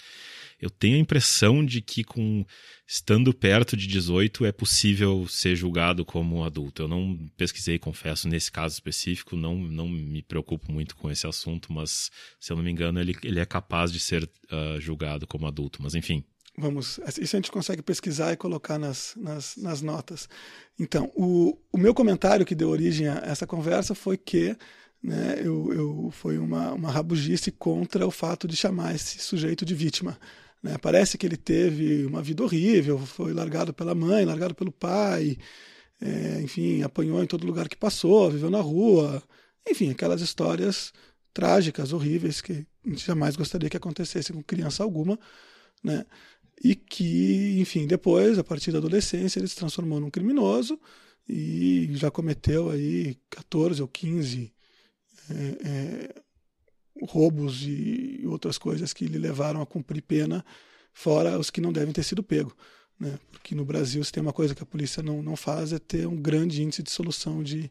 Eu 0.60 0.69
tenho 0.69 0.95
a 0.95 0.99
impressão 0.99 1.65
de 1.65 1.82
que, 1.82 2.04
com 2.04 2.45
estando 2.88 3.34
perto 3.34 3.75
de 3.75 3.88
18, 3.88 4.45
é 4.45 4.51
possível 4.51 5.28
ser 5.28 5.56
julgado 5.56 6.06
como 6.06 6.43
adulto. 6.43 6.84
Eu 6.84 6.88
não 6.88 7.17
pesquisei, 7.36 7.78
confesso, 7.78 8.28
nesse 8.28 8.51
caso 8.51 8.73
específico, 8.73 9.36
não, 9.36 9.58
não 9.58 9.88
me 9.89 10.21
preocupo 10.21 10.71
muito 10.71 10.95
com 10.95 11.12
esse 11.12 11.28
assunto, 11.28 11.71
mas, 11.73 12.12
se 12.39 12.51
eu 12.51 12.58
não 12.58 12.63
me 12.63 12.71
engano, 12.71 12.99
ele, 12.99 13.15
ele 13.23 13.39
é 13.39 13.45
capaz 13.45 13.91
de 13.91 13.99
ser 13.99 14.23
uh, 14.23 14.80
julgado 14.80 15.28
como 15.28 15.47
adulto. 15.47 15.82
Mas, 15.82 15.95
enfim, 15.95 16.23
Vamos, 16.58 16.99
isso 17.19 17.36
a 17.36 17.39
gente 17.39 17.51
consegue 17.51 17.82
pesquisar 17.82 18.32
e 18.32 18.38
colocar 18.38 18.80
nas, 18.80 19.13
nas, 19.17 19.58
nas 19.58 19.82
notas. 19.82 20.30
Então, 20.80 21.12
o, 21.13 21.58
o 21.69 21.78
meu 21.78 21.93
comentário 21.93 22.45
que 22.45 22.56
deu 22.56 22.69
origem 22.69 23.10
a 23.10 23.17
essa 23.25 23.45
conversa 23.45 23.93
foi 23.93 24.17
que 24.17 24.56
né, 25.06 25.39
eu, 25.39 25.72
eu, 25.72 26.10
foi 26.12 26.39
uma, 26.39 26.74
uma 26.74 26.89
rabugice 26.89 27.52
contra 27.52 28.08
o 28.08 28.12
fato 28.12 28.48
de 28.48 28.56
chamar 28.56 28.96
esse 28.96 29.20
sujeito 29.20 29.63
de 29.63 29.76
vítima. 29.76 30.18
Né? 30.63 30.80
Parece 30.80 31.15
que 31.15 31.28
ele 31.28 31.38
teve 31.38 32.08
uma 32.08 32.24
vida 32.24 32.44
horrível, 32.44 32.98
foi 32.98 33.32
largado 33.32 33.72
pela 33.72 33.94
mãe, 33.94 34.26
largado 34.26 34.56
pelo 34.56 34.72
pai, 34.72 35.38
é, 36.02 36.41
enfim, 36.41 36.82
apanhou 36.82 37.22
em 37.24 37.28
todo 37.28 37.46
lugar 37.46 37.70
que 37.70 37.78
passou, 37.78 38.32
viveu 38.32 38.50
na 38.50 38.60
rua, 38.60 39.22
enfim, 39.70 39.91
aquelas 39.91 40.22
histórias 40.22 40.91
trágicas, 41.32 41.94
horríveis, 41.94 42.41
que 42.41 42.65
a 42.84 42.89
gente 42.89 43.06
jamais 43.06 43.36
gostaria 43.36 43.70
que 43.70 43.78
acontecesse 43.78 44.34
com 44.34 44.41
criança 44.41 44.82
alguma, 44.84 45.20
né? 45.84 46.04
E 46.63 46.74
que, 46.74 47.60
enfim, 47.60 47.86
depois, 47.86 48.39
a 48.39 48.44
partir 48.44 48.72
da 48.72 48.80
adolescência, 48.80 49.39
ele 49.39 49.48
se 49.48 49.56
transformou 49.56 50.00
num 50.00 50.10
criminoso 50.10 50.80
e 51.30 51.89
já 51.94 52.10
cometeu 52.10 52.72
aí 52.72 53.18
14 53.30 53.82
ou 53.82 53.88
15 53.88 54.55
é, 55.29 55.67
é, 55.67 56.15
roubos 57.03 57.63
e 57.63 58.23
outras 58.25 58.57
coisas 58.57 58.93
que 58.93 59.05
lhe 59.05 59.17
levaram 59.17 59.61
a 59.61 59.65
cumprir 59.65 60.01
pena, 60.01 60.45
fora 60.93 61.38
os 61.38 61.49
que 61.49 61.61
não 61.61 61.73
devem 61.73 61.93
ter 61.93 62.03
sido 62.03 62.23
pego. 62.23 62.55
Né? 62.99 63.19
Porque 63.31 63.53
no 63.53 63.65
Brasil, 63.65 64.03
se 64.03 64.11
tem 64.11 64.21
uma 64.21 64.33
coisa 64.33 64.55
que 64.55 64.63
a 64.63 64.65
polícia 64.65 65.03
não, 65.03 65.21
não 65.21 65.35
faz, 65.35 65.73
é 65.73 65.79
ter 65.79 66.07
um 66.07 66.15
grande 66.15 66.63
índice 66.63 66.81
de 66.81 66.91
solução 66.91 67.43
de, 67.43 67.69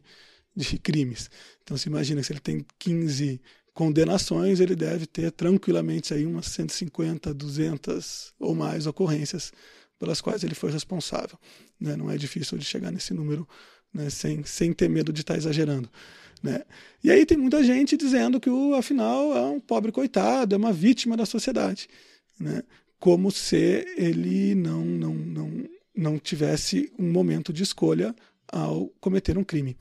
de 0.55 0.77
crimes. 0.77 1.29
Então, 1.63 1.75
se 1.77 1.89
imagina 1.89 2.21
que 2.21 2.27
se 2.27 2.33
ele 2.33 2.39
tem 2.39 2.65
15 2.77 3.41
condenações, 3.73 4.59
ele 4.59 4.75
deve 4.75 5.05
ter 5.05 5.31
tranquilamente 5.31 6.13
aí 6.13 6.25
umas 6.25 6.45
150, 6.47 7.33
200 7.33 8.33
ou 8.39 8.55
mais 8.55 8.87
ocorrências 8.87 9.51
pelas 9.99 10.21
quais 10.21 10.43
ele 10.43 10.55
foi 10.55 10.71
responsável. 10.71 11.37
Né? 11.79 11.95
Não 11.95 12.09
é 12.09 12.17
difícil 12.17 12.57
de 12.57 12.65
chegar 12.65 12.91
nesse 12.91 13.13
número 13.13 13.47
né? 13.93 14.09
sem, 14.09 14.43
sem 14.43 14.71
ter 14.71 14.89
medo 14.89 15.11
de 15.11 15.21
estar 15.21 15.35
exagerando. 15.35 15.89
Né? 16.45 16.61
E 17.03 17.09
aí 17.09 17.25
tem 17.25 17.37
muita 17.37 17.63
gente 17.63 17.97
dizendo 17.97 18.39
que 18.39 18.51
o 18.51 18.75
afinal 18.75 19.35
é 19.35 19.41
um 19.47 19.59
pobre 19.59 19.91
coitado, 19.91 20.53
é 20.53 20.57
uma 20.57 20.71
vítima 20.71 21.17
da 21.17 21.25
sociedade, 21.25 21.89
né? 22.39 22.61
como 22.99 23.31
se 23.31 23.83
ele 23.97 24.53
não, 24.53 24.85
não, 24.85 25.13
não, 25.15 25.69
não 25.95 26.19
tivesse 26.19 26.93
um 26.99 27.11
momento 27.11 27.51
de 27.51 27.63
escolha 27.63 28.15
ao 28.47 28.89
cometer 28.99 29.39
um 29.39 29.43
crime. 29.43 29.75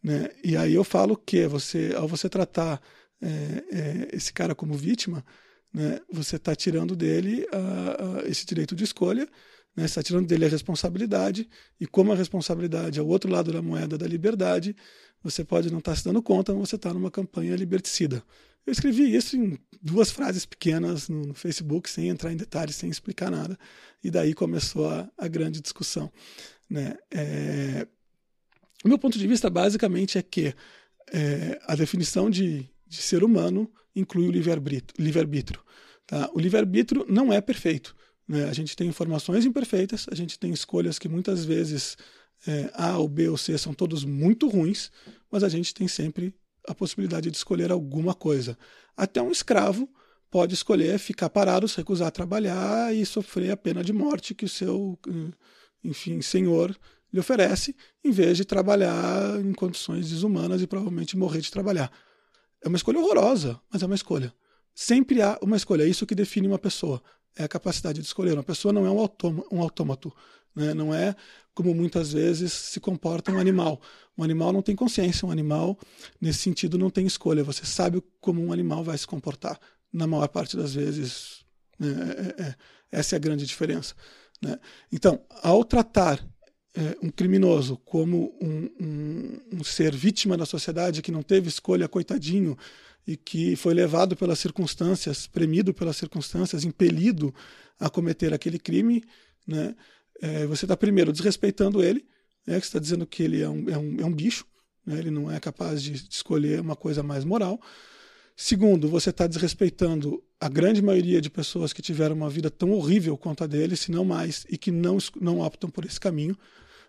Né? 0.00 0.30
E 0.44 0.56
aí 0.56 0.74
eu 0.74 0.84
falo 0.84 1.16
que 1.16 1.48
você, 1.48 1.92
ao 1.96 2.06
você 2.06 2.28
tratar 2.28 2.80
é, 3.20 3.28
é, 3.72 4.08
esse 4.12 4.32
cara 4.32 4.54
como 4.54 4.74
vítima, 4.74 5.24
né, 5.72 6.00
você 6.12 6.36
está 6.36 6.54
tirando 6.54 6.94
dele 6.94 7.44
esse 8.26 8.46
direito 8.46 8.76
de 8.76 8.84
escolha, 8.84 9.28
né, 9.76 9.84
está 9.84 10.02
tirando 10.02 10.26
dele 10.26 10.44
a 10.44 10.48
responsabilidade, 10.48 11.48
e 11.80 11.86
como 11.86 12.12
a 12.12 12.16
responsabilidade 12.16 12.98
é 12.98 13.02
o 13.02 13.06
outro 13.06 13.30
lado 13.30 13.52
da 13.52 13.60
moeda 13.60 13.98
da 13.98 14.06
liberdade, 14.06 14.76
você 15.22 15.42
pode 15.44 15.70
não 15.70 15.78
estar 15.78 15.96
se 15.96 16.04
dando 16.04 16.22
conta, 16.22 16.52
mas 16.52 16.68
você 16.68 16.76
está 16.76 16.92
numa 16.92 17.10
campanha 17.10 17.56
liberticida. 17.56 18.22
Eu 18.66 18.72
escrevi 18.72 19.14
isso 19.14 19.36
em 19.36 19.58
duas 19.82 20.10
frases 20.10 20.46
pequenas 20.46 21.08
no, 21.08 21.26
no, 21.26 21.34
Facebook, 21.34 21.90
sem 21.90 22.08
entrar 22.08 22.32
em 22.32 22.36
detalhes, 22.36 22.76
sem 22.76 22.88
explicar 22.88 23.30
nada, 23.30 23.58
e 24.02 24.10
daí 24.10 24.32
começou 24.32 24.88
a, 24.88 25.08
a 25.18 25.28
grande 25.28 25.60
discussão. 25.60 26.10
Né? 26.68 26.96
É, 27.10 27.86
o 28.84 28.88
meu 28.88 28.98
ponto 28.98 29.18
de 29.18 29.26
vista, 29.26 29.50
basicamente, 29.50 30.18
é 30.18 30.22
que 30.22 30.54
é, 31.12 31.60
a 31.66 31.74
definição 31.74 32.30
de, 32.30 32.68
de, 32.86 32.96
ser 33.02 33.22
humano 33.22 33.70
inclui 33.94 34.28
o 34.28 34.30
livre-arbítrio. 34.30 34.94
Livre 35.02 35.44
tá? 36.06 36.30
O 36.34 36.40
livre-arbítrio 36.40 37.04
não 37.08 37.32
é 37.32 37.40
perfeito. 37.40 37.94
Né? 38.26 38.44
A 38.44 38.52
gente 38.52 38.76
tem 38.76 38.88
informações 38.88 39.44
imperfeitas, 39.44 40.06
a 40.10 40.14
gente 40.14 40.38
tem 40.38 40.52
escolhas 40.52 40.98
que 40.98 41.08
muitas 41.08 41.44
vezes 41.44 41.96
é, 42.46 42.70
A 42.74 42.98
ou 42.98 43.08
B 43.08 43.28
ou 43.28 43.36
C 43.36 43.56
são 43.58 43.72
todos 43.74 44.04
muito 44.04 44.48
ruins, 44.48 44.90
mas 45.30 45.42
a 45.44 45.48
gente 45.48 45.72
tem 45.74 45.88
sempre 45.88 46.34
a 46.66 46.74
possibilidade 46.74 47.30
de 47.30 47.36
escolher 47.36 47.70
alguma 47.70 48.14
coisa. 48.14 48.56
Até 48.96 49.20
um 49.20 49.30
escravo 49.30 49.88
pode 50.30 50.54
escolher 50.54 50.98
ficar 50.98 51.30
parado, 51.30 51.68
se 51.68 51.76
recusar 51.76 52.08
a 52.08 52.10
trabalhar 52.10 52.94
e 52.94 53.04
sofrer 53.06 53.50
a 53.50 53.56
pena 53.56 53.84
de 53.84 53.92
morte 53.92 54.34
que 54.34 54.44
o 54.44 54.48
seu, 54.48 54.98
enfim, 55.82 56.20
senhor 56.20 56.76
lhe 57.12 57.20
oferece, 57.20 57.76
em 58.02 58.10
vez 58.10 58.36
de 58.36 58.44
trabalhar 58.44 59.40
em 59.40 59.52
condições 59.52 60.10
desumanas 60.10 60.60
e 60.60 60.66
provavelmente 60.66 61.16
morrer 61.16 61.40
de 61.40 61.50
trabalhar. 61.52 61.92
É 62.60 62.66
uma 62.68 62.76
escolha 62.76 62.98
horrorosa, 62.98 63.60
mas 63.70 63.82
é 63.82 63.86
uma 63.86 63.94
escolha. 63.94 64.34
Sempre 64.74 65.22
há 65.22 65.38
uma 65.40 65.56
escolha. 65.56 65.84
É 65.84 65.86
isso 65.86 66.06
que 66.06 66.14
define 66.14 66.48
uma 66.48 66.58
pessoa. 66.58 67.00
É 67.36 67.44
a 67.44 67.48
capacidade 67.48 68.00
de 68.00 68.06
escolher. 68.06 68.34
Uma 68.34 68.42
pessoa 68.42 68.72
não 68.72 68.86
é 68.86 68.90
um, 68.90 69.08
um 69.50 69.60
autômato. 69.60 70.12
Né? 70.54 70.72
Não 70.74 70.94
é 70.94 71.14
como 71.54 71.74
muitas 71.74 72.12
vezes 72.12 72.52
se 72.52 72.80
comporta 72.80 73.32
um 73.32 73.38
animal. 73.38 73.80
Um 74.16 74.22
animal 74.22 74.52
não 74.52 74.62
tem 74.62 74.76
consciência. 74.76 75.26
Um 75.26 75.30
animal, 75.30 75.78
nesse 76.20 76.40
sentido, 76.40 76.78
não 76.78 76.90
tem 76.90 77.06
escolha. 77.06 77.44
Você 77.44 77.64
sabe 77.64 78.02
como 78.20 78.42
um 78.42 78.52
animal 78.52 78.84
vai 78.84 78.96
se 78.98 79.06
comportar. 79.06 79.58
Na 79.92 80.06
maior 80.06 80.26
parte 80.28 80.56
das 80.56 80.74
vezes, 80.74 81.44
né? 81.78 81.88
é, 81.88 82.42
é, 82.42 82.46
é 82.46 82.54
essa 82.90 83.14
é 83.14 83.16
a 83.16 83.20
grande 83.20 83.46
diferença. 83.46 83.94
Né? 84.40 84.58
Então, 84.92 85.20
ao 85.42 85.64
tratar 85.64 86.24
é, 86.76 86.96
um 87.02 87.10
criminoso 87.10 87.76
como 87.84 88.36
um, 88.40 88.68
um, 88.80 89.40
um, 89.58 89.64
ser 89.64 89.94
vítima 89.94 90.36
da 90.36 90.44
sociedade 90.46 91.02
que 91.02 91.12
não 91.12 91.22
teve 91.22 91.48
escolha, 91.48 91.88
coitadinho, 91.88 92.56
e 93.06 93.16
que 93.16 93.54
foi 93.56 93.74
levado 93.74 94.16
pelas 94.16 94.38
circunstâncias, 94.38 95.26
premido 95.26 95.74
pelas 95.74 95.96
circunstâncias, 95.96 96.64
impelido 96.64 97.34
a 97.78 97.90
cometer 97.90 98.32
aquele 98.32 98.58
crime, 98.58 99.02
né? 99.46 99.74
É, 100.22 100.46
você 100.46 100.64
está 100.64 100.76
primeiro 100.76 101.12
desrespeitando 101.12 101.82
ele, 101.82 102.06
né? 102.46 102.58
que 102.60 102.66
está 102.66 102.78
dizendo 102.78 103.06
que 103.06 103.22
ele 103.22 103.42
é 103.42 103.48
um, 103.48 103.68
é 103.68 103.76
um, 103.76 103.96
é 104.00 104.04
um 104.04 104.12
bicho, 104.12 104.46
né? 104.86 104.98
ele 104.98 105.10
não 105.10 105.30
é 105.30 105.40
capaz 105.40 105.82
de, 105.82 105.92
escolher 106.08 106.60
uma 106.60 106.76
coisa 106.76 107.02
mais 107.02 107.24
moral. 107.24 107.60
Segundo, 108.36 108.88
você 108.88 109.10
está 109.10 109.26
desrespeitando 109.26 110.22
a 110.40 110.48
grande 110.48 110.82
maioria 110.82 111.20
de 111.20 111.30
pessoas 111.30 111.72
que 111.72 111.82
tiveram 111.82 112.16
uma 112.16 112.30
vida 112.30 112.50
tão 112.50 112.72
horrível 112.72 113.16
quanto 113.16 113.44
a 113.44 113.46
dele, 113.46 113.76
se 113.76 113.90
não 113.90 114.04
mais, 114.04 114.44
e 114.48 114.58
que 114.58 114.70
não, 114.70 114.98
não 115.20 115.40
optam 115.40 115.70
por 115.70 115.84
esse 115.84 116.00
caminho. 116.00 116.36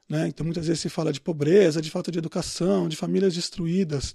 Né? 0.10 0.28
Então, 0.28 0.44
muitas 0.46 0.68
vezes 0.68 0.82
se 0.82 0.90
fala 0.90 1.14
de 1.14 1.22
pobreza, 1.22 1.82
de 1.82 1.92
falta 1.92 2.12
de 2.12 2.18
educação, 2.18 2.88
de 2.88 2.96
famílias 2.96 3.34
destruídas. 3.34 4.14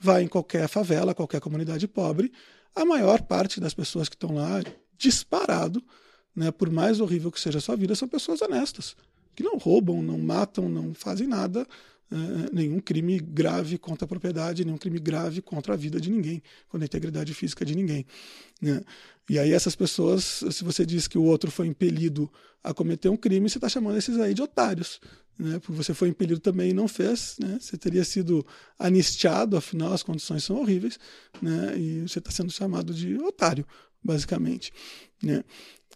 Vai 0.00 0.22
em 0.22 0.28
qualquer 0.28 0.68
favela, 0.68 1.14
qualquer 1.14 1.40
comunidade 1.40 1.88
pobre, 1.88 2.32
a 2.74 2.84
maior 2.84 3.22
parte 3.22 3.60
das 3.60 3.74
pessoas 3.74 4.08
que 4.08 4.14
estão 4.14 4.34
lá, 4.34 4.62
disparado, 4.96 5.82
né, 6.34 6.50
por 6.50 6.70
mais 6.70 7.00
horrível 7.00 7.32
que 7.32 7.40
seja 7.40 7.58
a 7.58 7.60
sua 7.60 7.76
vida, 7.76 7.94
são 7.94 8.06
pessoas 8.06 8.40
honestas, 8.40 8.96
que 9.34 9.42
não 9.42 9.56
roubam, 9.56 10.00
não 10.02 10.18
matam, 10.18 10.68
não 10.68 10.94
fazem 10.94 11.26
nada, 11.26 11.66
é, 12.10 12.54
nenhum 12.54 12.80
crime 12.80 13.18
grave 13.18 13.76
contra 13.76 14.04
a 14.04 14.08
propriedade, 14.08 14.64
nenhum 14.64 14.78
crime 14.78 14.98
grave 14.98 15.42
contra 15.42 15.74
a 15.74 15.76
vida 15.76 16.00
de 16.00 16.10
ninguém, 16.10 16.42
contra 16.68 16.84
a 16.84 16.86
integridade 16.86 17.34
física 17.34 17.64
de 17.64 17.74
ninguém. 17.74 18.06
Né? 18.62 18.80
E 19.28 19.38
aí 19.38 19.52
essas 19.52 19.76
pessoas, 19.76 20.42
se 20.50 20.64
você 20.64 20.86
diz 20.86 21.06
que 21.06 21.18
o 21.18 21.22
outro 21.22 21.50
foi 21.50 21.66
impelido 21.66 22.30
a 22.64 22.72
cometer 22.72 23.08
um 23.08 23.16
crime, 23.16 23.48
você 23.48 23.58
está 23.58 23.68
chamando 23.68 23.98
esses 23.98 24.18
aí 24.18 24.32
de 24.32 24.42
otários. 24.42 25.00
Né? 25.38 25.58
Porque 25.60 25.72
você 25.72 25.94
foi 25.94 26.08
impelido 26.08 26.40
também 26.40 26.70
e 26.70 26.74
não 26.74 26.88
fez, 26.88 27.36
né? 27.38 27.58
você 27.60 27.76
teria 27.78 28.04
sido 28.04 28.44
anistiado, 28.78 29.56
afinal 29.56 29.92
as 29.92 30.02
condições 30.02 30.42
são 30.42 30.56
horríveis, 30.56 30.98
né? 31.40 31.78
e 31.78 32.08
você 32.08 32.18
está 32.18 32.30
sendo 32.30 32.50
chamado 32.50 32.92
de 32.92 33.16
otário, 33.18 33.64
basicamente. 34.02 34.72
Né? 35.22 35.44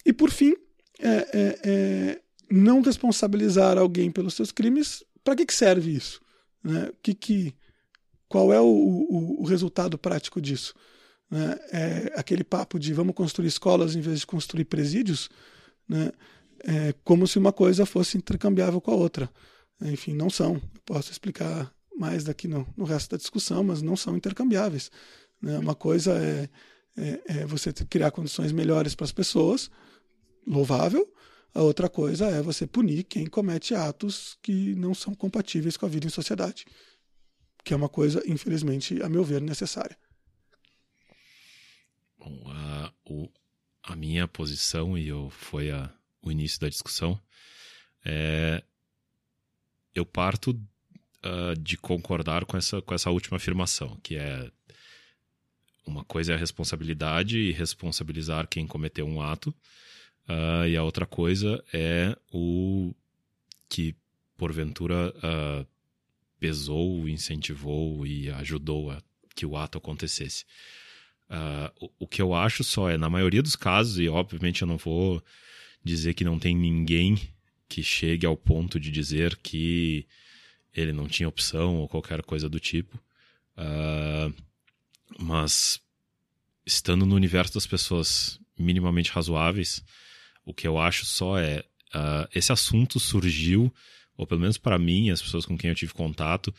E 0.07 0.13
por 0.13 0.31
fim, 0.31 0.55
é, 1.01 1.09
é, 1.09 1.61
é 1.65 2.23
não 2.49 2.83
responsabilizar 2.83 3.79
alguém 3.79 4.11
pelos 4.11 4.35
seus 4.35 4.53
crimes 4.53 5.03
para 5.25 5.35
que, 5.35 5.47
que 5.47 5.55
serve 5.55 5.91
isso? 5.91 6.21
Né? 6.63 6.91
Que, 7.03 7.15
que, 7.15 7.55
qual 8.29 8.53
é 8.53 8.61
o, 8.61 8.67
o, 8.67 9.43
o 9.43 9.45
resultado 9.45 9.99
prático 9.99 10.41
disso? 10.41 10.75
Né? 11.31 11.59
É 11.73 12.13
aquele 12.15 12.45
papo 12.45 12.79
de 12.79 12.93
vamos 12.93 13.15
construir 13.15 13.49
escolas 13.49 13.97
em 13.97 14.01
vez 14.01 14.21
de 14.21 14.27
construir 14.27 14.67
presídios, 14.67 15.31
né? 15.89 16.13
É 16.65 16.95
como 17.05 17.27
se 17.27 17.39
uma 17.39 17.53
coisa 17.53 17.85
fosse 17.87 18.17
intercambiável 18.17 18.81
com 18.81 18.91
a 18.91 18.95
outra. 18.95 19.31
Enfim, 19.81 20.15
não 20.15 20.31
são. 20.31 20.61
Posso 20.85 21.11
explicar 21.11 21.73
mais 21.97 22.25
daqui 22.25 22.49
no, 22.49 22.67
no 22.77 22.85
resto 22.85 23.11
da 23.11 23.17
discussão, 23.17 23.63
mas 23.65 23.83
não 23.83 23.97
são 23.97 24.17
intercambiáveis. 24.17 24.91
Né? 25.41 25.59
Uma 25.59 25.75
coisa 25.75 26.13
é, 26.19 26.49
é, 26.97 27.23
é 27.27 27.47
você 27.47 27.73
criar 27.73 28.11
condições 28.11 28.53
melhores 28.53 28.95
para 28.95 29.05
as 29.05 29.13
pessoas, 29.13 29.71
louvável, 30.47 31.13
a 31.55 31.61
outra 31.61 31.89
coisa 31.89 32.29
é 32.29 32.41
você 32.41 32.67
punir 32.67 33.05
quem 33.05 33.27
comete 33.27 33.75
atos 33.75 34.39
que 34.43 34.75
não 34.75 34.95
são 34.95 35.15
compatíveis 35.15 35.77
com 35.77 35.85
a 35.85 35.89
vida 35.89 36.07
em 36.07 36.11
sociedade, 36.11 36.65
que 37.63 37.75
é 37.75 37.77
uma 37.77 37.91
coisa, 37.91 38.23
infelizmente, 38.27 39.03
a 39.03 39.09
meu 39.09 39.23
ver, 39.23 39.43
necessária. 39.43 39.97
Bom, 42.19 42.43
a, 42.47 42.93
o, 43.05 43.29
a 43.83 43.95
minha 43.95 44.27
posição, 44.27 44.97
e 44.97 45.09
eu, 45.09 45.29
foi 45.29 45.71
a, 45.71 45.93
o 46.23 46.31
início 46.31 46.61
da 46.61 46.69
discussão, 46.69 47.21
é, 48.05 48.63
eu 49.95 50.07
parto 50.07 50.51
uh, 50.51 51.59
de 51.59 51.77
concordar 51.77 52.45
com 52.45 52.57
essa, 52.57 52.81
com 52.81 52.95
essa 52.95 53.11
última 53.11 53.37
afirmação, 53.37 53.99
que 54.03 54.17
é 54.17 54.51
uma 55.87 56.05
coisa 56.05 56.33
é 56.33 56.35
a 56.37 56.39
responsabilidade 56.39 57.39
e 57.39 57.53
responsabilizar 57.53 58.47
quem 58.47 58.67
cometeu 58.67 59.07
um 59.07 59.21
ato, 59.21 59.55
Uh, 60.29 60.67
e 60.69 60.77
a 60.77 60.85
outra 60.85 61.05
coisa 61.05 61.63
é 61.73 62.17
o 62.33 62.95
que, 63.69 63.95
porventura, 64.37 65.13
uh, 65.19 65.67
pesou, 66.39 67.09
incentivou 67.09 68.07
e 68.07 68.31
ajudou 68.31 68.91
a 68.91 69.03
que 69.35 69.45
o 69.45 69.57
ato 69.57 69.79
acontecesse. 69.79 70.45
Uh, 71.29 71.87
o, 71.87 71.91
o, 72.01 72.07
que 72.07 72.21
eu 72.21 72.35
acho 72.35 72.63
só 72.63 72.89
é, 72.91 72.97
na 72.97 73.11
maioria 73.11 73.43
dos 73.43 73.57
casos, 73.57 73.99
e 73.99 74.09
obviamente 74.09 74.63
eu 74.63 74.69
não 74.69 74.77
vou 74.77 75.23
dizer 75.85 76.15
que 76.15 76.25
não 76.25 76.39
tem 76.39 76.55
ninguém 76.55 77.19
que 77.69 77.83
chegue 77.83 78.27
ao 78.27 78.37
ponto 78.37 78.79
de 78.79 78.91
dizer 78.91 79.37
que 79.37 80.07
ele 80.75 80.93
não 80.93 81.09
tinha 81.09 81.29
opção 81.29 81.77
ou 81.77 81.89
qualquer 81.89 82.23
coisa 82.23 82.49
do 82.49 82.61
tipo. 82.61 82.99
Uh, 83.57 84.35
mas 85.19 85.81
estando 86.65 87.05
no 87.05 87.15
universo 87.15 87.55
das 87.55 87.67
pessoas 87.67 88.41
minimamente 88.59 89.11
razoáveis, 89.11 89.83
o 90.45 90.55
que 90.55 90.67
eu 90.67 90.79
acho 90.79 91.05
só 91.05 91.39
é 91.39 91.65
uh, 91.95 92.29
esse 92.35 92.53
assunto 92.53 92.99
surgiu, 92.99 93.73
ou 94.17 94.27
pelo 94.27 94.41
menos 94.41 94.59
para 94.59 94.79
mim, 94.79 95.11
as 95.11 95.23
pessoas 95.23 95.47
com 95.47 95.57
quem 95.57 95.71
eu 95.71 95.77
tive 95.77 95.93
contato, 95.93 96.55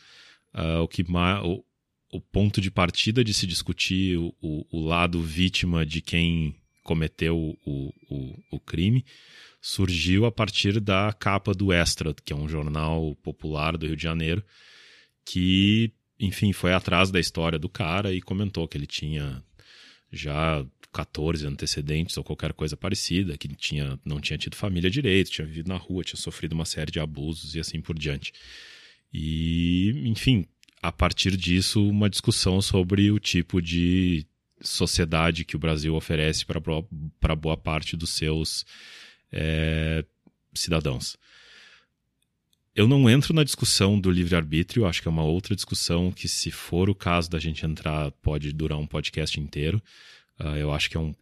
uh, 0.54 0.82
o 0.82 0.88
que 0.88 1.02
o, 1.02 1.64
o, 2.10 2.20
ponto 2.20 2.60
de 2.60 2.70
partida 2.70 3.24
de 3.24 3.34
se 3.34 3.46
discutir 3.46 4.18
o, 4.18 4.34
o, 4.40 4.66
o 4.70 4.84
lado 4.84 5.22
vítima 5.22 5.84
de 5.84 6.00
quem 6.00 6.56
cometeu 6.84 7.56
o, 7.64 7.92
o, 8.08 8.38
o 8.52 8.60
crime 8.60 9.04
surgiu 9.60 10.26
a 10.26 10.30
partir 10.30 10.78
da 10.78 11.10
capa 11.12 11.54
do 11.54 11.72
Extra, 11.72 12.14
que 12.22 12.34
é 12.34 12.36
um 12.36 12.46
jornal 12.46 13.16
popular 13.22 13.78
do 13.78 13.86
Rio 13.86 13.96
de 13.96 14.02
Janeiro, 14.02 14.44
que, 15.24 15.90
enfim, 16.20 16.52
foi 16.52 16.74
atrás 16.74 17.10
da 17.10 17.18
história 17.18 17.58
do 17.58 17.68
cara 17.68 18.12
e 18.12 18.20
comentou 18.20 18.68
que 18.68 18.76
ele 18.76 18.86
tinha 18.86 19.42
já 20.12 20.64
14 20.92 21.46
antecedentes 21.46 22.16
ou 22.18 22.22
qualquer 22.22 22.52
coisa 22.52 22.76
parecida, 22.76 23.38
que 23.38 23.48
tinha, 23.48 23.98
não 24.04 24.20
tinha 24.20 24.38
tido 24.38 24.54
família 24.54 24.90
direito, 24.90 25.30
tinha 25.30 25.46
vivido 25.46 25.68
na 25.68 25.78
rua, 25.78 26.04
tinha 26.04 26.20
sofrido 26.20 26.52
uma 26.52 26.66
série 26.66 26.92
de 26.92 27.00
abusos 27.00 27.54
e 27.54 27.60
assim 27.60 27.80
por 27.80 27.98
diante. 27.98 28.34
E, 29.12 30.02
enfim, 30.04 30.44
a 30.82 30.92
partir 30.92 31.38
disso, 31.38 31.88
uma 31.88 32.10
discussão 32.10 32.60
sobre 32.60 33.10
o 33.10 33.18
tipo 33.18 33.62
de 33.62 34.26
sociedade 34.60 35.44
que 35.44 35.56
o 35.56 35.58
Brasil 35.58 35.94
oferece 35.94 36.44
para 36.44 37.36
boa 37.36 37.56
parte 37.56 37.96
dos 37.96 38.10
seus 38.10 38.64
é, 39.32 40.04
cidadãos. 40.54 41.16
Eu 42.74 42.88
não 42.88 43.08
entro 43.08 43.32
na 43.32 43.44
discussão 43.44 44.00
do 44.00 44.10
livre-arbítrio, 44.10 44.86
acho 44.86 45.00
que 45.00 45.06
é 45.06 45.10
uma 45.10 45.22
outra 45.22 45.54
discussão 45.54 46.10
que, 46.10 46.26
se 46.26 46.50
for 46.50 46.90
o 46.90 46.94
caso 46.94 47.30
da 47.30 47.38
gente 47.38 47.64
entrar, 47.64 48.10
pode 48.20 48.52
durar 48.52 48.78
um 48.78 48.86
podcast 48.86 49.38
inteiro. 49.38 49.80
Uh, 50.40 50.56
eu 50.56 50.72
acho 50.72 50.90
que 50.90 50.96
é 50.96 51.00
um, 51.00 51.14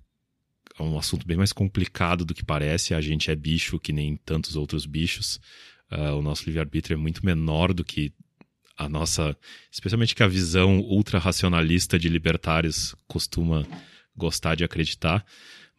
é 0.78 0.82
um 0.82 0.98
assunto 0.98 1.26
bem 1.26 1.36
mais 1.36 1.52
complicado 1.52 2.24
do 2.24 2.32
que 2.32 2.42
parece. 2.42 2.94
A 2.94 3.02
gente 3.02 3.30
é 3.30 3.36
bicho 3.36 3.78
que 3.78 3.92
nem 3.92 4.16
tantos 4.16 4.56
outros 4.56 4.86
bichos. 4.86 5.38
Uh, 5.90 6.16
o 6.16 6.22
nosso 6.22 6.46
livre-arbítrio 6.46 6.94
é 6.94 6.96
muito 6.96 7.24
menor 7.24 7.74
do 7.74 7.84
que 7.84 8.14
a 8.84 8.88
nossa. 8.88 9.36
Especialmente 9.70 10.14
que 10.14 10.22
a 10.22 10.28
visão 10.28 10.80
ultra-racionalista 10.80 11.98
de 11.98 12.08
libertários 12.08 12.94
costuma 13.06 13.66
gostar 14.16 14.54
de 14.54 14.64
acreditar 14.64 15.24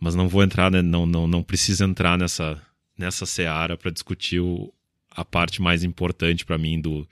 mas 0.04 0.16
não 0.16 0.28
vou 0.28 0.44
entrar, 0.44 0.70
né? 0.70 0.82
não, 0.82 1.06
não, 1.06 1.26
não 1.26 1.42
precisa 1.42 1.86
entrar 1.86 2.18
nessa, 2.18 2.62
nessa 2.98 3.26
seara 3.26 3.78
para 3.78 3.90
discutir 3.90 4.42
o, 4.42 4.74
a 5.10 5.24
parte 5.24 5.62
mais 5.62 5.82
importante 5.82 6.44
para 6.44 6.58
mim 6.58 6.82
do, 6.82 7.08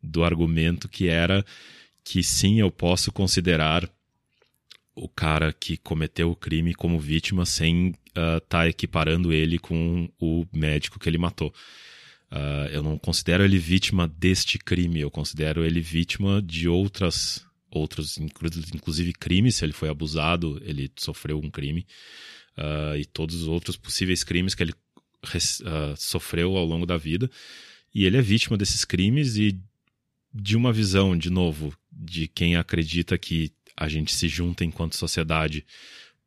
do 0.00 0.22
argumento, 0.22 0.88
que 0.88 1.08
era 1.08 1.44
que 2.04 2.22
sim, 2.22 2.60
eu 2.60 2.70
posso 2.70 3.10
considerar 3.10 3.90
o 4.94 5.08
cara 5.08 5.52
que 5.52 5.76
cometeu 5.76 6.30
o 6.30 6.36
crime 6.36 6.72
como 6.72 7.00
vítima 7.00 7.44
sem 7.44 7.96
estar 8.08 8.36
uh, 8.36 8.40
tá 8.42 8.68
equiparando 8.68 9.32
ele 9.32 9.58
com 9.58 10.08
o 10.20 10.46
médico 10.52 11.00
que 11.00 11.08
ele 11.08 11.18
matou. 11.18 11.52
Uh, 12.30 12.68
eu 12.70 12.82
não 12.82 12.96
considero 12.96 13.44
ele 13.44 13.58
vítima 13.58 14.06
deste 14.06 14.58
crime, 14.58 15.00
eu 15.00 15.10
considero 15.10 15.64
ele 15.64 15.80
vítima 15.80 16.40
de 16.40 16.68
outras 16.68 17.44
outros, 17.70 18.18
inclusive 18.18 19.12
crimes, 19.12 19.56
se 19.56 19.64
ele 19.64 19.72
foi 19.72 19.88
abusado, 19.88 20.60
ele 20.64 20.90
sofreu 20.96 21.38
um 21.38 21.50
crime, 21.50 21.86
uh, 22.58 22.96
e 22.96 23.04
todos 23.04 23.42
os 23.42 23.48
outros 23.48 23.76
possíveis 23.76 24.24
crimes 24.24 24.54
que 24.54 24.62
ele 24.62 24.72
uh, 24.72 25.96
sofreu 25.96 26.56
ao 26.56 26.64
longo 26.64 26.86
da 26.86 26.96
vida. 26.96 27.30
E 27.94 28.04
ele 28.04 28.16
é 28.16 28.22
vítima 28.22 28.56
desses 28.56 28.84
crimes 28.84 29.36
e 29.36 29.58
de 30.32 30.56
uma 30.56 30.72
visão, 30.72 31.16
de 31.16 31.30
novo, 31.30 31.74
de 31.90 32.28
quem 32.28 32.56
acredita 32.56 33.18
que 33.18 33.52
a 33.76 33.88
gente 33.88 34.12
se 34.14 34.28
junta 34.28 34.64
enquanto 34.64 34.96
sociedade 34.96 35.64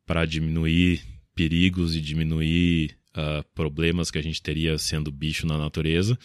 para 0.06 0.26
diminuir 0.26 1.02
perigos 1.34 1.96
e 1.96 2.00
diminuir 2.00 2.96
uh, 3.16 3.44
problemas 3.54 4.10
que 4.10 4.18
a 4.18 4.22
gente 4.22 4.42
teria 4.42 4.76
sendo 4.78 5.10
bicho 5.10 5.46
na 5.46 5.58
natureza, 5.58 6.18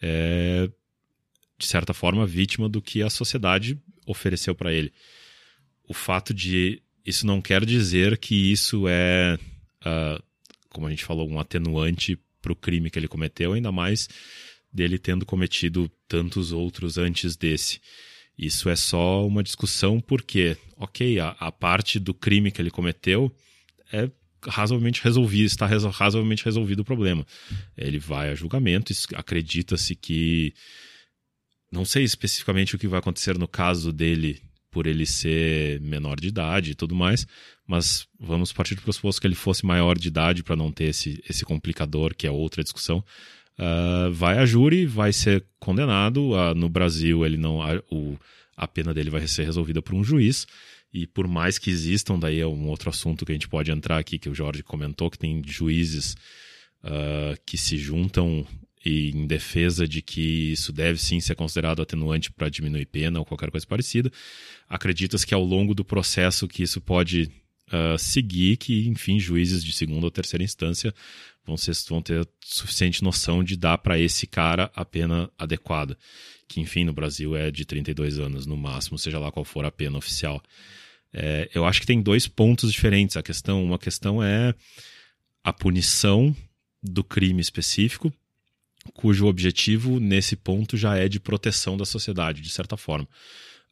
é, 0.00 0.70
de 1.58 1.66
certa 1.66 1.94
forma, 1.94 2.26
vítima 2.26 2.68
do 2.68 2.82
que 2.82 3.02
a 3.02 3.10
sociedade 3.10 3.80
ofereceu 4.06 4.54
para 4.54 4.72
ele. 4.72 4.92
O 5.88 5.94
fato 5.94 6.34
de. 6.34 6.82
Isso 7.04 7.26
não 7.26 7.40
quer 7.40 7.64
dizer 7.64 8.18
que 8.18 8.52
isso 8.52 8.86
é, 8.88 9.38
uh, 9.82 10.22
como 10.70 10.86
a 10.86 10.90
gente 10.90 11.04
falou, 11.04 11.28
um 11.28 11.38
atenuante 11.38 12.18
para 12.42 12.52
o 12.52 12.56
crime 12.56 12.90
que 12.90 12.98
ele 12.98 13.08
cometeu, 13.08 13.52
ainda 13.52 13.70
mais 13.70 14.08
dele 14.72 14.98
tendo 14.98 15.24
cometido 15.24 15.90
tantos 16.06 16.52
outros 16.52 16.98
antes 16.98 17.36
desse. 17.36 17.80
Isso 18.36 18.68
é 18.68 18.76
só 18.76 19.26
uma 19.26 19.42
discussão 19.42 20.00
porque, 20.00 20.56
ok, 20.76 21.18
a, 21.18 21.30
a 21.38 21.50
parte 21.50 21.98
do 21.98 22.12
crime 22.12 22.50
que 22.50 22.60
ele 22.60 22.70
cometeu 22.70 23.34
é 23.90 24.10
razoavelmente 24.48 25.02
resolvido, 25.02 25.46
está 25.46 25.66
razoavelmente 25.66 26.44
resolvido 26.44 26.80
o 26.80 26.84
problema. 26.84 27.26
Ele 27.76 27.98
vai 27.98 28.30
a 28.30 28.34
julgamento, 28.34 28.92
acredita-se 29.14 29.94
que 29.94 30.54
não 31.70 31.84
sei 31.84 32.04
especificamente 32.04 32.74
o 32.74 32.78
que 32.78 32.88
vai 32.88 32.98
acontecer 32.98 33.38
no 33.38 33.48
caso 33.48 33.92
dele, 33.92 34.40
por 34.70 34.86
ele 34.86 35.06
ser 35.06 35.80
menor 35.80 36.20
de 36.20 36.28
idade 36.28 36.70
e 36.72 36.74
tudo 36.74 36.94
mais, 36.94 37.26
mas 37.66 38.06
vamos 38.18 38.52
partir 38.52 38.74
do 38.74 38.82
pressuposto 38.82 39.20
que 39.20 39.26
ele 39.26 39.34
fosse 39.34 39.64
maior 39.64 39.98
de 39.98 40.08
idade 40.08 40.42
para 40.42 40.56
não 40.56 40.70
ter 40.70 40.84
esse, 40.84 41.22
esse 41.28 41.44
complicador, 41.44 42.14
que 42.14 42.26
é 42.26 42.30
outra 42.30 42.62
discussão. 42.62 43.04
Uh, 43.58 44.12
vai 44.12 44.38
a 44.38 44.44
júri, 44.44 44.84
vai 44.84 45.12
ser 45.12 45.44
condenado. 45.58 46.32
Uh, 46.32 46.54
no 46.54 46.68
Brasil, 46.68 47.24
ele 47.24 47.38
não 47.38 47.62
a, 47.62 47.82
o, 47.90 48.18
a 48.56 48.68
pena 48.68 48.92
dele 48.92 49.08
vai 49.08 49.26
ser 49.26 49.44
resolvida 49.44 49.80
por 49.80 49.94
um 49.94 50.04
juiz. 50.04 50.46
E 50.96 51.06
por 51.06 51.28
mais 51.28 51.58
que 51.58 51.68
existam, 51.68 52.18
daí 52.18 52.40
é 52.40 52.46
um 52.46 52.68
outro 52.68 52.88
assunto 52.88 53.26
que 53.26 53.30
a 53.30 53.34
gente 53.34 53.48
pode 53.48 53.70
entrar 53.70 53.98
aqui, 53.98 54.18
que 54.18 54.30
o 54.30 54.34
Jorge 54.34 54.62
comentou, 54.62 55.10
que 55.10 55.18
tem 55.18 55.42
juízes 55.46 56.16
uh, 56.82 57.38
que 57.44 57.58
se 57.58 57.76
juntam 57.76 58.46
em 58.82 59.26
defesa 59.26 59.86
de 59.86 60.00
que 60.00 60.52
isso 60.52 60.72
deve 60.72 60.98
sim 60.98 61.20
ser 61.20 61.34
considerado 61.34 61.82
atenuante 61.82 62.32
para 62.32 62.48
diminuir 62.48 62.86
pena 62.86 63.18
ou 63.18 63.26
qualquer 63.26 63.50
coisa 63.50 63.66
parecida. 63.66 64.10
Acredita-se 64.70 65.26
que 65.26 65.34
ao 65.34 65.44
longo 65.44 65.74
do 65.74 65.84
processo 65.84 66.48
que 66.48 66.62
isso 66.62 66.80
pode 66.80 67.30
uh, 67.68 67.98
seguir, 67.98 68.56
que 68.56 68.88
enfim 68.88 69.20
juízes 69.20 69.62
de 69.62 69.74
segunda 69.74 70.06
ou 70.06 70.10
terceira 70.10 70.44
instância 70.44 70.94
vão, 71.44 71.58
ser, 71.58 71.74
vão 71.90 72.00
ter 72.00 72.26
suficiente 72.42 73.04
noção 73.04 73.44
de 73.44 73.54
dar 73.54 73.76
para 73.76 73.98
esse 73.98 74.26
cara 74.26 74.70
a 74.74 74.82
pena 74.82 75.30
adequada, 75.36 75.98
que 76.48 76.58
enfim 76.58 76.84
no 76.84 76.94
Brasil 76.94 77.36
é 77.36 77.50
de 77.50 77.66
32 77.66 78.18
anos 78.18 78.46
no 78.46 78.56
máximo, 78.56 78.96
seja 78.96 79.18
lá 79.18 79.30
qual 79.30 79.44
for 79.44 79.66
a 79.66 79.70
pena 79.70 79.98
oficial. 79.98 80.42
É, 81.18 81.48
eu 81.54 81.64
acho 81.64 81.80
que 81.80 81.86
tem 81.86 82.02
dois 82.02 82.28
pontos 82.28 82.70
diferentes. 82.70 83.16
A 83.16 83.22
questão, 83.22 83.64
uma 83.64 83.78
questão 83.78 84.22
é 84.22 84.54
a 85.42 85.52
punição 85.52 86.36
do 86.82 87.02
crime 87.02 87.40
específico 87.40 88.12
cujo 88.92 89.26
objetivo 89.26 89.98
nesse 89.98 90.36
ponto 90.36 90.76
já 90.76 90.96
é 90.96 91.08
de 91.08 91.20
proteção 91.20 91.76
da 91.76 91.84
sociedade, 91.84 92.40
de 92.40 92.50
certa 92.50 92.76
forma. 92.76 93.08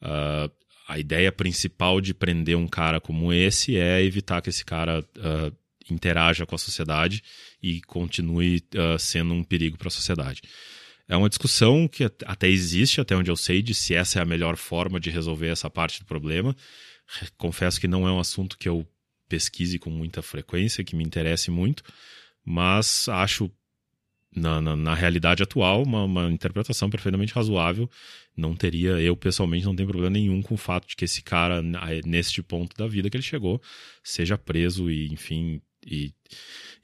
Uh, 0.02 0.50
a 0.88 0.98
ideia 0.98 1.32
principal 1.32 2.00
de 2.00 2.12
prender 2.12 2.56
um 2.56 2.66
cara 2.66 3.00
como 3.00 3.32
esse 3.32 3.76
é 3.76 4.02
evitar 4.02 4.42
que 4.42 4.50
esse 4.50 4.64
cara 4.64 5.00
uh, 5.00 5.56
interaja 5.90 6.44
com 6.44 6.54
a 6.54 6.58
sociedade 6.58 7.22
e 7.62 7.80
continue 7.82 8.62
uh, 8.74 8.98
sendo 8.98 9.32
um 9.32 9.42
perigo 9.42 9.78
para 9.78 9.88
a 9.88 9.90
sociedade. 9.90 10.42
É 11.06 11.16
uma 11.16 11.28
discussão 11.28 11.86
que 11.86 12.04
até 12.24 12.48
existe, 12.48 13.00
até 13.00 13.14
onde 13.14 13.30
eu 13.30 13.36
sei, 13.36 13.62
de 13.62 13.74
se 13.74 13.94
essa 13.94 14.18
é 14.18 14.22
a 14.22 14.26
melhor 14.26 14.56
forma 14.56 14.98
de 14.98 15.10
resolver 15.10 15.48
essa 15.48 15.68
parte 15.68 16.00
do 16.00 16.06
problema. 16.06 16.56
Confesso 17.36 17.80
que 17.80 17.88
não 17.88 18.06
é 18.06 18.12
um 18.12 18.18
assunto 18.18 18.58
que 18.58 18.68
eu 18.68 18.86
pesquise 19.28 19.78
com 19.78 19.90
muita 19.90 20.22
frequência, 20.22 20.84
que 20.84 20.94
me 20.94 21.04
interesse 21.04 21.50
muito, 21.50 21.82
mas 22.44 23.08
acho 23.08 23.50
na, 24.34 24.60
na, 24.60 24.76
na, 24.76 24.94
realidade 24.94 25.42
atual, 25.42 25.82
uma, 25.82 26.04
uma, 26.04 26.30
interpretação 26.30 26.90
perfeitamente 26.90 27.32
razoável. 27.32 27.88
Não 28.36 28.54
teria, 28.54 29.00
eu 29.00 29.16
pessoalmente 29.16 29.64
não 29.64 29.76
tenho 29.76 29.88
problema 29.88 30.10
nenhum 30.10 30.42
com 30.42 30.54
o 30.54 30.58
fato 30.58 30.88
de 30.88 30.96
que 30.96 31.04
esse 31.04 31.22
cara, 31.22 31.62
neste 32.04 32.42
ponto 32.42 32.76
da 32.76 32.86
vida 32.86 33.08
que 33.08 33.16
ele 33.16 33.22
chegou, 33.22 33.62
seja 34.02 34.36
preso 34.36 34.90
e, 34.90 35.06
enfim, 35.12 35.62
e 35.86 36.12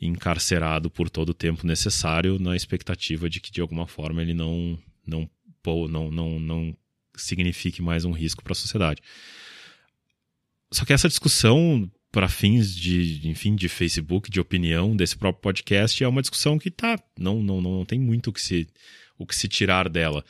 encarcerado 0.01 0.89
por 0.89 1.11
todo 1.11 1.31
o 1.31 1.35
tempo 1.35 1.67
necessário, 1.67 2.39
na 2.39 2.55
expectativa 2.55 3.29
de 3.29 3.41
que 3.41 3.51
de 3.51 3.61
alguma 3.61 3.87
forma 3.87 4.23
ele 4.23 4.35
não, 4.35 4.79
não, 5.07 5.29
não, 5.89 6.11
não, 6.11 6.39
não 6.39 6.77
signifique 7.17 7.83
mais 7.83 8.05
um 8.05 8.13
risco 8.13 8.45
para 8.45 8.53
a 8.53 8.57
sociedade. 8.57 9.03
Só 10.73 10.85
que 10.85 10.93
essa 10.93 11.09
discussão 11.09 11.91
para 12.13 12.29
fins 12.29 12.75
de, 12.75 13.29
enfim, 13.29 13.55
de 13.55 13.69
Facebook, 13.69 14.31
de 14.31 14.41
opinião 14.41 14.97
desse 14.97 15.17
próprio 15.17 15.43
podcast, 15.43 16.03
é 16.03 16.09
uma 16.09 16.21
discussão 16.21 16.59
que 16.59 16.71
tá, 16.71 16.99
não, 17.19 17.43
não, 17.43 17.61
não 17.61 17.85
tem 17.85 18.01
muito 18.01 18.31
o 18.31 18.33
que 18.33 18.41
se, 18.41 18.67
o 19.17 19.27
que 19.27 19.35
se 19.35 19.47
tirar 19.47 19.89
dela. 19.89 20.25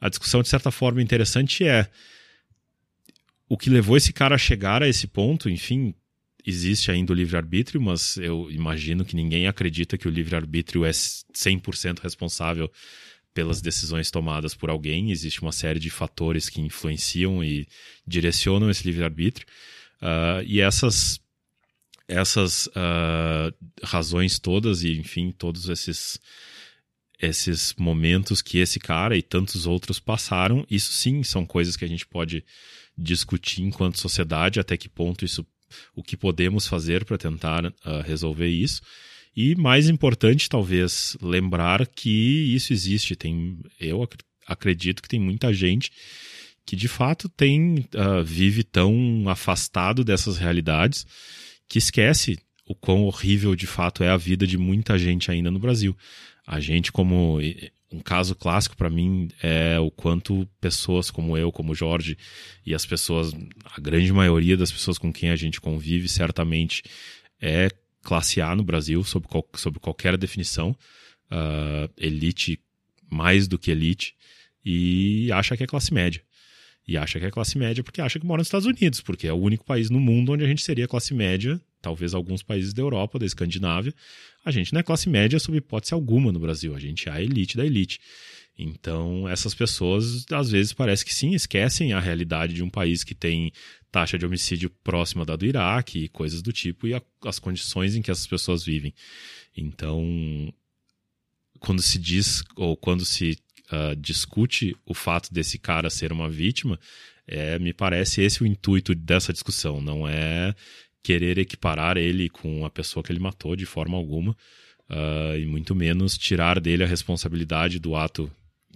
A 0.00 0.08
discussão, 0.08 0.42
de 0.42 0.48
certa 0.48 0.70
forma, 0.70 1.02
interessante 1.02 1.66
é 1.66 1.88
o 3.48 3.56
que 3.56 3.70
levou 3.70 3.96
esse 3.96 4.12
cara 4.12 4.34
a 4.34 4.38
chegar 4.38 4.82
a 4.82 4.88
esse 4.88 5.06
ponto, 5.06 5.48
enfim, 5.48 5.94
existe 6.44 6.90
ainda 6.90 7.12
o 7.12 7.16
livre-arbítrio, 7.16 7.80
mas 7.80 8.16
eu 8.16 8.50
imagino 8.50 9.04
que 9.04 9.16
ninguém 9.16 9.46
acredita 9.46 9.98
que 9.98 10.08
o 10.08 10.10
livre-arbítrio 10.10 10.84
é 10.84 10.90
100% 10.90 12.00
responsável 12.00 12.70
pelas 13.34 13.60
decisões 13.60 14.10
tomadas 14.10 14.54
por 14.54 14.70
alguém. 14.70 15.10
Existe 15.10 15.42
uma 15.42 15.52
série 15.52 15.78
de 15.78 15.90
fatores 15.90 16.48
que 16.48 16.60
influenciam 16.60 17.44
e 17.44 17.66
direcionam 18.06 18.70
esse 18.70 18.86
livre-arbítrio. 18.86 19.46
Uh, 20.00 20.42
e 20.46 20.60
essas, 20.60 21.20
essas 22.06 22.66
uh, 22.68 23.54
razões 23.82 24.38
todas, 24.38 24.82
e 24.82 24.96
enfim, 24.96 25.32
todos 25.36 25.68
esses, 25.68 26.20
esses 27.20 27.74
momentos 27.78 28.42
que 28.42 28.58
esse 28.58 28.78
cara 28.78 29.16
e 29.16 29.22
tantos 29.22 29.66
outros 29.66 29.98
passaram, 29.98 30.66
isso 30.70 30.92
sim 30.92 31.22
são 31.22 31.46
coisas 31.46 31.76
que 31.76 31.84
a 31.84 31.88
gente 31.88 32.06
pode 32.06 32.44
discutir 32.96 33.62
enquanto 33.62 34.00
sociedade, 34.00 34.60
até 34.60 34.76
que 34.76 34.88
ponto 34.88 35.24
isso 35.24 35.46
o 35.94 36.02
que 36.02 36.16
podemos 36.16 36.66
fazer 36.66 37.04
para 37.04 37.18
tentar 37.18 37.64
uh, 37.66 37.72
resolver 38.04 38.48
isso. 38.48 38.82
E 39.34 39.54
mais 39.54 39.88
importante, 39.88 40.48
talvez, 40.48 41.16
lembrar 41.20 41.86
que 41.86 42.54
isso 42.54 42.72
existe. 42.72 43.14
Tem, 43.14 43.58
eu 43.78 44.02
ac 44.02 44.16
acredito 44.46 45.02
que 45.02 45.08
tem 45.08 45.20
muita 45.20 45.52
gente 45.52 45.90
que 46.66 46.74
de 46.74 46.88
fato 46.88 47.28
tem 47.28 47.86
uh, 47.94 48.24
vive 48.24 48.64
tão 48.64 49.24
afastado 49.28 50.04
dessas 50.04 50.36
realidades 50.36 51.06
que 51.68 51.78
esquece 51.78 52.38
o 52.66 52.74
quão 52.74 53.04
horrível 53.04 53.54
de 53.54 53.66
fato 53.66 54.02
é 54.02 54.10
a 54.10 54.16
vida 54.16 54.44
de 54.46 54.58
muita 54.58 54.98
gente 54.98 55.30
ainda 55.30 55.50
no 55.50 55.60
Brasil. 55.60 55.96
A 56.44 56.58
gente, 56.58 56.90
como 56.90 57.38
um 57.92 58.00
caso 58.00 58.34
clássico 58.34 58.76
para 58.76 58.90
mim 58.90 59.28
é 59.40 59.78
o 59.78 59.90
quanto 59.90 60.48
pessoas 60.60 61.08
como 61.08 61.36
eu, 61.36 61.52
como 61.52 61.74
Jorge 61.74 62.18
e 62.64 62.74
as 62.74 62.84
pessoas, 62.84 63.32
a 63.64 63.80
grande 63.80 64.12
maioria 64.12 64.56
das 64.56 64.72
pessoas 64.72 64.98
com 64.98 65.12
quem 65.12 65.30
a 65.30 65.36
gente 65.36 65.60
convive, 65.60 66.08
certamente 66.08 66.82
é 67.40 67.68
classe 68.02 68.40
A 68.40 68.54
no 68.56 68.64
Brasil, 68.64 69.02
sob, 69.04 69.26
qual, 69.28 69.48
sob 69.54 69.78
qualquer 69.78 70.16
definição, 70.16 70.76
uh, 71.30 71.90
elite 71.96 72.58
mais 73.08 73.46
do 73.46 73.58
que 73.58 73.70
elite, 73.70 74.14
e 74.64 75.30
acha 75.32 75.56
que 75.56 75.62
é 75.62 75.66
classe 75.66 75.94
média. 75.94 76.22
E 76.86 76.96
acha 76.96 77.18
que 77.18 77.26
é 77.26 77.30
classe 77.30 77.58
média 77.58 77.82
porque 77.82 78.00
acha 78.00 78.18
que 78.20 78.26
mora 78.26 78.40
nos 78.40 78.46
Estados 78.46 78.66
Unidos, 78.66 79.00
porque 79.00 79.26
é 79.26 79.32
o 79.32 79.36
único 79.36 79.64
país 79.64 79.90
no 79.90 79.98
mundo 79.98 80.32
onde 80.32 80.44
a 80.44 80.46
gente 80.46 80.62
seria 80.62 80.86
classe 80.86 81.12
média, 81.12 81.60
talvez 81.82 82.14
alguns 82.14 82.42
países 82.42 82.72
da 82.72 82.82
Europa, 82.82 83.18
da 83.18 83.26
Escandinávia. 83.26 83.92
A 84.44 84.50
gente 84.52 84.72
não 84.72 84.80
é 84.80 84.82
classe 84.82 85.08
média 85.08 85.38
sob 85.40 85.58
hipótese 85.58 85.94
alguma 85.94 86.30
no 86.30 86.38
Brasil, 86.38 86.74
a 86.76 86.78
gente 86.78 87.08
é 87.08 87.12
a 87.12 87.20
elite 87.20 87.56
da 87.56 87.66
elite. 87.66 87.98
Então, 88.58 89.28
essas 89.28 89.54
pessoas, 89.54 90.24
às 90.32 90.50
vezes, 90.50 90.72
parece 90.72 91.04
que 91.04 91.14
sim, 91.14 91.34
esquecem 91.34 91.92
a 91.92 92.00
realidade 92.00 92.54
de 92.54 92.62
um 92.62 92.70
país 92.70 93.04
que 93.04 93.14
tem 93.14 93.52
taxa 93.90 94.16
de 94.16 94.24
homicídio 94.24 94.70
próxima 94.82 95.26
da 95.26 95.36
do 95.36 95.44
Iraque 95.44 96.04
e 96.04 96.08
coisas 96.08 96.40
do 96.40 96.52
tipo, 96.52 96.86
e 96.86 96.94
a, 96.94 97.02
as 97.24 97.38
condições 97.38 97.94
em 97.94 98.00
que 98.00 98.10
essas 98.10 98.26
pessoas 98.26 98.64
vivem. 98.64 98.94
Então, 99.54 100.52
quando 101.58 101.82
se 101.82 101.98
diz, 101.98 102.42
ou 102.56 102.76
quando 102.76 103.04
se 103.04 103.36
uh, 103.72 103.96
discute 103.96 104.76
o 104.84 104.94
fato 104.94 105.32
desse 105.32 105.58
cara 105.58 105.90
ser 105.90 106.12
uma 106.12 106.28
vítima, 106.28 106.78
é, 107.26 107.58
me 107.58 107.72
parece 107.72 108.22
esse 108.22 108.42
o 108.42 108.46
intuito 108.46 108.94
dessa 108.94 109.32
discussão. 109.32 109.80
Não 109.80 110.06
é 110.06 110.54
querer 111.02 111.38
equiparar 111.38 111.96
ele 111.96 112.28
com 112.28 112.64
a 112.64 112.70
pessoa 112.70 113.02
que 113.02 113.12
ele 113.12 113.20
matou 113.20 113.54
de 113.54 113.66
forma 113.66 113.96
alguma, 113.96 114.36
uh, 114.90 115.36
e 115.38 115.46
muito 115.46 115.74
menos 115.74 116.16
tirar 116.18 116.60
dele 116.60 116.84
a 116.84 116.86
responsabilidade 116.86 117.78
do 117.78 117.94
ato 117.94 118.30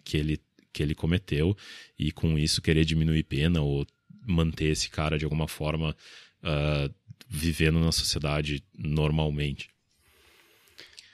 que 0.05 0.16
ele, 0.16 0.40
que 0.72 0.83
ele 0.83 0.94
cometeu, 0.94 1.57
e 1.98 2.12
com 2.12 2.38
isso 2.38 2.62
querer 2.62 2.85
diminuir 2.85 3.22
pena 3.24 3.61
ou 3.61 3.87
manter 4.26 4.66
esse 4.66 4.90
cara 4.90 5.18
de 5.18 5.24
alguma 5.24 5.48
forma 5.48 5.96
uh, 6.42 6.94
vivendo 7.29 7.79
na 7.81 7.92
sociedade 7.92 8.62
normalmente. 8.76 9.70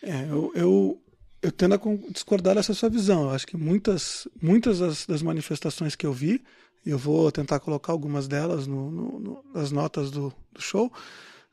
É, 0.02 0.22
eu, 0.24 0.52
eu, 0.54 1.02
eu 1.46 1.52
tendo 1.52 1.76
a 1.76 1.80
discordar 2.10 2.56
dessa 2.56 2.74
sua 2.74 2.88
visão. 2.88 3.24
Eu 3.24 3.30
acho 3.30 3.46
que 3.46 3.56
muitas, 3.56 4.26
muitas 4.42 4.80
das, 4.80 5.06
das 5.06 5.22
manifestações 5.22 5.94
que 5.94 6.04
eu 6.04 6.12
vi, 6.12 6.42
eu 6.84 6.98
vou 6.98 7.30
tentar 7.30 7.60
colocar 7.60 7.92
algumas 7.92 8.26
delas 8.26 8.66
no, 8.66 8.90
no, 8.90 9.20
no, 9.20 9.44
nas 9.54 9.70
notas 9.70 10.10
do, 10.10 10.32
do, 10.52 10.60
show, 10.60 10.92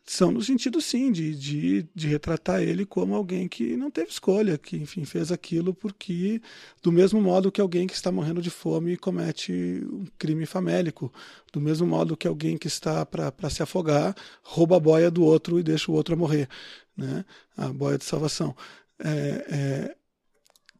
são 0.03 0.31
no 0.31 0.41
sentido 0.41 0.81
sim 0.81 1.11
de, 1.11 1.35
de, 1.35 1.87
de, 1.93 2.07
retratar 2.07 2.61
ele 2.61 2.87
como 2.87 3.15
alguém 3.15 3.47
que 3.47 3.77
não 3.77 3.91
teve 3.91 4.09
escolha, 4.09 4.57
que 4.57 4.75
enfim 4.77 5.05
fez 5.05 5.31
aquilo 5.31 5.73
porque 5.75 6.41
do 6.81 6.91
mesmo 6.91 7.21
modo 7.21 7.51
que 7.51 7.61
alguém 7.61 7.85
que 7.87 7.93
está 7.93 8.11
morrendo 8.11 8.41
de 8.41 8.49
fome 8.49 8.97
comete 8.97 9.53
um 9.53 10.05
crime 10.17 10.45
famélico, 10.45 11.13
do 11.53 11.61
mesmo 11.61 11.85
modo 11.87 12.17
que 12.17 12.27
alguém 12.27 12.57
que 12.57 12.67
está 12.67 13.05
para 13.05 13.49
se 13.49 13.61
afogar 13.61 14.15
rouba 14.41 14.75
a 14.75 14.79
boia 14.79 15.11
do 15.11 15.23
outro 15.23 15.59
e 15.59 15.63
deixa 15.63 15.89
o 15.89 15.95
outro 15.95 16.15
a 16.15 16.17
morrer, 16.17 16.49
né? 16.97 17.23
A 17.55 17.69
boia 17.69 17.97
de 17.97 18.03
salvação 18.03 18.55
é, 19.03 19.09
é, 19.09 19.95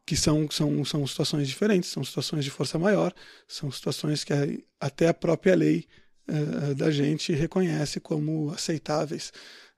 que 0.05 0.15
são, 0.15 0.49
são, 0.49 0.83
são 0.85 1.05
situações 1.05 1.47
diferentes, 1.47 1.89
são 1.89 2.03
situações 2.03 2.43
de 2.43 2.51
força 2.51 2.79
maior, 2.79 3.13
são 3.47 3.71
situações 3.71 4.23
que 4.23 4.33
até 4.79 5.07
a 5.07 5.13
própria 5.13 5.55
lei 5.55 5.85
é, 6.27 6.73
da 6.73 6.89
gente 6.89 7.33
reconhece 7.33 7.99
como 7.99 8.51
aceitáveis. 8.51 9.31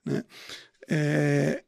Né? 0.03 0.23
É, 0.87 1.63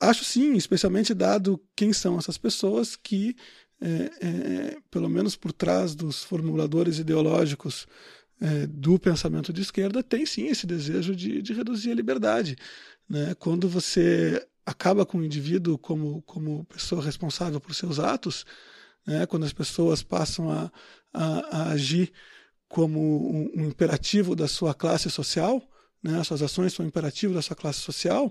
acho 0.00 0.24
sim, 0.24 0.54
especialmente 0.54 1.14
dado 1.14 1.62
quem 1.74 1.92
são 1.92 2.18
essas 2.18 2.36
pessoas 2.36 2.94
que, 2.94 3.34
é, 3.80 3.88
é, 4.20 4.76
pelo 4.90 5.08
menos 5.08 5.34
por 5.34 5.52
trás 5.52 5.94
dos 5.94 6.22
formuladores 6.22 6.98
ideológicos 6.98 7.86
do 8.68 9.00
pensamento 9.00 9.52
de 9.52 9.62
esquerda, 9.62 10.00
tem 10.00 10.24
sim 10.24 10.46
esse 10.46 10.64
desejo 10.64 11.12
de, 11.16 11.42
de 11.42 11.52
reduzir 11.52 11.90
a 11.90 11.94
liberdade. 11.96 12.56
Né? 13.08 13.34
Quando 13.34 13.68
você 13.68 14.46
acaba 14.68 15.06
com 15.06 15.18
o 15.18 15.24
indivíduo 15.24 15.78
como, 15.78 16.20
como 16.22 16.66
pessoa 16.66 17.02
responsável 17.02 17.58
por 17.58 17.74
seus 17.74 17.98
atos, 17.98 18.44
né? 19.06 19.24
quando 19.24 19.46
as 19.46 19.52
pessoas 19.52 20.02
passam 20.02 20.50
a, 20.50 20.70
a, 21.12 21.56
a 21.56 21.70
agir 21.70 22.12
como 22.68 23.00
um, 23.00 23.50
um, 23.56 23.64
imperativo 23.66 24.36
da 24.36 24.46
sua 24.46 24.74
classe 24.74 25.10
social, 25.10 25.62
né? 26.02 26.20
as 26.20 26.26
suas 26.26 26.42
ações 26.42 26.74
são 26.74 26.84
um 26.84 26.88
imperativo 26.88 27.32
da 27.32 27.40
sua 27.40 27.56
classe 27.56 27.80
social, 27.80 28.30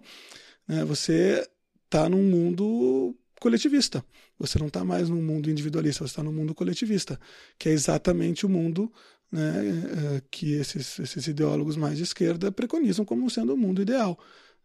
né? 0.68 0.86
você 0.86 1.44
está 1.86 2.08
num 2.08 2.22
mundo 2.22 3.16
coletivista. 3.40 4.06
Você 4.38 4.60
não 4.60 4.68
está 4.68 4.86
mais 4.86 5.10
num 5.10 5.22
mundo 5.22 5.50
individualista, 5.50 6.06
você 6.06 6.12
está 6.12 6.22
num 6.22 6.32
mundo 6.32 6.54
coletivista, 6.54 7.20
que 7.58 7.68
é 7.70 7.72
exatamente 7.72 8.46
o 8.46 8.50
mundo 8.50 8.94
né, 9.32 9.42
eh, 9.42 10.22
que 10.30 10.54
esses, 10.54 11.00
esses 11.00 11.28
ideólogos 11.28 11.76
mais 11.76 11.98
de 11.98 12.04
esquerda 12.04 12.52
preconizam 12.52 13.04
como 13.04 13.28
sendo 13.30 13.56
o 13.56 13.58
mundo 13.58 13.82
ideal 13.82 14.18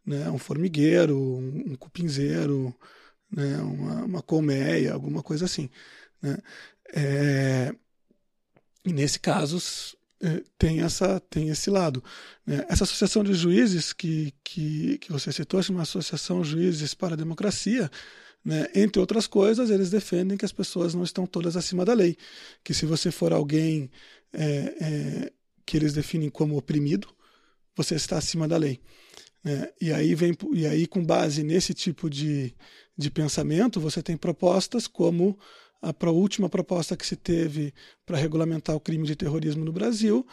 né, 0.04 0.30
um 0.30 0.38
formigueiro, 0.38 1.16
um, 1.18 1.72
um 1.72 1.76
cupinzeiro, 1.76 2.74
né, 3.30 3.58
uma, 3.58 4.04
uma, 4.04 4.22
colmeia, 4.22 4.92
alguma 4.92 5.22
coisa 5.22 5.44
assim. 5.44 5.70
Né? 6.20 6.38
É, 6.94 7.74
e 8.84 8.92
nesse 8.92 9.18
caso 9.20 9.58
é, 10.20 10.42
tem, 10.58 10.80
essa, 10.80 11.20
tem 11.20 11.48
esse 11.48 11.70
lado. 11.70 12.02
Né? 12.46 12.64
Essa 12.68 12.84
associação 12.84 13.24
de 13.24 13.34
juízes 13.34 13.92
que, 13.92 14.32
que, 14.44 14.98
que 14.98 15.12
você 15.12 15.32
citou, 15.32 15.60
é 15.60 15.64
uma 15.70 15.82
associação 15.82 16.44
Juízes 16.44 16.94
para 16.94 17.14
a 17.14 17.16
Democracia, 17.16 17.90
né? 18.44 18.66
Entre 18.74 19.00
outras 19.00 19.26
coisas, 19.26 19.70
eles 19.70 19.90
defendem 19.90 20.36
que 20.36 20.44
as 20.44 20.52
pessoas 20.52 20.94
não 20.94 21.04
estão 21.04 21.26
todas 21.26 21.56
acima 21.56 21.84
da 21.84 21.94
lei, 21.94 22.16
que 22.64 22.74
se 22.74 22.84
você 22.86 23.10
for 23.10 23.32
alguém 23.32 23.90
é, 24.32 24.44
é, 24.80 25.32
que 25.64 25.76
eles 25.76 25.92
definem 25.92 26.28
como 26.28 26.56
oprimido, 26.56 27.08
você 27.76 27.94
está 27.94 28.18
acima 28.18 28.48
da 28.48 28.56
lei. 28.56 28.80
Né? 29.44 29.68
E, 29.80 29.92
aí 29.92 30.14
vem, 30.14 30.36
e 30.52 30.66
aí, 30.66 30.86
com 30.86 31.04
base 31.04 31.42
nesse 31.42 31.74
tipo 31.74 32.08
de, 32.08 32.54
de 32.96 33.10
pensamento, 33.10 33.80
você 33.80 34.02
tem 34.02 34.16
propostas 34.16 34.86
como 34.86 35.38
a 35.80 36.10
última 36.10 36.48
proposta 36.48 36.96
que 36.96 37.06
se 37.06 37.16
teve 37.16 37.74
para 38.06 38.16
regulamentar 38.16 38.76
o 38.76 38.80
crime 38.80 39.04
de 39.04 39.16
terrorismo 39.16 39.64
no 39.64 39.72
Brasil, 39.72 40.24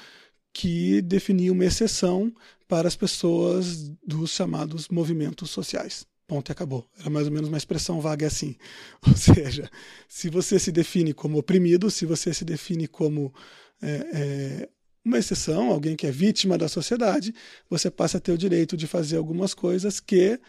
que 0.54 1.02
definia 1.02 1.52
uma 1.52 1.66
exceção 1.66 2.32
para 2.68 2.88
as 2.88 2.96
pessoas 2.96 3.90
dos 4.06 4.32
chamados 4.32 4.88
movimentos 4.90 5.50
sociais. 5.50 6.06
Ponto 6.28 6.50
e 6.50 6.52
acabou. 6.52 6.88
Era 7.00 7.10
mais 7.10 7.26
ou 7.26 7.34
menos 7.34 7.50
uma 7.50 7.58
expressão 7.58 8.00
vaga 8.00 8.28
assim. 8.28 8.56
Ou 9.08 9.16
seja, 9.16 9.70
se 10.08 10.30
você 10.30 10.60
se 10.60 10.72
define 10.72 11.12
como 11.12 11.40
oprimido, 11.40 11.90
se 11.90 12.06
você 12.06 12.32
se 12.32 12.46
define 12.46 12.88
como 12.88 13.34
é, 13.82 13.90
é, 14.14 14.70
uma 15.10 15.20
exceção, 15.20 15.70
alguém 15.70 15.96
que 15.96 16.08
é 16.08 16.12
vítima 16.12 16.58
da 16.58 16.70
sociedade, 16.70 17.34
você 17.70 17.92
passa 17.92 18.18
a 18.18 18.22
ter 18.22 18.32
o 18.32 18.38
direito 18.38 18.78
de 18.78 18.88
fazer 18.88 19.18
algumas 19.18 19.54
coisas 19.54 20.00
que, 20.00 20.40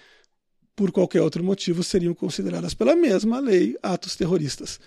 por 0.76 0.92
qualquer 0.92 1.22
outro 1.22 1.42
motivo, 1.42 1.82
seriam 1.82 2.14
consideradas 2.14 2.74
pela 2.74 2.94
mesma 2.94 3.40
lei 3.40 3.76
atos 3.82 4.14
terroristas. 4.14 4.78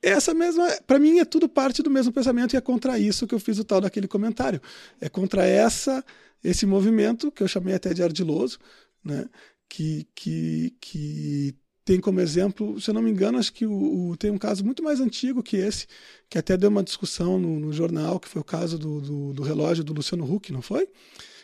Essa 0.00 0.34
mesma, 0.34 0.68
para 0.86 0.98
mim, 0.98 1.18
é 1.18 1.24
tudo 1.24 1.48
parte 1.48 1.82
do 1.82 1.90
mesmo 1.90 2.12
pensamento 2.12 2.54
e 2.54 2.56
é 2.56 2.60
contra 2.60 2.98
isso 2.98 3.26
que 3.26 3.34
eu 3.34 3.40
fiz 3.40 3.58
o 3.58 3.64
tal 3.64 3.80
daquele 3.80 4.06
comentário. 4.06 4.60
É 5.00 5.08
contra 5.08 5.44
essa 5.46 6.04
esse 6.42 6.66
movimento 6.66 7.32
que 7.32 7.42
eu 7.42 7.48
chamei 7.48 7.74
até 7.74 7.94
de 7.94 8.02
ardiloso, 8.02 8.58
né? 9.02 9.26
que, 9.68 10.06
que, 10.14 10.76
que 10.80 11.54
tem 11.84 12.00
como 12.00 12.20
exemplo, 12.20 12.80
se 12.80 12.88
eu 12.90 12.94
não 12.94 13.02
me 13.02 13.10
engano, 13.10 13.38
acho 13.38 13.52
que 13.52 13.66
o, 13.66 14.10
o, 14.10 14.16
tem 14.16 14.30
um 14.30 14.38
caso 14.38 14.64
muito 14.64 14.82
mais 14.82 15.00
antigo 15.00 15.42
que 15.42 15.56
esse, 15.56 15.86
que 16.30 16.38
até 16.38 16.56
deu 16.56 16.70
uma 16.70 16.82
discussão 16.82 17.38
no, 17.38 17.60
no 17.60 17.72
jornal, 17.72 18.18
que 18.18 18.28
foi 18.28 18.40
o 18.40 18.44
caso 18.44 18.78
do, 18.78 19.00
do, 19.00 19.32
do, 19.34 19.42
relógio 19.42 19.84
do 19.84 19.92
Luciano 19.92 20.24
Huck, 20.24 20.50
não 20.50 20.62
foi? 20.62 20.88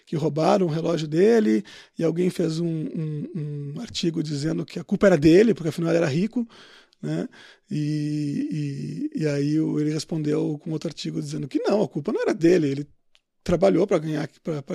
Que 0.07 0.17
roubaram 0.17 0.67
o 0.67 0.71
relógio 0.71 1.07
dele 1.07 1.63
e 1.99 2.03
alguém 2.03 2.31
fez 2.31 2.59
um, 2.59 2.67
um, 2.67 3.75
um 3.77 3.81
artigo 3.81 4.23
dizendo 4.23 4.65
que 4.65 4.79
a 4.79 4.85
culpa 4.85 5.09
era 5.09 5.19
dele, 5.19 5.53
porque 5.53 5.69
afinal 5.69 5.91
ele 5.91 5.99
era 5.99 6.09
rico, 6.09 6.49
né? 7.03 7.29
E, 7.71 9.11
e, 9.15 9.21
e 9.23 9.27
aí 9.27 9.57
ele 9.57 9.93
respondeu 9.93 10.59
com 10.59 10.71
outro 10.71 10.89
artigo 10.89 11.21
dizendo 11.21 11.47
que 11.47 11.59
não, 11.59 11.83
a 11.83 11.89
culpa 11.89 12.13
não 12.13 12.23
era 12.23 12.33
dele, 12.33 12.69
ele 12.69 12.89
trabalhou 13.45 13.87
para 13.87 13.99
ganhar, 13.99 14.29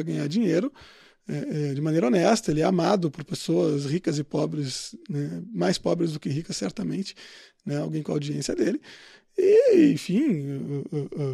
ganhar 0.06 0.28
dinheiro 0.28 0.72
é, 1.28 1.70
é, 1.70 1.74
de 1.74 1.82
maneira 1.82 2.08
honesta, 2.08 2.52
ele 2.52 2.62
é 2.62 2.64
amado 2.64 3.10
por 3.10 3.24
pessoas 3.24 3.86
ricas 3.86 4.20
e 4.20 4.24
pobres, 4.24 4.96
né, 5.10 5.42
mais 5.52 5.78
pobres 5.78 6.12
do 6.14 6.20
que 6.20 6.30
ricas, 6.30 6.56
certamente, 6.56 7.16
né, 7.66 7.78
alguém 7.78 8.04
com 8.04 8.12
a 8.12 8.16
audiência 8.16 8.56
dele. 8.56 8.80
E, 9.38 9.92
enfim, 9.92 10.84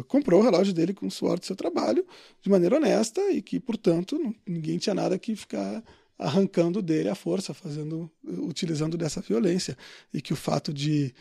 comprou 0.08 0.40
o 0.40 0.42
relógio 0.42 0.72
dele 0.74 0.92
com 0.92 1.06
o 1.06 1.10
suor 1.10 1.38
do 1.38 1.46
seu 1.46 1.54
trabalho, 1.54 2.04
de 2.40 2.50
maneira 2.50 2.76
honesta, 2.76 3.20
e 3.30 3.40
que, 3.40 3.60
portanto, 3.60 4.18
ninguém 4.44 4.76
tinha 4.76 4.94
nada 4.94 5.16
que 5.18 5.36
ficar 5.36 5.84
arrancando 6.18 6.82
dele 6.82 7.08
à 7.08 7.14
força, 7.14 7.54
fazendo, 7.54 8.10
utilizando 8.24 8.96
dessa 8.96 9.20
violência. 9.20 9.76
E 10.12 10.20
que 10.20 10.32
o 10.32 10.36
fato 10.36 10.72
de, 10.72 11.14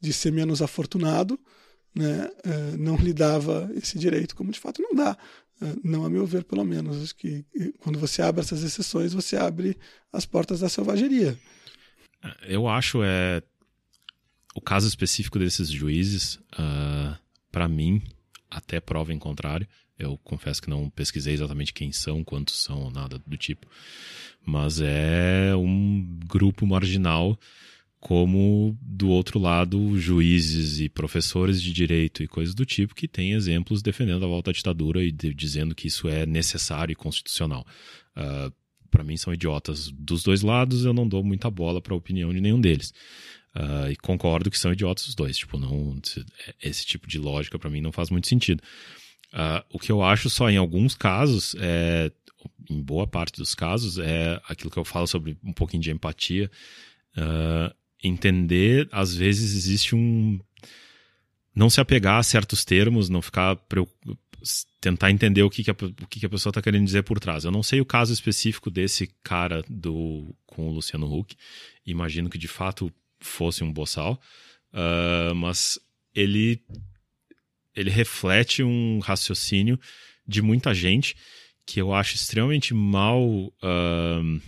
de 0.00 0.12
ser 0.12 0.32
menos 0.32 0.62
afortunado 0.62 1.38
né, 1.94 2.30
uh, 2.46 2.76
não 2.78 2.96
lhe 2.96 3.12
dava 3.12 3.70
esse 3.74 3.98
direito, 3.98 4.34
como 4.34 4.50
de 4.50 4.60
fato 4.60 4.80
não 4.80 4.94
dá. 4.94 5.16
É, 5.62 5.76
não 5.84 6.04
a 6.04 6.10
meu 6.10 6.26
ver, 6.26 6.42
pelo 6.42 6.64
menos. 6.64 7.00
Acho 7.00 7.14
que 7.14 7.44
quando 7.78 7.98
você 7.98 8.20
abre 8.20 8.40
essas 8.40 8.64
exceções, 8.64 9.12
você 9.12 9.36
abre 9.36 9.78
as 10.12 10.26
portas 10.26 10.58
da 10.60 10.68
selvageria. 10.68 11.38
É, 12.22 12.54
eu 12.56 12.66
acho 12.66 13.02
é 13.04 13.42
o 14.54 14.60
caso 14.60 14.88
específico 14.88 15.38
desses 15.38 15.70
juízes, 15.70 16.34
uh, 16.34 16.58
ah, 16.58 17.18
para 17.50 17.68
mim, 17.68 18.02
até 18.50 18.80
prova 18.80 19.12
em 19.12 19.18
contrário. 19.18 19.66
Eu 19.98 20.18
confesso 20.18 20.60
que 20.60 20.68
não 20.68 20.90
pesquisei 20.90 21.32
exatamente 21.32 21.72
quem 21.72 21.92
são, 21.92 22.24
quantos 22.24 22.60
são, 22.62 22.90
nada 22.90 23.18
do 23.24 23.36
tipo. 23.36 23.66
Mas 24.44 24.80
é 24.80 25.54
um 25.56 26.18
grupo 26.26 26.66
marginal 26.66 27.38
como 28.02 28.76
do 28.82 29.08
outro 29.10 29.38
lado 29.38 29.96
juízes 29.96 30.80
e 30.80 30.88
professores 30.88 31.62
de 31.62 31.72
direito 31.72 32.20
e 32.20 32.26
coisas 32.26 32.52
do 32.52 32.66
tipo 32.66 32.96
que 32.96 33.06
têm 33.06 33.30
exemplos 33.30 33.80
defendendo 33.80 34.24
a 34.24 34.28
volta 34.28 34.50
à 34.50 34.52
ditadura 34.52 35.04
e 35.04 35.12
de, 35.12 35.32
dizendo 35.32 35.72
que 35.72 35.86
isso 35.86 36.08
é 36.08 36.26
necessário 36.26 36.92
e 36.92 36.96
constitucional. 36.96 37.64
Uh, 38.16 38.20
ah, 38.20 38.52
para 38.90 39.04
mim 39.04 39.16
são 39.16 39.32
idiotas 39.32 39.88
dos 39.92 40.24
dois 40.24 40.42
lados, 40.42 40.84
eu 40.84 40.92
não 40.92 41.06
dou 41.06 41.22
muita 41.22 41.48
bola 41.48 41.80
para 41.80 41.94
a 41.94 41.96
opinião 41.96 42.34
de 42.34 42.40
nenhum 42.40 42.60
deles. 42.60 42.92
Uh, 43.54 43.92
e 43.92 43.96
concordo 43.96 44.50
que 44.50 44.58
são 44.58 44.72
idiotas 44.72 45.06
os 45.06 45.14
dois. 45.14 45.38
Tipo, 45.38 45.56
não, 45.56 45.96
esse 46.60 46.84
tipo 46.84 47.06
de 47.06 47.20
lógica 47.20 47.56
para 47.56 47.70
mim 47.70 47.80
não 47.80 47.92
faz 47.92 48.10
muito 48.10 48.26
sentido. 48.26 48.60
Uh, 49.32 49.62
o 49.70 49.78
que 49.78 49.92
eu 49.92 50.02
acho 50.02 50.28
só 50.28 50.50
em 50.50 50.56
alguns 50.56 50.96
casos, 50.96 51.54
é, 51.60 52.10
em 52.68 52.82
boa 52.82 53.06
parte 53.06 53.38
dos 53.38 53.54
casos, 53.54 53.96
é 53.96 54.40
aquilo 54.48 54.72
que 54.72 54.78
eu 54.78 54.84
falo 54.84 55.06
sobre 55.06 55.38
um 55.44 55.52
pouquinho 55.52 55.84
de 55.84 55.92
empatia. 55.92 56.50
Uh, 57.16 57.72
entender, 58.02 58.88
às 58.90 59.14
vezes 59.14 59.54
existe 59.54 59.94
um. 59.94 60.38
Não 61.54 61.68
se 61.68 61.80
apegar 61.80 62.18
a 62.18 62.22
certos 62.22 62.64
termos, 62.64 63.08
não 63.08 63.22
ficar. 63.22 63.58
Tentar 64.80 65.12
entender 65.12 65.42
o 65.44 65.50
que, 65.50 65.62
que, 65.62 65.70
a, 65.70 65.74
o 65.74 66.06
que, 66.08 66.18
que 66.18 66.26
a 66.26 66.28
pessoa 66.28 66.50
está 66.50 66.60
querendo 66.60 66.84
dizer 66.84 67.04
por 67.04 67.20
trás. 67.20 67.44
Eu 67.44 67.52
não 67.52 67.62
sei 67.62 67.80
o 67.80 67.86
caso 67.86 68.12
específico 68.12 68.70
desse 68.70 69.08
cara 69.22 69.62
do 69.68 70.34
com 70.44 70.68
o 70.68 70.72
Luciano 70.72 71.06
Huck. 71.06 71.36
Imagino 71.86 72.28
que 72.28 72.38
de 72.38 72.48
fato 72.48 72.92
fosse 73.20 73.62
um 73.62 73.72
boçal. 73.72 74.20
Uh, 74.72 75.34
mas 75.36 75.78
ele, 76.14 76.60
ele 77.76 77.90
reflete 77.90 78.62
um 78.62 78.98
raciocínio 78.98 79.78
de 80.26 80.42
muita 80.42 80.74
gente 80.74 81.14
que 81.64 81.80
eu 81.80 81.94
acho 81.94 82.16
extremamente 82.16 82.74
mal, 82.74 83.22
uh, 83.22 84.42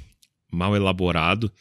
mal 0.50 0.74
elaborado, 0.74 1.52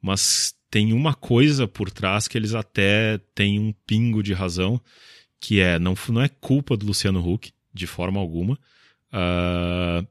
mas 0.00 0.54
tem 0.70 0.92
uma 0.92 1.14
coisa 1.14 1.66
por 1.66 1.90
trás 1.90 2.26
que 2.28 2.36
eles 2.36 2.54
até 2.54 3.18
têm 3.34 3.58
um 3.58 3.72
pingo 3.86 4.22
de 4.22 4.32
razão, 4.32 4.80
que 5.40 5.60
é 5.60 5.78
não, 5.78 5.94
não 6.08 6.22
é 6.22 6.28
culpa 6.28 6.76
do 6.76 6.86
Luciano 6.86 7.26
Huck, 7.26 7.52
de 7.72 7.86
forma 7.86 8.20
alguma. 8.20 8.58
Uh, 9.12 10.06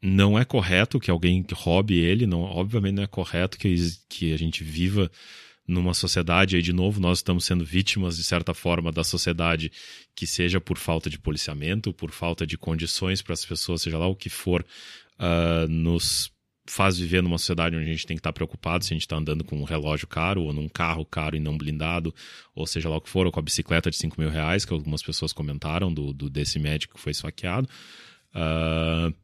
não 0.00 0.38
é 0.38 0.44
correto 0.44 1.00
que 1.00 1.10
alguém 1.10 1.44
roube 1.52 1.98
ele, 1.98 2.26
não, 2.26 2.40
obviamente 2.40 2.94
não 2.94 3.02
é 3.02 3.06
correto 3.06 3.58
que, 3.58 3.74
que 4.08 4.32
a 4.32 4.36
gente 4.36 4.62
viva 4.62 5.10
numa 5.66 5.92
sociedade, 5.92 6.56
aí 6.56 6.62
de 6.62 6.72
novo, 6.72 6.98
nós 6.98 7.18
estamos 7.18 7.44
sendo 7.44 7.62
vítimas, 7.64 8.16
de 8.16 8.24
certa 8.24 8.54
forma, 8.54 8.90
da 8.90 9.04
sociedade, 9.04 9.70
que 10.14 10.26
seja 10.26 10.58
por 10.60 10.78
falta 10.78 11.10
de 11.10 11.18
policiamento, 11.18 11.92
por 11.92 12.10
falta 12.10 12.46
de 12.46 12.56
condições 12.56 13.20
para 13.20 13.34
as 13.34 13.44
pessoas, 13.44 13.82
seja 13.82 13.98
lá 13.98 14.06
o 14.06 14.16
que 14.16 14.30
for, 14.30 14.64
uh, 15.18 15.68
nos 15.68 16.32
faz 16.70 16.98
viver 16.98 17.22
numa 17.22 17.38
sociedade 17.38 17.76
onde 17.76 17.86
a 17.86 17.92
gente 17.92 18.06
tem 18.06 18.16
que 18.16 18.20
estar 18.20 18.32
preocupado 18.32 18.84
se 18.84 18.92
a 18.92 18.94
gente 18.94 19.02
está 19.02 19.16
andando 19.16 19.44
com 19.44 19.56
um 19.56 19.64
relógio 19.64 20.06
caro 20.06 20.42
ou 20.42 20.52
num 20.52 20.68
carro 20.68 21.04
caro 21.04 21.36
e 21.36 21.40
não 21.40 21.56
blindado, 21.56 22.14
ou 22.54 22.66
seja 22.66 22.88
lá 22.88 22.96
o 22.96 23.00
que 23.00 23.08
for, 23.08 23.26
ou 23.26 23.32
com 23.32 23.40
a 23.40 23.42
bicicleta 23.42 23.90
de 23.90 23.96
5 23.96 24.20
mil 24.20 24.30
reais, 24.30 24.64
que 24.64 24.72
algumas 24.72 25.02
pessoas 25.02 25.32
comentaram 25.32 25.92
do, 25.92 26.12
do 26.12 26.28
desse 26.28 26.58
médico 26.58 26.94
que 26.94 27.00
foi 27.00 27.12
esfaqueado. 27.12 27.68
Uh, 28.34 29.14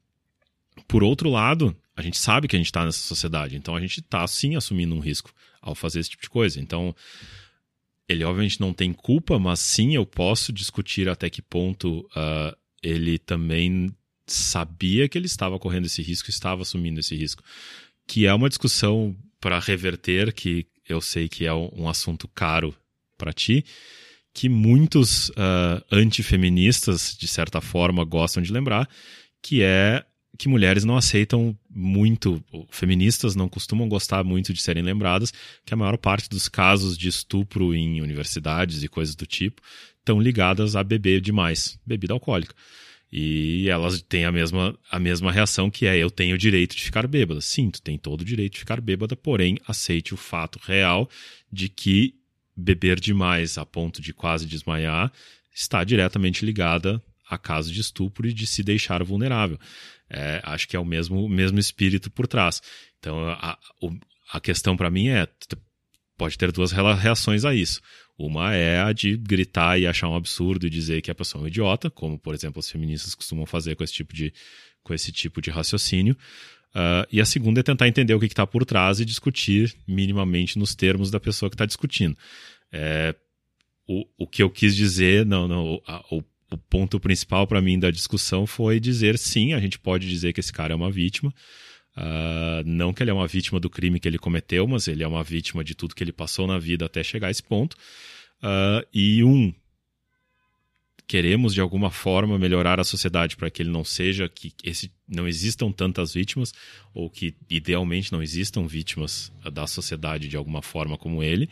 por 0.88 1.02
outro 1.02 1.30
lado, 1.30 1.76
a 1.96 2.02
gente 2.02 2.18
sabe 2.18 2.48
que 2.48 2.56
a 2.56 2.58
gente 2.58 2.66
está 2.66 2.84
nessa 2.84 3.00
sociedade, 3.00 3.56
então 3.56 3.76
a 3.76 3.80
gente 3.80 4.00
está 4.00 4.26
sim 4.26 4.56
assumindo 4.56 4.94
um 4.94 5.00
risco 5.00 5.32
ao 5.60 5.74
fazer 5.74 6.00
esse 6.00 6.10
tipo 6.10 6.22
de 6.22 6.30
coisa. 6.30 6.60
Então, 6.60 6.94
ele 8.08 8.24
obviamente 8.24 8.60
não 8.60 8.72
tem 8.72 8.92
culpa, 8.92 9.38
mas 9.38 9.60
sim 9.60 9.94
eu 9.94 10.04
posso 10.04 10.52
discutir 10.52 11.08
até 11.08 11.30
que 11.30 11.40
ponto 11.40 12.00
uh, 12.16 12.56
ele 12.82 13.18
também 13.18 13.94
sabia 14.26 15.08
que 15.08 15.18
ele 15.18 15.26
estava 15.26 15.58
correndo 15.58 15.86
esse 15.86 16.02
risco, 16.02 16.30
estava 16.30 16.62
assumindo 16.62 17.00
esse 17.00 17.14
risco. 17.16 17.42
Que 18.06 18.26
é 18.26 18.34
uma 18.34 18.48
discussão 18.48 19.16
para 19.40 19.58
reverter, 19.58 20.32
que 20.32 20.66
eu 20.88 21.00
sei 21.00 21.28
que 21.28 21.46
é 21.46 21.52
um 21.52 21.88
assunto 21.88 22.28
caro 22.28 22.74
para 23.16 23.32
ti, 23.32 23.64
que 24.32 24.48
muitos 24.48 25.28
uh, 25.30 25.84
antifeministas, 25.90 27.16
de 27.18 27.28
certa 27.28 27.60
forma, 27.60 28.04
gostam 28.04 28.42
de 28.42 28.52
lembrar, 28.52 28.88
que 29.40 29.62
é 29.62 30.04
que 30.36 30.48
mulheres 30.48 30.84
não 30.84 30.96
aceitam 30.96 31.56
muito, 31.70 32.42
feministas 32.70 33.36
não 33.36 33.48
costumam 33.48 33.88
gostar 33.88 34.24
muito 34.24 34.52
de 34.52 34.60
serem 34.60 34.82
lembradas, 34.82 35.32
que 35.64 35.72
a 35.72 35.76
maior 35.76 35.96
parte 35.96 36.28
dos 36.28 36.48
casos 36.48 36.98
de 36.98 37.08
estupro 37.08 37.72
em 37.72 38.00
universidades 38.00 38.82
e 38.82 38.88
coisas 38.88 39.14
do 39.14 39.26
tipo 39.26 39.62
estão 39.98 40.20
ligadas 40.20 40.74
a 40.74 40.82
beber 40.82 41.20
demais, 41.20 41.78
bebida 41.86 42.12
alcoólica. 42.12 42.54
E 43.16 43.68
elas 43.68 44.02
têm 44.02 44.24
a 44.24 44.32
mesma, 44.32 44.76
a 44.90 44.98
mesma 44.98 45.30
reação 45.30 45.70
que 45.70 45.86
é 45.86 45.96
eu 45.96 46.10
tenho 46.10 46.34
o 46.34 46.38
direito 46.38 46.74
de 46.74 46.82
ficar 46.82 47.06
bêbada. 47.06 47.40
Sim, 47.40 47.70
tu 47.70 47.80
tem 47.80 47.96
todo 47.96 48.22
o 48.22 48.24
direito 48.24 48.54
de 48.54 48.58
ficar 48.58 48.80
bêbada, 48.80 49.14
porém 49.14 49.56
aceite 49.68 50.12
o 50.12 50.16
fato 50.16 50.58
real 50.60 51.08
de 51.52 51.68
que 51.68 52.16
beber 52.56 52.98
demais 52.98 53.56
a 53.56 53.64
ponto 53.64 54.02
de 54.02 54.12
quase 54.12 54.46
desmaiar 54.46 55.12
está 55.54 55.84
diretamente 55.84 56.44
ligada 56.44 57.00
a 57.30 57.38
caso 57.38 57.72
de 57.72 57.80
estupro 57.80 58.26
e 58.26 58.32
de 58.32 58.48
se 58.48 58.64
deixar 58.64 59.04
vulnerável. 59.04 59.60
É, 60.10 60.40
acho 60.42 60.66
que 60.66 60.74
é 60.74 60.80
o 60.80 60.84
mesmo, 60.84 61.28
mesmo 61.28 61.60
espírito 61.60 62.10
por 62.10 62.26
trás. 62.26 62.60
Então 62.98 63.28
a, 63.28 63.56
a 64.32 64.40
questão 64.40 64.76
para 64.76 64.90
mim 64.90 65.06
é 65.06 65.28
pode 66.16 66.36
ter 66.36 66.50
duas 66.50 66.72
reações 66.72 67.44
a 67.44 67.54
isso. 67.54 67.80
Uma 68.16 68.54
é 68.54 68.80
a 68.80 68.92
de 68.92 69.16
gritar 69.16 69.78
e 69.78 69.86
achar 69.86 70.08
um 70.08 70.14
absurdo 70.14 70.66
e 70.66 70.70
dizer 70.70 71.02
que 71.02 71.10
a 71.10 71.14
pessoa 71.14 71.42
é 71.42 71.44
um 71.44 71.48
idiota, 71.48 71.90
como, 71.90 72.18
por 72.18 72.34
exemplo, 72.34 72.60
as 72.60 72.70
feministas 72.70 73.14
costumam 73.14 73.44
fazer 73.44 73.74
com 73.74 73.82
esse 73.82 73.92
tipo 73.92 74.14
de, 74.14 74.32
com 74.82 74.94
esse 74.94 75.10
tipo 75.10 75.42
de 75.42 75.50
raciocínio. 75.50 76.16
Uh, 76.74 77.06
e 77.10 77.20
a 77.20 77.24
segunda 77.24 77.60
é 77.60 77.62
tentar 77.62 77.88
entender 77.88 78.14
o 78.14 78.20
que 78.20 78.26
está 78.26 78.46
por 78.46 78.64
trás 78.64 79.00
e 79.00 79.04
discutir 79.04 79.74
minimamente 79.86 80.58
nos 80.58 80.74
termos 80.74 81.10
da 81.10 81.20
pessoa 81.20 81.48
que 81.48 81.54
está 81.54 81.66
discutindo. 81.66 82.16
É, 82.72 83.14
o, 83.86 84.04
o 84.18 84.26
que 84.26 84.42
eu 84.42 84.50
quis 84.50 84.74
dizer, 84.74 85.24
não, 85.24 85.46
não, 85.46 85.80
a, 85.86 86.04
o, 86.10 86.22
o 86.50 86.56
ponto 86.56 86.98
principal 86.98 87.46
para 87.46 87.60
mim 87.60 87.78
da 87.78 87.90
discussão 87.90 88.46
foi 88.46 88.80
dizer 88.80 89.18
sim, 89.18 89.52
a 89.52 89.60
gente 89.60 89.78
pode 89.78 90.08
dizer 90.08 90.32
que 90.32 90.40
esse 90.40 90.52
cara 90.52 90.72
é 90.72 90.76
uma 90.76 90.90
vítima. 90.90 91.32
Uh, 91.96 92.64
não 92.66 92.92
que 92.92 93.02
ele 93.02 93.10
é 93.10 93.14
uma 93.14 93.26
vítima 93.26 93.60
do 93.60 93.70
crime 93.70 94.00
que 94.00 94.08
ele 94.08 94.18
cometeu, 94.18 94.66
mas 94.66 94.88
ele 94.88 95.02
é 95.02 95.06
uma 95.06 95.22
vítima 95.22 95.62
de 95.62 95.74
tudo 95.74 95.94
que 95.94 96.02
ele 96.02 96.12
passou 96.12 96.46
na 96.46 96.58
vida 96.58 96.86
até 96.86 97.02
chegar 97.02 97.28
a 97.28 97.30
esse 97.30 97.42
ponto. 97.42 97.74
Uh, 98.42 98.84
e 98.92 99.22
um, 99.22 99.54
queremos 101.06 101.54
de 101.54 101.60
alguma 101.60 101.90
forma 101.90 102.38
melhorar 102.38 102.80
a 102.80 102.84
sociedade 102.84 103.36
para 103.36 103.50
que 103.50 103.62
ele 103.62 103.70
não 103.70 103.84
seja 103.84 104.28
que 104.28 104.52
esse 104.64 104.90
não 105.06 105.28
existam 105.28 105.70
tantas 105.70 106.14
vítimas 106.14 106.52
ou 106.92 107.10
que 107.10 107.34
idealmente 107.48 108.12
não 108.12 108.22
existam 108.22 108.66
vítimas 108.66 109.32
da 109.52 109.66
sociedade 109.66 110.28
de 110.28 110.36
alguma 110.36 110.62
forma 110.62 110.96
como 110.96 111.22
ele. 111.22 111.48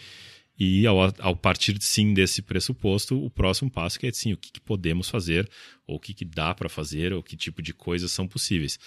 E 0.58 0.86
ao, 0.86 0.98
ao 1.18 1.34
partir 1.34 1.76
sim 1.80 2.12
desse 2.12 2.42
pressuposto, 2.42 3.22
o 3.24 3.30
próximo 3.30 3.70
passo 3.70 3.98
que 3.98 4.06
é 4.06 4.12
sim 4.12 4.32
o 4.32 4.36
que, 4.36 4.52
que 4.52 4.60
podemos 4.60 5.08
fazer 5.08 5.48
ou 5.86 5.96
o 5.96 6.00
que, 6.00 6.14
que 6.14 6.24
dá 6.24 6.54
para 6.54 6.68
fazer 6.68 7.12
ou 7.12 7.22
que 7.22 7.36
tipo 7.36 7.62
de 7.62 7.72
coisas 7.72 8.12
são 8.12 8.28
possíveis. 8.28 8.78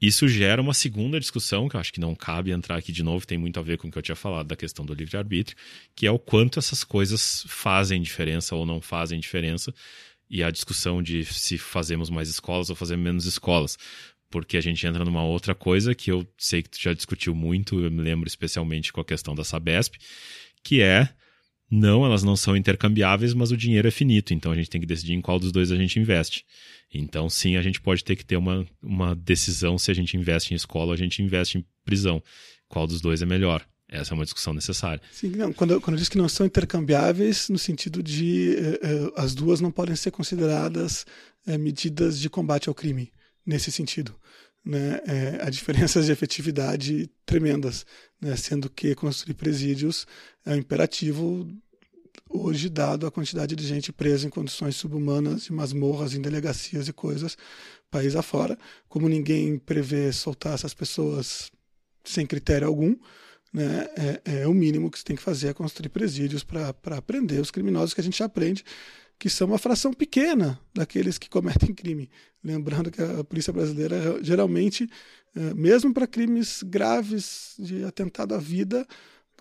Isso 0.00 0.26
gera 0.26 0.62
uma 0.62 0.72
segunda 0.72 1.20
discussão, 1.20 1.68
que 1.68 1.76
eu 1.76 1.80
acho 1.80 1.92
que 1.92 2.00
não 2.00 2.14
cabe 2.14 2.50
entrar 2.50 2.76
aqui 2.76 2.90
de 2.90 3.02
novo, 3.02 3.26
tem 3.26 3.36
muito 3.36 3.60
a 3.60 3.62
ver 3.62 3.76
com 3.76 3.88
o 3.88 3.90
que 3.90 3.98
eu 3.98 4.02
tinha 4.02 4.16
falado 4.16 4.46
da 4.46 4.56
questão 4.56 4.84
do 4.84 4.94
livre-arbítrio, 4.94 5.56
que 5.94 6.06
é 6.06 6.10
o 6.10 6.18
quanto 6.18 6.58
essas 6.58 6.82
coisas 6.82 7.44
fazem 7.46 8.00
diferença 8.00 8.54
ou 8.56 8.64
não 8.64 8.80
fazem 8.80 9.20
diferença, 9.20 9.74
e 10.28 10.42
a 10.42 10.50
discussão 10.50 11.02
de 11.02 11.24
se 11.24 11.58
fazemos 11.58 12.08
mais 12.08 12.28
escolas 12.28 12.70
ou 12.70 12.76
fazemos 12.76 13.04
menos 13.04 13.26
escolas. 13.26 13.76
Porque 14.30 14.56
a 14.56 14.60
gente 14.60 14.86
entra 14.86 15.04
numa 15.04 15.24
outra 15.24 15.56
coisa 15.56 15.92
que 15.92 16.10
eu 16.10 16.24
sei 16.38 16.62
que 16.62 16.70
tu 16.70 16.80
já 16.80 16.94
discutiu 16.94 17.34
muito, 17.34 17.80
eu 17.80 17.90
me 17.90 18.00
lembro 18.00 18.28
especialmente 18.28 18.92
com 18.92 19.00
a 19.00 19.04
questão 19.04 19.34
da 19.34 19.42
Sabesp, 19.42 19.96
que 20.62 20.80
é 20.80 21.08
não, 21.70 22.04
elas 22.04 22.24
não 22.24 22.34
são 22.34 22.56
intercambiáveis, 22.56 23.32
mas 23.32 23.52
o 23.52 23.56
dinheiro 23.56 23.86
é 23.86 23.90
finito, 23.90 24.34
então 24.34 24.50
a 24.50 24.56
gente 24.56 24.68
tem 24.68 24.80
que 24.80 24.86
decidir 24.86 25.12
em 25.12 25.20
qual 25.20 25.38
dos 25.38 25.52
dois 25.52 25.70
a 25.70 25.76
gente 25.76 26.00
investe. 26.00 26.44
Então, 26.92 27.30
sim, 27.30 27.56
a 27.56 27.62
gente 27.62 27.80
pode 27.80 28.02
ter 28.02 28.16
que 28.16 28.24
ter 28.24 28.36
uma, 28.36 28.66
uma 28.82 29.14
decisão 29.14 29.78
se 29.78 29.90
a 29.90 29.94
gente 29.94 30.16
investe 30.16 30.52
em 30.52 30.56
escola 30.56 30.86
ou 30.86 30.92
a 30.92 30.96
gente 30.96 31.22
investe 31.22 31.58
em 31.58 31.64
prisão. 31.84 32.20
Qual 32.68 32.86
dos 32.86 33.00
dois 33.00 33.22
é 33.22 33.26
melhor? 33.26 33.64
Essa 33.88 34.12
é 34.12 34.14
uma 34.14 34.24
discussão 34.24 34.52
necessária. 34.52 35.02
Sim, 35.12 35.30
não, 35.30 35.52
quando, 35.52 35.80
quando 35.80 35.96
disse 35.96 36.10
que 36.10 36.18
não 36.18 36.28
são 36.28 36.46
intercambiáveis, 36.46 37.48
no 37.48 37.58
sentido 37.58 38.02
de 38.02 38.56
eh, 38.56 38.80
eh, 38.82 39.12
as 39.16 39.34
duas 39.34 39.60
não 39.60 39.70
podem 39.72 39.96
ser 39.96 40.12
consideradas 40.12 41.04
eh, 41.46 41.58
medidas 41.58 42.18
de 42.18 42.30
combate 42.30 42.68
ao 42.68 42.74
crime, 42.74 43.12
nesse 43.44 43.72
sentido. 43.72 44.14
Né? 44.62 45.00
há 45.40 45.48
diferenças 45.48 46.06
de 46.06 46.12
efetividade 46.12 47.10
tremendas, 47.24 47.86
né? 48.20 48.36
sendo 48.36 48.68
que 48.68 48.94
construir 48.94 49.34
presídios 49.34 50.06
é 50.44 50.52
um 50.52 50.56
imperativo 50.56 51.48
hoje, 52.28 52.68
dado 52.68 53.06
a 53.06 53.10
quantidade 53.10 53.56
de 53.56 53.66
gente 53.66 53.92
presa 53.92 54.26
em 54.26 54.30
condições 54.30 54.76
subhumanas, 54.76 55.50
em 55.50 55.54
masmorras, 55.54 56.14
em 56.14 56.20
delegacias 56.20 56.88
e 56.88 56.92
coisas, 56.92 57.36
país 57.90 58.14
afora. 58.14 58.56
Como 58.88 59.08
ninguém 59.08 59.58
prevê 59.58 60.12
soltar 60.12 60.54
essas 60.54 60.72
pessoas 60.72 61.50
sem 62.04 62.26
critério 62.26 62.68
algum, 62.68 62.96
né, 63.52 63.88
é, 64.24 64.42
é 64.42 64.46
o 64.46 64.54
mínimo 64.54 64.90
que 64.90 64.98
se 64.98 65.04
tem 65.04 65.16
que 65.16 65.22
fazer 65.22 65.48
é 65.48 65.54
construir 65.54 65.88
presídios 65.88 66.44
para 66.44 67.02
prender 67.02 67.40
os 67.40 67.50
criminosos 67.50 67.92
que 67.92 68.00
a 68.00 68.04
gente 68.04 68.18
já 68.18 68.26
aprende 68.26 68.64
que 69.20 69.28
são 69.28 69.48
uma 69.48 69.58
fração 69.58 69.92
pequena 69.92 70.58
daqueles 70.74 71.18
que 71.18 71.28
cometem 71.28 71.74
crime. 71.74 72.10
Lembrando 72.42 72.90
que 72.90 73.02
a 73.02 73.22
polícia 73.22 73.52
brasileira 73.52 74.18
geralmente, 74.22 74.88
é, 75.36 75.52
mesmo 75.52 75.92
para 75.92 76.06
crimes 76.06 76.62
graves 76.62 77.54
de 77.58 77.84
atentado 77.84 78.34
à 78.34 78.38
vida, 78.38 78.86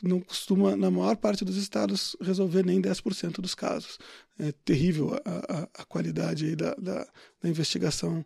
não 0.02 0.20
costuma, 0.20 0.76
na 0.76 0.90
maior 0.90 1.16
parte 1.18 1.44
dos 1.44 1.58
estados, 1.58 2.16
resolver 2.22 2.66
nem 2.66 2.82
10% 2.82 3.42
dos 3.42 3.54
casos. 3.54 3.98
É 4.40 4.54
terrível 4.64 5.20
a, 5.26 5.30
a, 5.30 5.82
a 5.82 5.86
qualidade 5.86 6.56
da, 6.56 6.74
da, 6.76 7.08
da, 7.42 7.50
investigação 7.50 8.26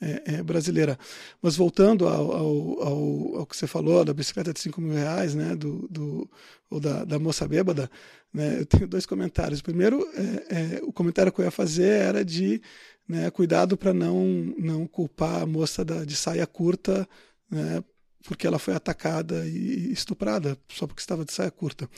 é, 0.00 0.34
é, 0.34 0.42
brasileira. 0.42 0.98
Mas 1.40 1.56
voltando 1.56 2.08
ao, 2.08 2.32
ao, 2.32 2.82
ao, 2.82 3.36
ao, 3.38 3.46
que 3.46 3.56
você 3.56 3.66
falou, 3.66 4.04
da 4.04 4.12
bicicleta 4.12 4.52
de 4.52 4.60
5 4.60 4.80
mil 4.80 4.94
reais, 4.94 5.34
né, 5.34 5.54
do, 5.54 5.86
do, 5.88 6.28
ou 6.68 6.80
da, 6.80 7.04
da 7.04 7.18
moça 7.18 7.46
bêbada, 7.46 7.88
né, 8.34 8.60
eu 8.60 8.66
tenho 8.66 8.88
dois 8.88 9.06
comentários. 9.06 9.62
Primeiro, 9.62 10.04
é, 10.14 10.78
é 10.78 10.80
o 10.82 10.92
comentário 10.92 11.30
que 11.30 11.40
eu 11.40 11.44
ia 11.44 11.50
fazer 11.50 11.88
era 11.88 12.24
de 12.24 12.60
né, 13.08 13.30
cuidado 13.30 13.76
para 13.76 13.92
não, 13.92 14.52
não 14.58 14.86
culpar 14.86 15.42
a 15.42 15.46
moça 15.46 15.84
da, 15.84 16.04
de 16.04 16.16
saia 16.16 16.46
curta 16.46 17.08
né, 17.52 17.84
porque 18.24 18.46
ela 18.46 18.58
foi 18.58 18.74
atacada 18.74 19.46
e 19.46 19.92
estuprada 19.92 20.56
só 20.68 20.86
porque 20.86 21.00
estava 21.00 21.24
de 21.24 21.32
saia 21.32 21.50
curta. 21.50 21.88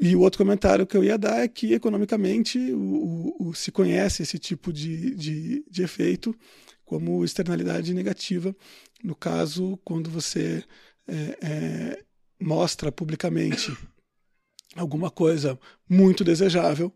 E 0.00 0.14
o 0.14 0.20
outro 0.20 0.38
comentário 0.38 0.86
que 0.86 0.96
eu 0.96 1.02
ia 1.02 1.18
dar 1.18 1.40
é 1.40 1.48
que, 1.48 1.72
economicamente, 1.72 2.58
o, 2.72 3.34
o, 3.40 3.54
se 3.54 3.72
conhece 3.72 4.22
esse 4.22 4.38
tipo 4.38 4.72
de, 4.72 5.14
de, 5.14 5.64
de, 5.68 5.82
efeito 5.82 6.36
como 6.84 7.24
externalidade 7.24 7.92
negativa. 7.92 8.54
No 9.02 9.16
caso, 9.16 9.78
quando 9.84 10.08
você 10.10 10.62
é, 11.08 11.38
é, 11.42 12.04
mostra 12.40 12.92
publicamente 12.92 13.76
alguma 14.76 15.10
coisa 15.10 15.58
muito 15.88 16.22
desejável, 16.22 16.94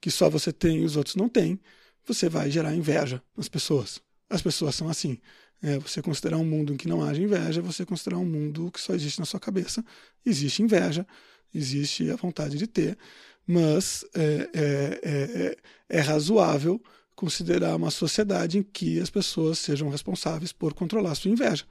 que 0.00 0.10
só 0.10 0.28
você 0.28 0.52
tem 0.52 0.82
e 0.82 0.84
os 0.84 0.96
outros 0.96 1.16
não 1.16 1.28
têm, 1.28 1.58
você 2.04 2.28
vai 2.28 2.50
gerar 2.50 2.74
inveja 2.74 3.22
nas 3.36 3.48
pessoas. 3.48 4.02
As 4.28 4.42
pessoas 4.42 4.74
são 4.74 4.88
assim. 4.88 5.18
É, 5.64 5.78
você 5.78 6.02
considerar 6.02 6.36
um 6.36 6.44
mundo 6.44 6.74
em 6.74 6.76
que 6.76 6.86
não 6.86 7.02
haja 7.02 7.22
inveja, 7.22 7.62
você 7.62 7.86
considerar 7.86 8.18
um 8.18 8.26
mundo 8.26 8.70
que 8.70 8.78
só 8.78 8.92
existe 8.92 9.18
na 9.18 9.24
sua 9.24 9.40
cabeça. 9.40 9.82
Existe 10.24 10.62
inveja, 10.62 11.06
existe 11.54 12.10
a 12.10 12.16
vontade 12.16 12.58
de 12.58 12.66
ter, 12.66 12.98
mas 13.46 14.04
é, 14.14 14.50
é, 14.52 15.00
é, 15.02 15.56
é 15.88 16.00
razoável 16.00 16.78
considerar 17.14 17.76
uma 17.76 17.90
sociedade 17.90 18.58
em 18.58 18.62
que 18.62 19.00
as 19.00 19.08
pessoas 19.08 19.58
sejam 19.58 19.88
responsáveis 19.88 20.52
por 20.52 20.74
controlar 20.74 21.14
sua 21.14 21.30
inveja. 21.30 21.64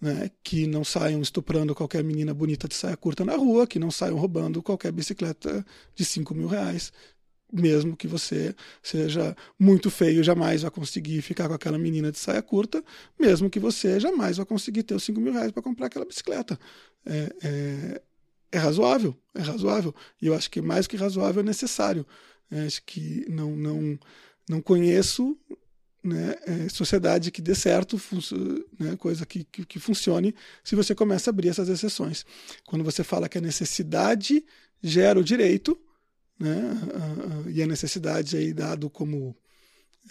Né? 0.00 0.30
Que 0.44 0.68
não 0.68 0.84
saiam 0.84 1.20
estuprando 1.20 1.74
qualquer 1.74 2.04
menina 2.04 2.32
bonita 2.32 2.68
de 2.68 2.76
saia 2.76 2.96
curta 2.96 3.24
na 3.24 3.34
rua, 3.34 3.66
que 3.66 3.80
não 3.80 3.90
saiam 3.90 4.16
roubando 4.16 4.62
qualquer 4.62 4.92
bicicleta 4.92 5.66
de 5.92 6.04
5 6.04 6.32
mil 6.36 6.46
reais, 6.46 6.92
mesmo 7.54 7.96
que 7.96 8.08
você 8.08 8.54
seja 8.82 9.36
muito 9.58 9.90
feio, 9.90 10.24
jamais 10.24 10.62
vai 10.62 10.70
conseguir 10.70 11.22
ficar 11.22 11.48
com 11.48 11.54
aquela 11.54 11.78
menina 11.78 12.10
de 12.10 12.18
saia 12.18 12.42
curta, 12.42 12.82
mesmo 13.18 13.48
que 13.48 13.60
você 13.60 14.00
jamais 14.00 14.36
vai 14.36 14.46
conseguir 14.46 14.82
ter 14.82 14.94
os 14.94 15.04
5 15.04 15.20
mil 15.20 15.32
reais 15.32 15.52
para 15.52 15.62
comprar 15.62 15.86
aquela 15.86 16.04
bicicleta. 16.04 16.58
É, 17.06 17.32
é, 17.42 18.02
é, 18.52 18.58
razoável, 18.58 19.16
é 19.34 19.40
razoável. 19.40 19.94
E 20.20 20.26
eu 20.26 20.34
acho 20.34 20.50
que 20.50 20.60
mais 20.60 20.86
que 20.86 20.96
razoável 20.96 21.40
é 21.40 21.44
necessário. 21.44 22.06
É, 22.50 22.66
acho 22.66 22.82
que 22.84 23.24
não, 23.28 23.54
não, 23.54 23.98
não 24.48 24.60
conheço 24.60 25.38
né, 26.02 26.34
é, 26.46 26.68
sociedade 26.68 27.30
que 27.30 27.40
dê 27.40 27.54
certo, 27.54 28.00
né, 28.78 28.96
coisa 28.96 29.24
que, 29.24 29.44
que, 29.44 29.64
que 29.64 29.78
funcione, 29.78 30.34
se 30.62 30.76
você 30.76 30.94
começa 30.94 31.30
a 31.30 31.32
abrir 31.32 31.48
essas 31.48 31.68
exceções. 31.68 32.26
Quando 32.66 32.84
você 32.84 33.02
fala 33.02 33.28
que 33.28 33.38
a 33.38 33.40
necessidade 33.40 34.44
gera 34.82 35.18
o 35.18 35.24
direito, 35.24 35.78
né? 36.38 36.74
e 37.48 37.62
a 37.62 37.66
necessidade 37.66 38.36
aí 38.36 38.52
dado 38.52 38.90
como 38.90 39.36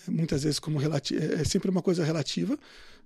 muitas 0.07 0.43
vezes 0.43 0.59
como 0.59 0.81
é, 0.81 1.41
é 1.41 1.43
sempre 1.43 1.69
uma 1.69 1.81
coisa 1.81 2.03
relativa 2.03 2.57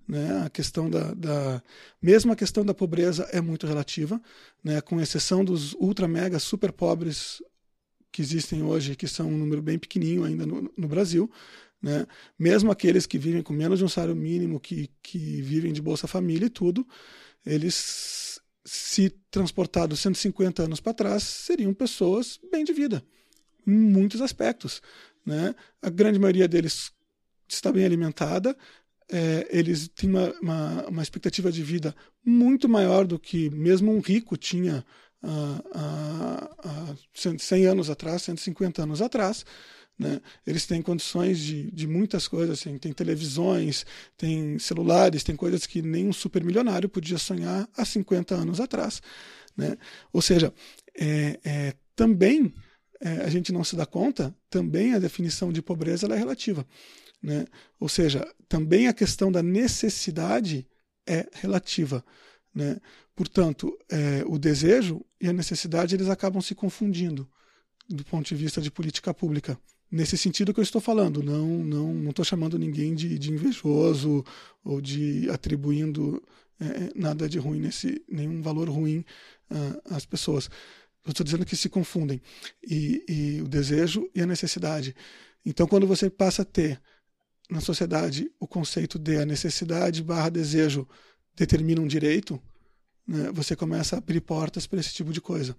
né? 0.08 0.44
a 0.46 0.50
questão 0.50 0.90
da, 0.90 1.14
da 1.14 1.62
mesmo 2.02 2.32
a 2.32 2.36
questão 2.36 2.66
da 2.66 2.74
pobreza 2.74 3.28
é 3.32 3.42
muito 3.42 3.68
relativa 3.68 4.22
né? 4.64 4.80
com 4.82 5.02
exceção 5.02 5.44
dos 5.44 5.74
ultra 5.74 6.08
mega 6.08 6.40
super 6.40 6.72
pobres 6.72 7.42
que 8.12 8.22
existem 8.22 8.64
hoje 8.64 8.96
que 8.96 9.08
são 9.08 9.28
um 9.28 9.38
número 9.38 9.62
bem 9.62 9.78
pequenininho 9.78 10.24
ainda 10.24 10.46
no, 10.46 10.72
no 10.78 10.88
Brasil 10.88 11.30
né? 11.82 12.06
mesmo 12.40 12.72
aqueles 12.72 13.06
que 13.06 13.18
vivem 13.18 13.42
com 13.42 13.54
menos 13.54 13.80
de 13.80 13.86
um 13.86 13.90
salário 13.90 14.16
mínimo 14.16 14.60
que, 14.60 14.90
que 15.02 15.42
vivem 15.42 15.74
de 15.74 15.82
bolsa 15.82 16.08
família 16.08 16.46
e 16.46 16.50
tudo 16.50 16.88
eles 17.46 18.37
se 18.68 19.10
transportados 19.32 20.02
150 20.02 20.64
anos 20.64 20.82
para 20.82 20.94
trás, 20.94 21.24
seriam 21.24 21.74
pessoas 21.74 22.38
bem 22.52 22.66
de 22.66 22.74
vida, 22.74 23.02
em 23.66 23.72
muitos 23.72 24.22
aspectos. 24.22 24.82
Né? 25.26 25.56
A 25.82 25.90
grande 25.90 26.20
maioria 26.20 26.50
deles 26.50 26.92
está 27.48 27.72
bem 27.72 27.86
alimentada, 27.86 28.58
é, 29.10 29.48
eles 29.50 29.88
têm 29.88 30.10
uma, 30.10 30.34
uma, 30.42 30.88
uma, 30.88 31.02
expectativa 31.02 31.50
de 31.50 31.64
vida 31.64 31.96
muito 32.26 32.68
maior 32.68 33.08
do 33.08 33.18
que 33.18 33.50
mesmo 33.52 33.90
um 33.90 34.02
rico 34.02 34.36
tinha 34.36 34.86
há, 35.24 36.50
há 36.62 36.96
100 37.14 37.68
anos 37.68 37.90
atrás, 37.90 38.24
150 38.24 38.84
anos 38.84 39.02
atrás. 39.02 39.46
Né? 39.98 40.22
Eles 40.46 40.66
têm 40.66 40.82
condições 40.82 41.40
de, 41.40 41.72
de 41.72 41.88
muitas 41.88 42.28
coisas, 42.28 42.60
assim, 42.60 42.78
tem 42.78 42.94
televisões, 42.94 43.86
tem 44.16 44.60
celulares, 44.60 45.24
tem 45.24 45.36
coisas 45.36 45.66
que 45.66 45.82
nem 45.82 46.08
um 46.08 46.14
supermilionário 46.14 46.88
podia 46.88 47.18
sonhar 47.18 47.68
há 47.76 47.84
50 47.84 48.36
anos 48.36 48.60
atrás. 48.60 49.02
Né? 49.56 49.76
Ou 50.14 50.22
seja, 50.22 50.54
é, 50.96 51.40
é, 51.44 51.74
também 51.96 52.54
é, 53.02 53.24
a 53.24 53.30
gente 53.30 53.52
não 53.52 53.64
se 53.64 53.76
dá 53.76 53.86
conta, 53.86 54.36
também 54.50 54.94
a 54.94 55.00
definição 55.00 55.52
de 55.52 55.62
pobreza 55.62 56.06
é 56.08 56.18
relativa. 56.18 56.66
Né? 57.22 57.46
Ou 57.80 57.90
seja, 57.90 58.28
também 58.48 58.88
a 58.88 58.94
questão 58.94 59.32
da 59.32 59.42
necessidade 59.42 60.68
é 61.08 61.28
relativa. 61.34 62.06
Né? 62.54 62.78
Portanto, 63.16 63.76
é, 63.90 64.24
o 64.28 64.38
desejo 64.38 65.04
e 65.20 65.28
a 65.28 65.34
necessidade 65.34 65.96
eles 65.96 66.08
acabam 66.08 66.42
se 66.42 66.54
confundindo 66.54 67.28
do 67.90 68.04
ponto 68.06 68.28
de 68.28 68.36
vista 68.36 68.62
de 68.62 68.70
política 68.70 69.12
pública 69.14 69.58
nesse 69.92 70.18
sentido 70.18 70.54
que 70.54 70.60
eu 70.60 70.64
estou 70.64 70.82
falando. 70.82 71.24
Não 71.24 71.48
não 71.64 71.94
não 71.94 72.10
estou 72.10 72.26
chamando 72.26 72.58
ninguém 72.58 72.96
de, 72.96 73.18
de, 73.18 73.32
invejoso 73.32 74.24
ou 74.64 74.82
de 74.82 75.30
atribuindo 75.30 76.22
é, 76.60 76.92
nada 76.96 77.28
de 77.30 77.38
ruim 77.38 77.60
nesse 77.60 78.04
nenhum 78.10 78.42
valor 78.42 78.70
ruim 78.70 79.06
uh, 79.52 79.96
às 79.96 80.06
pessoas. 80.06 80.50
Eu 81.06 81.12
estou 81.12 81.24
dizendo 81.24 81.46
que 81.46 81.56
se 81.56 81.70
confundem 81.70 82.22
e, 82.62 83.04
e 83.08 83.42
o 83.42 83.48
desejo 83.48 84.10
e 84.14 84.22
a 84.22 84.26
necessidade. 84.26 84.96
Então, 85.46 85.66
quando 85.66 85.88
você 85.88 86.10
passa 86.10 86.42
a 86.42 86.46
ter 86.46 86.82
na 87.50 87.62
sociedade 87.62 88.30
o 88.40 88.46
conceito 88.46 89.00
de 89.00 89.16
a 89.18 89.26
necessidade 89.26 90.04
barra 90.04 90.30
desejo 90.30 90.86
determina 91.34 91.80
um 91.80 91.88
direito, 91.88 92.42
né, 93.08 93.32
você 93.32 93.56
começa 93.56 93.96
a 93.96 94.00
abrir 94.00 94.20
portas 94.20 94.68
para 94.68 94.80
esse 94.80 94.94
tipo 94.94 95.14
de 95.14 95.22
coisa. 95.22 95.56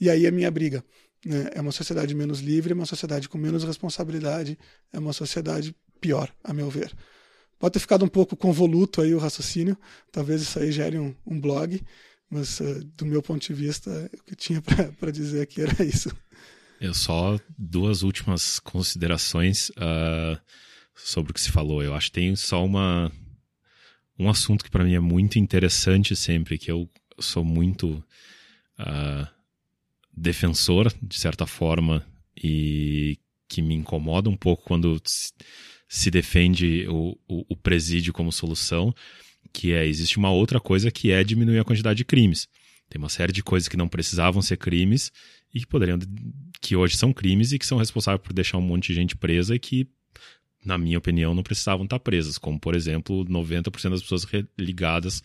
E 0.00 0.08
aí 0.08 0.24
é 0.24 0.30
minha 0.30 0.50
briga. 0.50 0.84
Né? 1.24 1.50
É 1.54 1.60
uma 1.60 1.72
sociedade 1.72 2.14
menos 2.14 2.40
livre, 2.40 2.72
é 2.72 2.74
uma 2.74 2.86
sociedade 2.86 3.28
com 3.28 3.38
menos 3.38 3.64
responsabilidade, 3.64 4.58
é 4.92 4.98
uma 4.98 5.12
sociedade 5.12 5.74
pior, 6.00 6.32
a 6.42 6.52
meu 6.52 6.68
ver. 6.68 6.92
pode 7.58 7.74
ter 7.74 7.78
ficado 7.78 8.04
um 8.04 8.08
pouco 8.08 8.36
convoluto 8.36 9.00
aí 9.00 9.14
o 9.14 9.18
raciocínio, 9.18 9.76
talvez 10.10 10.42
isso 10.42 10.58
aí 10.58 10.72
gere 10.72 10.98
um, 10.98 11.14
um 11.24 11.40
blog, 11.40 11.80
mas 12.28 12.58
uh, 12.60 12.84
do 12.96 13.06
meu 13.06 13.22
ponto 13.22 13.46
de 13.46 13.54
vista, 13.54 14.10
o 14.18 14.24
que 14.24 14.34
tinha 14.34 14.60
para 14.98 15.10
dizer 15.12 15.42
aqui 15.42 15.60
era 15.60 15.84
isso. 15.84 16.10
Eu 16.80 16.94
só 16.94 17.38
duas 17.56 18.02
últimas 18.02 18.58
considerações 18.58 19.68
uh, 19.70 20.40
sobre 20.96 21.30
o 21.30 21.34
que 21.34 21.40
se 21.40 21.52
falou. 21.52 21.82
Eu 21.82 21.94
acho 21.94 22.06
que 22.06 22.14
tem 22.14 22.34
só 22.34 22.64
uma 22.64 23.12
um 24.18 24.28
assunto 24.28 24.64
que 24.64 24.70
para 24.70 24.84
mim 24.84 24.94
é 24.94 25.00
muito 25.00 25.38
interessante 25.38 26.14
sempre, 26.16 26.58
que 26.58 26.70
eu 26.70 26.90
sou 27.18 27.44
muito 27.44 28.02
uh, 28.78 29.31
defensor 30.14 30.92
de 31.02 31.18
certa 31.18 31.46
forma 31.46 32.04
e 32.36 33.18
que 33.48 33.62
me 33.62 33.74
incomoda 33.74 34.28
um 34.30 34.36
pouco 34.36 34.64
quando 34.64 35.00
se 35.88 36.10
defende 36.10 36.86
o, 36.88 37.18
o, 37.28 37.44
o 37.50 37.56
presídio 37.56 38.12
como 38.12 38.32
solução, 38.32 38.94
que 39.52 39.72
é 39.72 39.86
existe 39.86 40.16
uma 40.16 40.30
outra 40.30 40.58
coisa 40.58 40.90
que 40.90 41.10
é 41.10 41.22
diminuir 41.22 41.58
a 41.58 41.64
quantidade 41.64 41.98
de 41.98 42.04
crimes. 42.04 42.48
Tem 42.88 42.98
uma 42.98 43.08
série 43.08 43.32
de 43.32 43.42
coisas 43.42 43.68
que 43.68 43.76
não 43.76 43.88
precisavam 43.88 44.40
ser 44.42 44.56
crimes 44.56 45.12
e 45.52 45.60
que 45.60 45.66
poderiam 45.66 45.98
que 46.60 46.76
hoje 46.76 46.96
são 46.96 47.12
crimes 47.12 47.52
e 47.52 47.58
que 47.58 47.66
são 47.66 47.78
responsáveis 47.78 48.22
por 48.22 48.32
deixar 48.32 48.58
um 48.58 48.62
monte 48.62 48.88
de 48.88 48.94
gente 48.94 49.16
presa 49.16 49.54
e 49.54 49.58
que 49.58 49.86
na 50.64 50.78
minha 50.78 50.98
opinião 50.98 51.34
não 51.34 51.42
precisavam 51.42 51.84
estar 51.84 51.98
presas, 51.98 52.38
como 52.38 52.58
por 52.58 52.74
exemplo 52.74 53.24
90% 53.24 53.90
das 53.90 54.02
pessoas 54.02 54.26
ligadas 54.56 55.22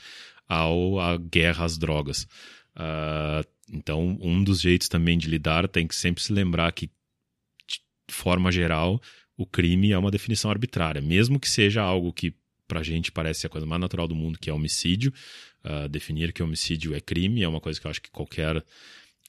ao 0.48 1.00
à 1.00 1.18
guerra 1.18 1.66
às 1.66 1.78
drogas. 1.78 2.28
Uh, 2.76 3.48
então 3.72 4.18
um 4.22 4.44
dos 4.44 4.62
jeitos 4.62 4.88
também 4.88 5.18
de 5.18 5.28
lidar 5.28 5.68
tem 5.68 5.88
que 5.88 5.96
sempre 5.96 6.24
se 6.24 6.32
lembrar 6.32 6.72
que 6.72 6.88
de 8.08 8.14
forma 8.14 8.52
geral 8.52 9.02
o 9.36 9.46
crime 9.46 9.92
é 9.92 9.98
uma 9.98 10.12
definição 10.12 10.50
arbitrária, 10.50 11.02
mesmo 11.02 11.40
que 11.40 11.50
seja 11.50 11.82
algo 11.82 12.12
que 12.12 12.34
pra 12.68 12.84
gente 12.84 13.12
parece 13.12 13.46
a 13.46 13.50
coisa 13.50 13.66
mais 13.66 13.80
natural 13.80 14.08
do 14.08 14.16
mundo, 14.16 14.40
que 14.40 14.50
é 14.50 14.54
homicídio. 14.54 15.14
Uh, 15.64 15.88
definir 15.88 16.34
que 16.34 16.44
homicídio 16.44 16.96
é 16.96 17.00
crime 17.00 17.44
é 17.44 17.48
uma 17.48 17.62
coisa 17.62 17.80
que 17.80 17.88
eu 17.88 17.92
acho 17.92 18.02
que 18.02 18.12
qualquer 18.12 18.64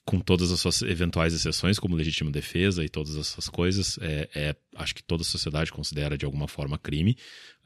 com 0.05 0.19
todas 0.19 0.51
as 0.51 0.59
suas 0.59 0.81
eventuais 0.81 1.33
exceções, 1.35 1.77
como 1.77 1.95
legítima 1.95 2.31
defesa 2.31 2.83
e 2.83 2.89
todas 2.89 3.15
essas 3.15 3.47
coisas, 3.47 3.99
é, 4.01 4.27
é, 4.33 4.55
acho 4.75 4.95
que 4.95 5.03
toda 5.03 5.21
a 5.21 5.25
sociedade 5.25 5.71
considera 5.71 6.17
de 6.17 6.25
alguma 6.25 6.47
forma 6.47 6.79
crime, 6.79 7.15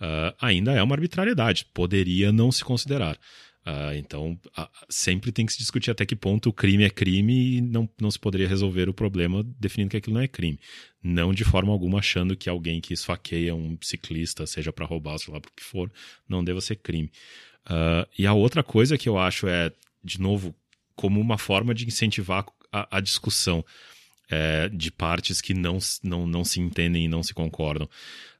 uh, 0.02 0.36
ainda 0.42 0.74
é 0.74 0.84
uma 0.84 0.94
arbitrariedade. 0.94 1.66
Poderia 1.74 2.34
não 2.34 2.52
se 2.52 2.62
considerar. 2.62 3.18
Uh, 3.66 3.96
então, 3.96 4.38
uh, 4.58 4.68
sempre 4.90 5.32
tem 5.32 5.46
que 5.46 5.54
se 5.54 5.60
discutir 5.60 5.90
até 5.90 6.06
que 6.06 6.16
ponto 6.16 6.50
o 6.50 6.54
crime 6.54 6.84
é 6.84 6.90
crime 6.90 7.58
e 7.58 7.62
não, 7.62 7.90
não 8.00 8.12
se 8.12 8.20
poderia 8.20 8.48
resolver 8.48 8.90
o 8.90 8.94
problema 8.94 9.44
definindo 9.60 9.92
que 9.92 9.98
aquilo 9.98 10.16
não 10.16 10.22
é 10.22 10.28
crime. 10.28 10.60
Não 11.02 11.34
de 11.34 11.46
forma 11.46 11.72
alguma 11.72 12.00
achando 12.00 12.36
que 12.36 12.50
alguém 12.50 12.82
que 12.82 12.94
esfaqueia 12.94 13.56
um 13.56 13.78
ciclista, 13.82 14.46
seja 14.46 14.74
para 14.74 14.86
roubar, 14.86 15.18
sei 15.18 15.34
lá, 15.34 15.40
por 15.40 15.52
que 15.52 15.64
for, 15.64 15.92
não 16.28 16.44
deva 16.44 16.60
ser 16.60 16.76
crime. 16.78 17.10
e 18.18 18.28
a 18.28 18.34
outra 18.34 18.64
coisa 18.64 18.98
que 18.98 19.08
eu 19.08 19.18
acho 19.18 19.48
é, 19.48 19.72
de 20.04 20.20
novo, 20.20 20.54
como 20.96 21.20
uma 21.20 21.38
forma 21.38 21.74
de 21.74 21.86
incentivar 21.86 22.46
a, 22.72 22.98
a 22.98 23.00
discussão 23.00 23.64
é, 24.30 24.68
de 24.70 24.92
partes 24.92 25.42
que 25.42 25.54
não, 25.54 25.78
não, 26.04 26.28
não 26.28 26.44
se 26.44 26.60
entendem 26.60 27.06
e 27.06 27.08
não 27.08 27.24
se 27.24 27.34
concordam. 27.34 27.88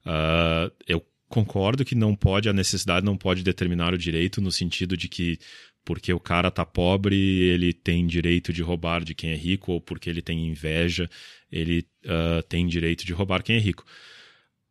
Uh, 0.04 0.70
eu 0.86 1.04
concordo 1.28 1.84
que 1.84 1.94
não 1.94 2.14
pode, 2.14 2.48
a 2.48 2.52
necessidade 2.52 3.04
não 3.04 3.16
pode 3.16 3.42
determinar 3.42 3.92
o 3.94 3.98
direito 3.98 4.40
no 4.40 4.52
sentido 4.52 4.96
de 4.96 5.08
que 5.08 5.38
porque 5.84 6.12
o 6.12 6.20
cara 6.20 6.50
tá 6.50 6.64
pobre, 6.64 7.16
ele 7.16 7.72
tem 7.72 8.06
direito 8.06 8.52
de 8.52 8.62
roubar 8.62 9.04
de 9.04 9.14
quem 9.14 9.30
é 9.30 9.36
rico, 9.36 9.72
ou 9.72 9.80
porque 9.80 10.08
ele 10.08 10.22
tem 10.22 10.48
inveja, 10.48 11.08
ele 11.52 11.86
uh, 12.06 12.42
tem 12.48 12.66
direito 12.66 13.04
de 13.04 13.12
roubar 13.12 13.42
quem 13.42 13.56
é 13.56 13.58
rico. 13.58 13.84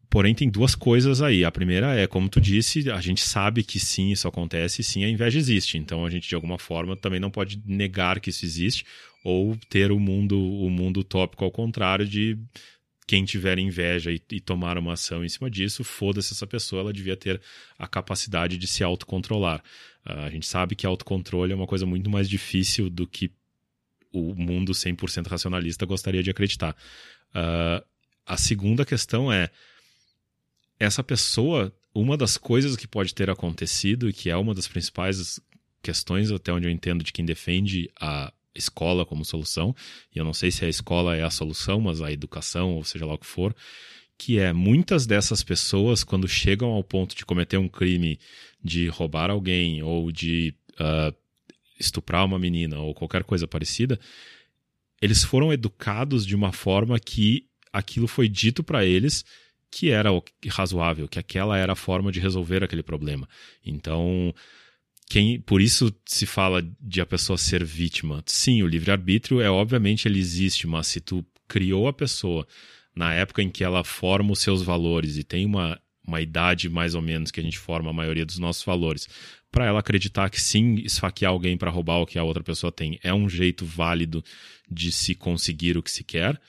Porém, 0.10 0.36
tem 0.36 0.50
duas 0.50 0.76
coisas 0.76 1.22
aí. 1.22 1.44
A 1.44 1.52
primeira 1.52 1.96
é, 1.96 2.06
como 2.06 2.30
tu 2.30 2.40
disse, 2.40 2.90
a 2.92 3.02
gente 3.02 3.22
sabe 3.22 3.64
que 3.64 3.80
sim, 3.80 4.12
isso 4.12 4.28
acontece, 4.28 4.84
sim, 4.84 5.04
a 5.04 5.10
inveja 5.10 5.40
existe. 5.40 5.78
Então 5.78 6.06
a 6.06 6.10
gente, 6.10 6.28
de 6.28 6.36
alguma 6.36 6.58
forma, 6.58 6.96
também 6.96 7.20
não 7.20 7.32
pode 7.32 7.62
negar 7.66 8.20
que 8.20 8.30
isso 8.30 8.46
existe, 8.46 8.86
ou 9.24 9.58
ter 9.70 9.92
o 9.92 10.00
mundo, 10.00 10.40
o 10.40 10.70
mundo 10.70 11.00
utópico 11.00 11.44
ao 11.44 11.52
contrário 11.52 12.08
de 12.08 12.38
quem 13.06 13.26
tiver 13.26 13.60
inveja 13.60 14.12
e, 14.12 14.22
e 14.32 14.40
tomar 14.40 14.78
uma 14.78 14.94
ação 14.94 15.24
em 15.24 15.30
cima 15.30 15.50
disso, 15.50 15.84
foda-se 15.84 16.34
essa 16.34 16.48
pessoa, 16.48 16.82
ela 16.82 16.94
devia 16.94 17.18
ter 17.18 17.42
a 17.78 17.88
capacidade 17.88 18.58
de 18.58 18.68
se 18.68 18.84
autocontrolar. 18.84 19.64
Uh, 20.06 20.20
a 20.20 20.30
gente 20.30 20.46
sabe 20.46 20.76
que 20.76 20.86
autocontrole 20.86 21.52
é 21.52 21.56
uma 21.56 21.68
coisa 21.68 21.86
muito 21.86 22.10
mais 22.10 22.30
difícil 22.30 22.90
do 22.90 23.06
que 23.06 23.32
o 24.12 24.36
mundo 24.36 24.72
100% 24.72 25.28
racionalista 25.28 25.86
gostaria 25.86 26.22
de 26.22 26.30
acreditar. 26.30 26.76
Uh, 27.30 27.84
a 28.26 28.38
segunda 28.38 28.86
questão 28.86 29.32
é 29.32 29.50
essa 30.80 31.04
pessoa, 31.04 31.74
uma 31.94 32.16
das 32.16 32.38
coisas 32.38 32.76
que 32.76 32.88
pode 32.88 33.14
ter 33.14 33.30
acontecido 33.30 34.10
e 34.10 34.14
que 34.14 34.30
é 34.30 34.38
uma 34.38 34.54
das 34.54 34.68
principais 34.68 35.40
questões, 35.82 36.32
até 36.32 36.52
onde 36.52 36.68
eu 36.68 36.72
entendo, 36.72 37.04
de 37.04 37.12
quem 37.12 37.26
defende 37.26 37.92
a 38.00 38.32
escola 38.56 39.06
como 39.06 39.26
solução, 39.26 39.76
e 40.14 40.20
eu 40.20 40.26
não 40.26 40.34
sei 40.34 40.52
se 40.52 40.66
a 40.66 40.70
escola 40.70 41.16
é 41.16 41.24
a 41.24 41.30
solução, 41.30 41.80
mas 41.82 42.02
a 42.02 42.12
educação, 42.12 42.74
ou 42.74 42.84
seja 42.84 43.06
lá 43.06 43.14
o 43.14 43.18
que 43.18 43.26
for, 43.26 43.56
que 44.18 44.40
é 44.40 44.54
muitas 44.54 45.06
dessas 45.06 45.44
pessoas, 45.44 46.04
quando 46.04 46.28
chegam 46.28 46.70
ao 46.70 46.84
ponto 46.84 47.16
de 47.16 47.26
cometer 47.26 47.58
um 47.58 47.68
crime 47.68 48.20
de 48.64 48.88
roubar 48.88 49.30
alguém 49.30 49.82
ou 49.82 50.12
de 50.12 50.54
uh, 50.74 51.16
estuprar 51.80 52.26
uma 52.26 52.40
menina 52.40 52.80
ou 52.80 52.94
qualquer 52.94 53.24
coisa 53.24 53.48
parecida, 53.48 54.00
eles 55.02 55.24
foram 55.24 55.52
educados 55.52 56.26
de 56.26 56.36
uma 56.36 56.52
forma 56.52 57.00
que 57.00 57.46
aquilo 57.72 58.08
foi 58.08 58.30
dito 58.30 58.64
para 58.64 58.86
eles 58.86 59.26
que 59.70 59.90
era 59.90 60.10
razoável, 60.50 61.08
que 61.08 61.18
aquela 61.18 61.58
era 61.58 61.74
a 61.74 61.76
forma 61.76 62.12
de 62.12 62.20
resolver 62.20 62.64
aquele 62.64 62.84
problema. 62.84 63.28
Então, 63.66 64.34
quem, 65.10 65.40
por 65.40 65.62
isso 65.62 65.94
se 66.06 66.26
fala 66.26 66.66
de 66.80 67.02
a 67.02 67.06
pessoa 67.06 67.38
ser 67.38 67.64
vítima. 67.64 68.24
Sim, 68.26 68.64
o 68.64 68.68
livre-arbítrio 68.68 69.42
é 69.42 69.50
obviamente 69.50 70.08
ele 70.08 70.20
existe, 70.20 70.66
mas 70.68 70.88
se 70.88 71.00
tu 71.00 71.26
criou 71.48 71.88
a 71.88 71.94
pessoa 71.94 72.48
na 72.96 73.14
época 73.14 73.42
em 73.42 73.50
que 73.50 73.64
ela 73.64 73.84
forma 73.84 74.32
os 74.32 74.40
seus 74.40 74.62
valores 74.62 75.18
e 75.18 75.24
tem 75.24 75.46
uma, 75.46 75.80
uma 76.06 76.22
idade 76.22 76.70
mais 76.70 76.96
ou 76.96 77.02
menos 77.02 77.32
que 77.32 77.40
a 77.40 77.44
gente 77.44 77.60
forma 77.60 77.90
a 77.90 77.94
maioria 77.94 78.26
dos 78.26 78.40
nossos 78.40 78.64
valores, 78.64 79.08
para 79.52 79.66
ela 79.66 79.80
acreditar 79.80 80.30
que 80.30 80.42
sim, 80.42 80.76
esfaquear 80.76 81.32
alguém 81.32 81.58
para 81.58 81.72
roubar 81.72 82.00
o 82.00 82.06
que 82.06 82.18
a 82.18 82.24
outra 82.24 82.44
pessoa 82.44 82.72
tem 82.72 83.00
é 83.04 83.14
um 83.14 83.30
jeito 83.30 83.66
válido 83.66 84.24
de 84.70 84.92
se 84.92 85.14
conseguir 85.14 85.78
o 85.78 85.84
que 85.84 85.92
se 85.92 86.04
quer 86.04 86.40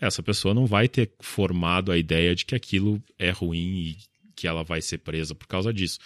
essa 0.00 0.22
pessoa 0.22 0.54
não 0.54 0.66
vai 0.66 0.88
ter 0.88 1.12
formado 1.20 1.92
a 1.92 1.98
ideia 1.98 2.34
de 2.34 2.46
que 2.46 2.54
aquilo 2.54 3.02
é 3.18 3.30
ruim 3.30 3.58
e 3.58 3.96
que 4.34 4.48
ela 4.48 4.64
vai 4.64 4.80
ser 4.80 4.98
presa 4.98 5.34
por 5.34 5.46
causa 5.46 5.72
disso. 5.72 5.98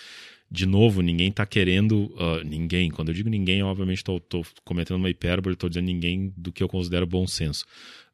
De 0.54 0.66
novo, 0.66 1.02
ninguém 1.02 1.30
está 1.30 1.44
querendo. 1.44 2.04
Uh, 2.14 2.44
ninguém, 2.44 2.88
quando 2.88 3.08
eu 3.08 3.14
digo 3.14 3.28
ninguém, 3.28 3.60
obviamente 3.64 3.98
estou 3.98 4.22
cometendo 4.64 4.98
uma 4.98 5.10
hipérbole, 5.10 5.54
estou 5.54 5.68
dizendo 5.68 5.86
ninguém 5.86 6.32
do 6.36 6.52
que 6.52 6.62
eu 6.62 6.68
considero 6.68 7.04
bom 7.04 7.26
senso. 7.26 7.64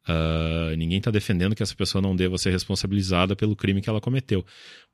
Uh, 0.09 0.75
ninguém 0.75 0.97
está 0.97 1.11
defendendo 1.11 1.55
que 1.55 1.63
essa 1.63 1.75
pessoa 1.75 2.01
não 2.01 2.17
deva 2.17 2.39
ser 2.39 2.51
responsabilizada 2.51 3.37
pelo 3.37 3.55
crime 3.55 3.83
que 3.83 3.91
ela 3.91 4.01
cometeu. 4.01 4.43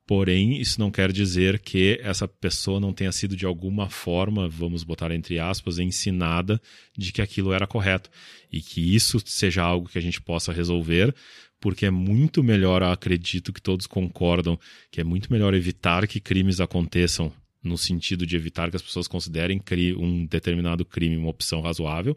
Porém, 0.05 0.61
isso 0.61 0.81
não 0.81 0.91
quer 0.91 1.13
dizer 1.13 1.61
que 1.61 2.01
essa 2.03 2.27
pessoa 2.27 2.81
não 2.81 2.93
tenha 2.93 3.13
sido 3.13 3.37
de 3.37 3.47
alguma 3.47 3.89
forma, 3.89 4.49
vamos 4.49 4.83
botar 4.83 5.13
entre 5.13 5.39
aspas, 5.39 5.79
ensinada 5.79 6.61
de 6.99 7.13
que 7.13 7.23
aquilo 7.23 7.53
era 7.53 7.67
correto. 7.67 8.11
E 8.53 8.61
que 8.61 8.93
isso 8.93 9.21
seja 9.25 9.63
algo 9.63 9.89
que 9.89 9.99
a 9.99 10.03
gente 10.03 10.21
possa 10.21 10.53
resolver, 10.53 11.15
porque 11.61 11.87
é 11.87 11.91
muito 11.91 12.43
melhor, 12.43 12.83
acredito 12.83 13.53
que 13.53 13.61
todos 13.61 13.87
concordam, 13.87 14.59
que 14.91 15.01
é 15.01 15.05
muito 15.05 15.33
melhor 15.33 15.55
evitar 15.55 16.07
que 16.07 16.21
crimes 16.21 16.61
aconteçam 16.61 17.33
no 17.63 17.77
sentido 17.77 18.25
de 18.25 18.37
evitar 18.37 18.71
que 18.71 18.77
as 18.77 18.83
pessoas 18.83 19.09
considerem 19.09 19.61
um 19.99 20.25
determinado 20.27 20.85
crime 20.85 21.17
uma 21.17 21.31
opção 21.31 21.61
razoável, 21.61 22.17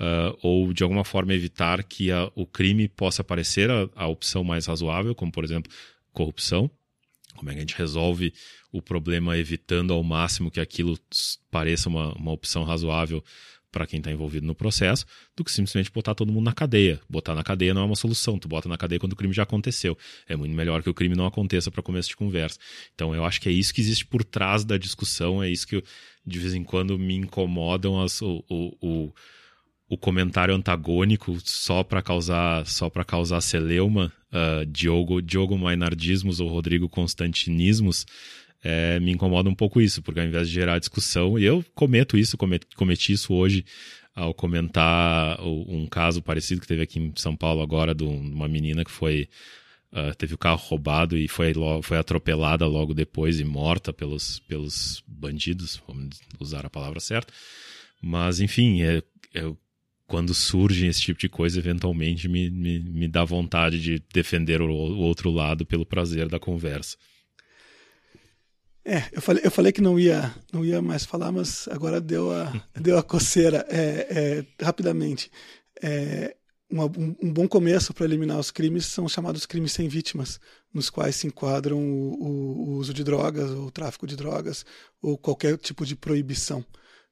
uh, 0.00 0.38
ou 0.42 0.72
de 0.72 0.82
alguma 0.82 1.04
forma 1.04 1.34
evitar 1.34 1.82
que 1.84 2.10
a, 2.10 2.30
o 2.34 2.46
crime 2.46 2.88
possa 2.88 3.22
parecer 3.22 3.70
a, 3.70 3.88
a 3.94 4.06
opção 4.06 4.42
mais 4.42 4.66
razoável, 4.66 5.14
como 5.14 5.30
por 5.30 5.44
exemplo 5.44 5.70
corrupção. 6.12 6.70
Como 7.36 7.50
é 7.50 7.52
que 7.52 7.58
a 7.58 7.60
gente 7.60 7.76
resolve 7.76 8.32
o 8.72 8.82
problema 8.82 9.38
evitando 9.38 9.92
ao 9.92 10.02
máximo 10.02 10.50
que 10.50 10.58
aquilo 10.58 10.98
pareça 11.50 11.88
uma, 11.88 12.12
uma 12.14 12.32
opção 12.32 12.64
razoável 12.64 13.22
para 13.70 13.86
quem 13.86 13.98
está 13.98 14.10
envolvido 14.10 14.46
no 14.46 14.54
processo, 14.54 15.04
do 15.36 15.44
que 15.44 15.52
simplesmente 15.52 15.90
botar 15.90 16.14
todo 16.14 16.32
mundo 16.32 16.44
na 16.44 16.52
cadeia. 16.52 17.00
Botar 17.08 17.34
na 17.34 17.42
cadeia 17.42 17.74
não 17.74 17.82
é 17.82 17.84
uma 17.84 17.96
solução, 17.96 18.38
tu 18.38 18.48
bota 18.48 18.68
na 18.68 18.76
cadeia 18.76 18.98
quando 18.98 19.12
o 19.12 19.16
crime 19.16 19.32
já 19.32 19.42
aconteceu. 19.42 19.96
É 20.26 20.36
muito 20.36 20.54
melhor 20.54 20.82
que 20.82 20.90
o 20.90 20.94
crime 20.94 21.14
não 21.14 21.26
aconteça 21.26 21.70
para 21.70 21.82
começo 21.82 22.08
de 22.08 22.16
conversa. 22.16 22.58
Então 22.94 23.14
eu 23.14 23.24
acho 23.24 23.40
que 23.40 23.48
é 23.48 23.52
isso 23.52 23.72
que 23.72 23.80
existe 23.80 24.06
por 24.06 24.24
trás 24.24 24.64
da 24.64 24.76
discussão, 24.76 25.42
é 25.42 25.50
isso 25.50 25.66
que 25.66 25.76
eu, 25.76 25.82
de 26.26 26.38
vez 26.38 26.54
em 26.54 26.64
quando 26.64 26.98
me 26.98 27.14
incomodam 27.14 28.00
as, 28.00 28.22
o, 28.22 28.44
o, 28.48 28.76
o 28.80 29.12
o 29.88 29.96
comentário 29.96 30.54
antagônico 30.54 31.38
só 31.42 31.82
para 31.82 32.02
causar 32.02 32.66
só 32.66 32.90
para 32.90 33.04
causar 33.04 33.40
celeuma, 33.40 34.12
uh, 34.30 34.66
Diogo, 34.66 35.22
Diogo 35.22 35.56
Mainardismos 35.56 36.40
ou 36.40 36.48
Rodrigo 36.48 36.88
Constantinismos, 36.88 38.04
é, 38.62 38.98
me 39.00 39.12
incomoda 39.12 39.48
um 39.48 39.54
pouco 39.54 39.80
isso, 39.80 40.02
porque 40.02 40.20
ao 40.20 40.26
invés 40.26 40.48
de 40.48 40.54
gerar 40.54 40.78
discussão, 40.78 41.38
e 41.38 41.44
eu 41.44 41.64
cometo 41.74 42.16
isso, 42.16 42.36
cometi, 42.36 43.12
isso 43.12 43.32
hoje 43.32 43.64
ao 44.14 44.34
comentar 44.34 45.40
um 45.40 45.86
caso 45.86 46.20
parecido 46.20 46.60
que 46.60 46.66
teve 46.66 46.82
aqui 46.82 46.98
em 46.98 47.12
São 47.14 47.36
Paulo 47.36 47.62
agora 47.62 47.94
de 47.94 48.02
uma 48.02 48.48
menina 48.48 48.84
que 48.84 48.90
foi 48.90 49.28
uh, 49.92 50.14
teve 50.16 50.34
o 50.34 50.38
carro 50.38 50.60
roubado 50.60 51.16
e 51.16 51.28
foi, 51.28 51.52
foi 51.82 51.98
atropelada 51.98 52.66
logo 52.66 52.94
depois 52.94 53.38
e 53.38 53.44
morta 53.44 53.92
pelos, 53.92 54.40
pelos 54.40 55.02
bandidos, 55.06 55.80
vamos 55.86 56.20
usar 56.40 56.66
a 56.66 56.70
palavra 56.70 57.00
certa. 57.00 57.32
Mas, 58.00 58.40
enfim, 58.40 58.82
é, 58.82 59.02
é, 59.34 59.52
quando 60.06 60.34
surge 60.34 60.86
esse 60.86 61.00
tipo 61.00 61.20
de 61.20 61.28
coisa, 61.28 61.58
eventualmente 61.58 62.28
me, 62.28 62.50
me, 62.50 62.78
me 62.80 63.08
dá 63.08 63.24
vontade 63.24 63.80
de 63.80 64.02
defender 64.12 64.60
o, 64.60 64.68
o 64.68 64.98
outro 64.98 65.30
lado 65.30 65.66
pelo 65.66 65.86
prazer 65.86 66.28
da 66.28 66.38
conversa. 66.38 66.96
É, 68.84 69.04
eu 69.12 69.20
falei, 69.20 69.42
eu 69.44 69.50
falei 69.50 69.72
que 69.72 69.82
não 69.82 69.98
ia, 69.98 70.34
não 70.52 70.64
ia 70.64 70.80
mais 70.80 71.04
falar, 71.04 71.30
mas 71.30 71.68
agora 71.68 72.00
deu 72.00 72.32
a, 72.32 72.52
deu 72.74 72.98
a 72.98 73.02
coceira. 73.02 73.66
É, 73.68 74.44
é, 74.58 74.64
rapidamente, 74.64 75.30
é, 75.82 76.34
um, 76.70 76.82
um, 77.22 77.32
bom 77.32 77.48
começo 77.48 77.94
para 77.94 78.04
eliminar 78.04 78.38
os 78.38 78.50
crimes 78.50 78.86
são 78.86 79.08
chamados 79.08 79.46
crimes 79.46 79.72
sem 79.72 79.88
vítimas, 79.88 80.38
nos 80.72 80.90
quais 80.90 81.16
se 81.16 81.26
enquadram 81.26 81.78
o, 81.78 82.22
o, 82.22 82.28
o 82.28 82.70
uso 82.76 82.92
de 82.92 83.02
drogas, 83.02 83.50
ou 83.50 83.66
o 83.66 83.70
tráfico 83.70 84.06
de 84.06 84.16
drogas, 84.16 84.64
ou 85.00 85.16
qualquer 85.16 85.56
tipo 85.56 85.84
de 85.86 85.96
proibição. 85.96 86.64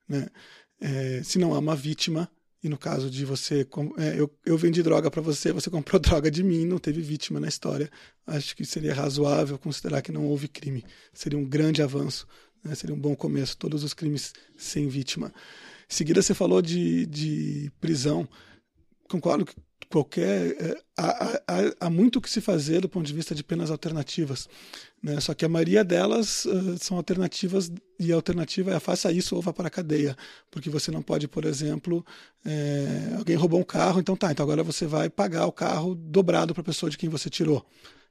Né? 0.09 0.29
É, 0.81 1.23
se 1.23 1.39
não 1.39 1.55
há 1.55 1.59
uma 1.59 1.75
vítima, 1.75 2.31
e 2.63 2.69
no 2.69 2.79
caso 2.79 3.11
de 3.11 3.25
você, 3.25 3.67
é, 3.99 4.19
eu, 4.21 4.33
eu 4.45 4.57
vendi 4.57 4.83
droga 4.83 5.11
para 5.11 5.21
você, 5.21 5.53
você 5.53 5.71
comprou 5.71 6.01
droga 6.01 6.31
de 6.31 6.43
mim, 6.43 6.65
não 6.65 6.79
teve 6.79 7.01
vítima 7.01 7.39
na 7.39 7.49
história. 7.49 7.91
Acho 8.27 8.57
que 8.57 8.65
seria 8.65 8.95
razoável 8.95 9.59
considerar 9.59 10.03
que 10.03 10.11
não 10.11 10.27
houve 10.27 10.49
crime. 10.49 10.85
Seria 11.13 11.39
um 11.39 11.45
grande 11.45 11.83
avanço, 11.83 12.27
né? 12.65 12.75
seria 12.75 12.95
um 12.95 12.99
bom 12.99 13.15
começo. 13.15 13.57
Todos 13.57 13.85
os 13.85 13.95
crimes 13.95 14.33
sem 14.57 14.89
vítima. 14.89 15.33
Em 15.89 15.95
seguida, 15.95 16.21
você 16.21 16.35
falou 16.35 16.61
de, 16.61 17.07
de 17.07 17.71
prisão. 17.81 18.29
Concordo 19.09 19.45
que 19.45 19.55
qualquer. 19.91 20.57
É, 20.61 20.79
há, 20.97 21.41
há, 21.47 21.87
há, 21.87 21.91
muito 21.91 22.17
o 22.17 22.21
que 22.21 22.31
se 22.31 22.41
fazer 22.41 22.81
do 22.81 22.89
ponto 22.89 23.07
de 23.07 23.15
vista 23.15 23.35
de 23.35 23.45
penas 23.45 23.71
alternativas. 23.71 24.49
Né? 25.03 25.21
Só 25.21 25.35
que 25.35 25.45
a 25.45 25.49
maioria 25.49 25.85
delas 25.85 26.45
uh, 26.45 26.77
são 26.79 26.97
alternativas, 26.97 27.71
e 27.99 28.13
a 28.13 28.17
alternativa 28.17 28.73
é 28.75 28.81
faça 28.81 29.13
isso 29.13 29.37
ou 29.37 29.43
vá 29.43 29.53
para 29.53 29.69
a 29.69 29.71
cadeia. 29.71 30.17
Porque 30.51 30.71
você 30.71 30.91
não 30.91 31.03
pode, 31.03 31.29
por 31.29 31.45
exemplo, 31.45 32.05
é, 32.45 33.15
alguém 33.17 33.37
roubou 33.37 33.61
um 33.61 33.65
carro, 33.65 34.01
então 34.01 34.17
tá, 34.17 34.33
então 34.33 34.45
agora 34.45 34.63
você 34.63 34.87
vai 34.87 35.09
pagar 35.09 35.47
o 35.47 35.53
carro 35.53 35.95
dobrado 35.95 36.53
para 36.55 36.63
a 36.63 36.65
pessoa 36.65 36.91
de 36.91 36.99
quem 36.99 37.09
você 37.09 37.31
tirou. 37.31 37.65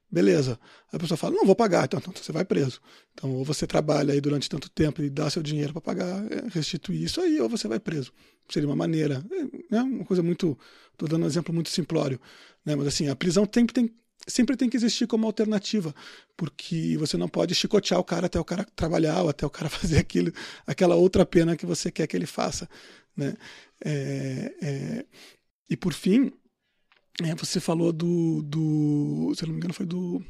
Beleza. 0.10 0.60
A 0.94 1.00
pessoa 1.00 1.18
fala, 1.18 1.36
não 1.36 1.46
vou 1.46 1.56
pagar, 1.56 1.86
então, 1.86 2.00
então, 2.00 2.14
você 2.16 2.32
vai 2.32 2.46
preso. 2.46 2.80
Então, 3.14 3.32
ou 3.32 3.44
você 3.44 3.66
trabalha 3.68 4.14
aí 4.14 4.22
durante 4.22 4.50
tanto 4.50 4.70
tempo 4.70 5.02
e 5.02 5.10
dá 5.10 5.30
seu 5.30 5.44
dinheiro 5.44 5.74
para 5.74 5.82
pagar, 5.82 6.24
restituir 6.52 7.04
isso 7.04 7.20
aí, 7.20 7.42
ou 7.42 7.50
você 7.50 7.68
vai 7.68 7.80
preso. 7.80 8.14
Seria 8.50 8.68
uma 8.68 8.76
maneira. 8.76 9.24
É 9.32 9.76
né? 9.76 9.82
uma 9.82 10.06
coisa 10.06 10.22
muito. 10.22 10.58
Estou 10.92 11.08
dando 11.08 11.24
um 11.24 11.28
exemplo 11.28 11.54
muito 11.54 11.70
simplório. 11.70 12.20
Né? 12.66 12.76
Mas 12.76 12.88
assim, 12.88 13.10
a 13.10 13.16
prisão 13.16 13.48
sempre 13.52 13.74
tem, 13.74 13.94
sempre 14.28 14.56
tem 14.56 14.70
que 14.70 14.78
existir 14.78 15.08
como 15.08 15.26
alternativa, 15.26 15.94
porque 16.38 16.98
você 16.98 17.18
não 17.18 17.28
pode 17.28 17.54
chicotear 17.54 18.00
o 18.00 18.04
cara 18.04 18.28
até 18.28 18.40
o 18.40 18.46
cara 18.46 18.66
trabalhar 18.76 19.24
ou 19.24 19.30
até 19.30 19.46
o 19.46 19.50
cara 19.50 19.70
fazer 19.70 19.98
aquilo, 19.98 20.32
aquela 20.66 20.96
outra 20.96 21.26
pena 21.26 21.56
que 21.56 21.66
você 21.66 21.92
quer 21.92 22.08
que 22.08 22.16
ele 22.16 22.26
faça. 22.26 22.70
Né? 23.16 23.36
É, 23.84 24.56
é, 24.62 25.06
e 25.70 25.76
por 25.78 25.94
fim, 25.94 26.32
é, 27.24 27.34
você 27.36 27.60
falou 27.60 27.94
do, 27.94 28.42
do, 28.44 29.34
se 29.36 29.46
não 29.46 29.54
me 29.54 29.58
engano, 29.58 29.74
foi 29.74 29.86
do, 29.86 30.24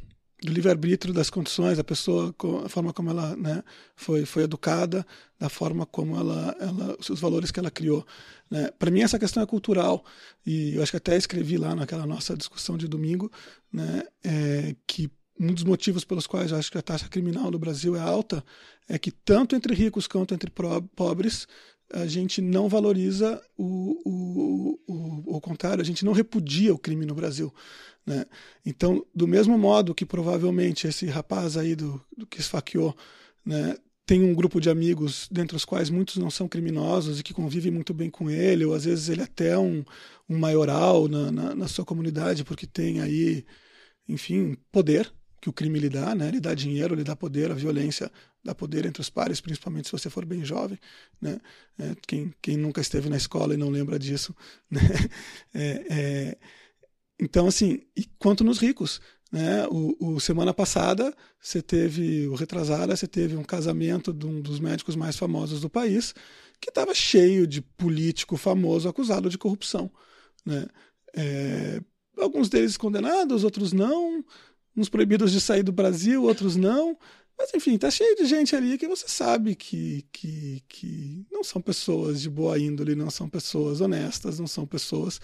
do 0.46 0.54
livre-arbítrio 0.54 1.14
das 1.14 1.30
condições, 1.30 1.80
a 1.80 1.84
pessoa, 1.84 2.34
a 2.64 2.70
forma 2.70 2.94
como 2.94 3.10
ela 3.10 3.36
né, 3.36 3.64
foi, 3.96 4.26
foi 4.26 4.44
educada, 4.44 5.06
da 5.40 5.50
forma 5.50 5.86
como 5.86 6.16
ela, 6.16 6.56
ela 6.60 6.96
os 6.98 7.20
valores 7.20 7.52
que 7.52 7.60
ela 7.60 7.72
criou. 7.72 8.06
Né. 8.50 8.70
Para 8.78 8.92
mim, 8.92 9.02
essa 9.02 9.20
questão 9.20 9.44
é 9.44 9.46
cultural, 9.46 10.06
e 10.46 10.76
eu 10.76 10.84
acho 10.84 10.92
que 10.92 10.98
até 10.98 11.18
escrevi 11.18 11.58
lá 11.58 11.76
naquela 11.76 12.06
nossa 12.06 12.38
discussão 12.38 12.78
de 12.78 12.88
domingo, 12.88 13.32
né, 13.74 14.04
é, 14.24 14.76
que 14.88 15.10
um 15.38 15.54
dos 15.54 15.64
motivos 15.64 16.06
pelos 16.06 16.26
quais 16.26 16.52
eu 16.52 16.58
acho 16.58 16.72
que 16.72 16.78
a 16.78 16.82
taxa 16.82 17.10
criminal 17.10 17.52
no 17.52 17.60
Brasil 17.60 17.96
é 17.96 18.00
alta 18.00 18.44
é 18.88 18.98
que 18.98 19.12
tanto 19.12 19.54
entre 19.54 19.74
ricos 19.76 20.08
quanto 20.08 20.34
entre 20.34 20.50
pobres 20.96 21.46
a 21.94 22.06
gente 22.08 22.42
não 22.42 22.68
valoriza 22.68 23.42
o, 23.58 24.02
o, 24.06 24.80
o, 24.88 25.36
o 25.38 25.42
contrário, 25.42 25.82
a 25.82 25.86
gente 25.86 26.04
não 26.04 26.14
repudia 26.14 26.74
o 26.74 26.80
crime 26.80 27.06
no 27.06 27.14
Brasil. 27.14 27.54
Né? 28.06 28.26
Então, 28.66 29.06
do 29.14 29.28
mesmo 29.28 29.58
modo 29.58 29.96
que 29.96 30.06
provavelmente 30.06 30.88
esse 30.88 31.08
rapaz 31.08 31.58
aí 31.58 31.76
do, 31.76 32.04
do 32.16 32.28
que 32.28 32.40
esfaqueou 32.40 32.96
né, 33.44 33.76
tem 34.06 34.24
um 34.24 34.34
grupo 34.34 34.62
de 34.62 34.70
amigos, 34.70 35.28
dentre 35.32 35.58
os 35.58 35.66
quais 35.66 35.90
muitos 35.90 36.18
não 36.18 36.30
são 36.30 36.48
criminosos 36.48 37.20
e 37.20 37.24
que 37.24 37.34
convivem 37.34 37.72
muito 37.72 37.94
bem 37.94 38.10
com 38.10 38.30
ele, 38.30 38.64
ou 38.64 38.74
às 38.76 38.86
vezes 38.86 39.10
ele 39.10 39.22
é 39.22 39.24
até 39.24 39.58
um, 39.58 39.84
um 40.30 40.38
maioral 40.38 41.08
na, 41.08 41.32
na, 41.32 41.56
na 41.56 41.68
sua 41.68 41.84
comunidade, 41.84 42.44
porque 42.44 42.68
tem 42.68 43.02
aí, 43.02 43.44
enfim, 44.08 44.56
poder, 44.72 45.12
que 45.42 45.50
o 45.50 45.54
crime 45.54 45.80
lhe 45.80 45.90
dá, 45.90 46.16
né? 46.16 46.28
Ele 46.28 46.40
dá 46.40 46.54
dinheiro, 46.54 46.96
lhe 46.96 47.04
dá 47.04 47.16
poder, 47.16 47.52
a 47.52 47.56
violência 47.56 48.12
dá 48.44 48.54
poder 48.54 48.86
entre 48.86 49.02
os 49.02 49.10
pares, 49.10 49.42
principalmente 49.42 49.88
se 49.88 49.92
você 49.92 50.10
for 50.10 50.26
bem 50.26 50.44
jovem, 50.44 50.80
né? 51.22 51.40
É, 51.78 51.96
quem, 52.08 52.34
quem 52.42 52.58
nunca 52.58 52.82
esteve 52.82 53.10
na 53.10 53.18
escola 53.18 53.54
e 53.54 53.58
não 53.58 53.70
lembra 53.70 53.98
disso, 54.00 54.36
né? 54.70 54.82
É, 55.54 55.86
é, 55.90 56.38
então, 57.20 57.48
assim, 57.48 57.82
e 57.96 58.06
quanto 58.20 58.44
nos 58.44 58.60
ricos, 58.60 59.00
né? 59.32 59.68
O, 59.68 60.14
o, 60.16 60.20
semana 60.20 60.54
passada 60.54 61.14
você 61.42 61.62
teve, 61.62 62.28
o 62.28 62.36
retrasada, 62.36 62.96
você 62.96 63.08
teve 63.08 63.36
um 63.36 63.44
casamento 63.44 64.14
de 64.14 64.26
um 64.26 64.42
dos 64.42 64.60
médicos 64.60 64.96
mais 64.96 65.18
famosos 65.18 65.62
do 65.62 65.70
país 65.70 66.14
que 66.60 66.70
estava 66.70 66.94
cheio 66.94 67.46
de 67.46 67.62
político 67.62 68.38
famoso 68.38 68.88
acusado 68.88 69.30
de 69.30 69.38
corrupção, 69.38 69.92
né? 70.46 70.68
É, 71.14 71.82
alguns 72.18 72.50
deles 72.50 72.78
condenados, 72.78 73.44
outros 73.44 73.74
não, 73.74 74.24
uns 74.76 74.90
proibidos 74.90 75.32
de 75.32 75.42
sair 75.42 75.64
do 75.64 75.72
Brasil, 75.72 76.24
outros 76.24 76.56
não. 76.56 76.98
Mas 77.38 77.54
enfim, 77.54 77.78
tá 77.78 77.92
cheio 77.92 78.16
de 78.16 78.26
gente 78.26 78.56
ali 78.56 78.78
que 78.78 78.88
você 78.88 79.08
sabe 79.08 79.56
que, 79.56 80.06
que, 80.12 80.64
que 80.68 81.26
não 81.32 81.44
são 81.44 81.62
pessoas 81.62 82.22
de 82.22 82.30
boa 82.30 82.58
índole, 82.58 82.96
não 82.96 83.10
são 83.10 83.28
pessoas 83.30 83.82
honestas, 83.82 84.40
não 84.40 84.48
são 84.48 84.66
pessoas. 84.66 85.20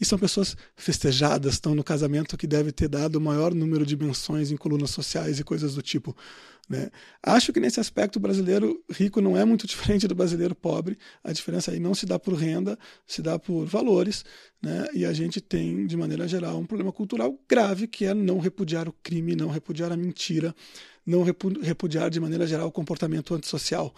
E 0.00 0.04
são 0.04 0.18
pessoas 0.18 0.56
festejadas, 0.76 1.54
estão 1.54 1.74
no 1.74 1.82
casamento 1.82 2.36
que 2.36 2.46
deve 2.46 2.70
ter 2.70 2.88
dado 2.88 3.16
o 3.16 3.20
maior 3.20 3.54
número 3.54 3.86
de 3.86 3.96
menções 3.96 4.50
em 4.50 4.56
colunas 4.56 4.90
sociais 4.90 5.40
e 5.40 5.44
coisas 5.44 5.74
do 5.74 5.82
tipo. 5.82 6.14
Né? 6.68 6.90
Acho 7.22 7.52
que 7.52 7.60
nesse 7.60 7.78
aspecto 7.78 8.16
o 8.16 8.20
brasileiro 8.20 8.82
rico 8.90 9.20
não 9.20 9.36
é 9.36 9.44
muito 9.44 9.66
diferente 9.68 10.06
do 10.06 10.14
brasileiro 10.14 10.54
pobre. 10.54 10.98
A 11.22 11.32
diferença 11.32 11.70
aí 11.70 11.78
não 11.78 11.94
se 11.94 12.04
dá 12.04 12.18
por 12.18 12.34
renda, 12.34 12.78
se 13.06 13.22
dá 13.22 13.38
por 13.38 13.64
valores. 13.64 14.24
Né? 14.60 14.86
E 14.92 15.04
a 15.04 15.12
gente 15.12 15.40
tem, 15.40 15.86
de 15.86 15.96
maneira 15.96 16.26
geral, 16.26 16.58
um 16.58 16.66
problema 16.66 16.92
cultural 16.92 17.38
grave 17.48 17.86
que 17.86 18.04
é 18.04 18.14
não 18.14 18.38
repudiar 18.38 18.88
o 18.88 18.92
crime, 19.02 19.36
não 19.36 19.48
repudiar 19.48 19.92
a 19.92 19.96
mentira, 19.96 20.54
não 21.04 21.22
repudiar 21.22 22.10
de 22.10 22.20
maneira 22.20 22.46
geral 22.46 22.68
o 22.68 22.72
comportamento 22.72 23.34
antissocial. 23.34 23.94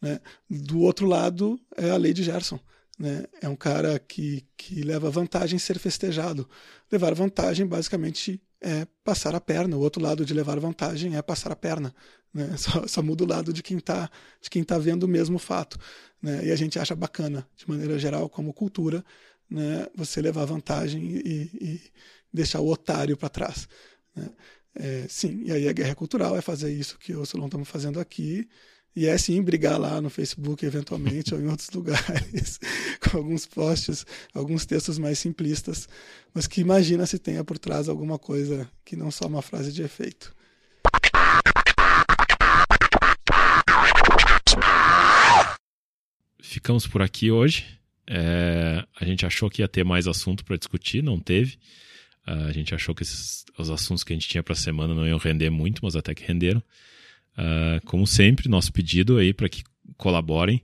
Né? 0.00 0.20
Do 0.48 0.80
outro 0.80 1.06
lado 1.06 1.60
é 1.76 1.90
a 1.90 1.96
lei 1.96 2.12
de 2.12 2.22
Gerson. 2.22 2.58
Né? 3.02 3.24
É 3.40 3.48
um 3.48 3.56
cara 3.56 3.98
que, 3.98 4.46
que 4.56 4.80
leva 4.82 5.10
vantagem 5.10 5.56
em 5.56 5.58
ser 5.58 5.76
festejado. 5.76 6.48
Levar 6.90 7.12
vantagem, 7.16 7.66
basicamente, 7.66 8.40
é 8.60 8.86
passar 9.02 9.34
a 9.34 9.40
perna. 9.40 9.76
O 9.76 9.80
outro 9.80 10.00
lado 10.00 10.24
de 10.24 10.32
levar 10.32 10.60
vantagem 10.60 11.16
é 11.16 11.20
passar 11.20 11.50
a 11.50 11.56
perna. 11.56 11.92
Né? 12.32 12.54
Só, 12.56 12.86
só 12.86 13.02
muda 13.02 13.24
o 13.24 13.26
lado 13.26 13.52
de 13.52 13.60
quem 13.60 13.78
está 13.78 14.08
de 14.40 14.48
quem 14.48 14.62
tá 14.62 14.78
vendo 14.78 15.02
o 15.02 15.08
mesmo 15.08 15.36
fato. 15.36 15.76
Né? 16.22 16.46
E 16.46 16.52
a 16.52 16.56
gente 16.56 16.78
acha 16.78 16.94
bacana, 16.94 17.44
de 17.56 17.68
maneira 17.68 17.98
geral, 17.98 18.28
como 18.28 18.54
cultura, 18.54 19.04
né? 19.50 19.88
você 19.96 20.22
levar 20.22 20.44
vantagem 20.44 21.02
e, 21.02 21.50
e 21.60 21.80
deixar 22.32 22.60
o 22.60 22.68
otário 22.70 23.16
para 23.16 23.28
trás. 23.28 23.68
Né? 24.14 24.30
É, 24.76 25.06
sim, 25.08 25.42
e 25.44 25.50
aí 25.52 25.68
a 25.68 25.72
guerra 25.72 25.96
cultural 25.96 26.36
é 26.36 26.40
fazer 26.40 26.72
isso 26.72 26.98
que 27.00 27.14
o 27.14 27.26
Solon 27.26 27.46
estamos 27.46 27.68
fazendo 27.68 27.98
aqui, 27.98 28.48
e 28.94 29.06
é 29.06 29.16
sim 29.16 29.42
brigar 29.42 29.80
lá 29.80 30.00
no 30.00 30.10
Facebook, 30.10 30.64
eventualmente, 30.64 31.34
ou 31.34 31.40
em 31.40 31.46
outros 31.46 31.70
lugares, 31.74 32.60
com 33.00 33.16
alguns 33.18 33.46
posts, 33.46 34.04
alguns 34.34 34.66
textos 34.66 34.98
mais 34.98 35.18
simplistas, 35.18 35.88
mas 36.34 36.46
que 36.46 36.60
imagina 36.60 37.06
se 37.06 37.18
tenha 37.18 37.42
por 37.42 37.58
trás 37.58 37.88
alguma 37.88 38.18
coisa 38.18 38.70
que 38.84 38.94
não 38.96 39.10
só 39.10 39.26
uma 39.26 39.42
frase 39.42 39.72
de 39.72 39.82
efeito. 39.82 40.34
Ficamos 46.40 46.86
por 46.86 47.00
aqui 47.00 47.30
hoje. 47.30 47.64
É, 48.06 48.84
a 49.00 49.04
gente 49.04 49.24
achou 49.24 49.48
que 49.48 49.62
ia 49.62 49.68
ter 49.68 49.84
mais 49.84 50.06
assunto 50.06 50.44
para 50.44 50.56
discutir, 50.56 51.02
não 51.02 51.18
teve. 51.18 51.56
Uh, 52.26 52.46
a 52.48 52.52
gente 52.52 52.74
achou 52.74 52.94
que 52.94 53.02
esses, 53.02 53.44
os 53.58 53.70
assuntos 53.70 54.04
que 54.04 54.12
a 54.12 54.16
gente 54.16 54.28
tinha 54.28 54.42
para 54.42 54.52
a 54.52 54.56
semana 54.56 54.94
não 54.94 55.06
iam 55.06 55.18
render 55.18 55.50
muito, 55.50 55.80
mas 55.82 55.96
até 55.96 56.14
que 56.14 56.24
renderam. 56.24 56.62
Uh, 57.36 57.84
como 57.86 58.06
sempre, 58.06 58.48
nosso 58.48 58.72
pedido 58.72 59.18
aí 59.18 59.32
para 59.32 59.48
que 59.48 59.62
colaborem. 59.96 60.62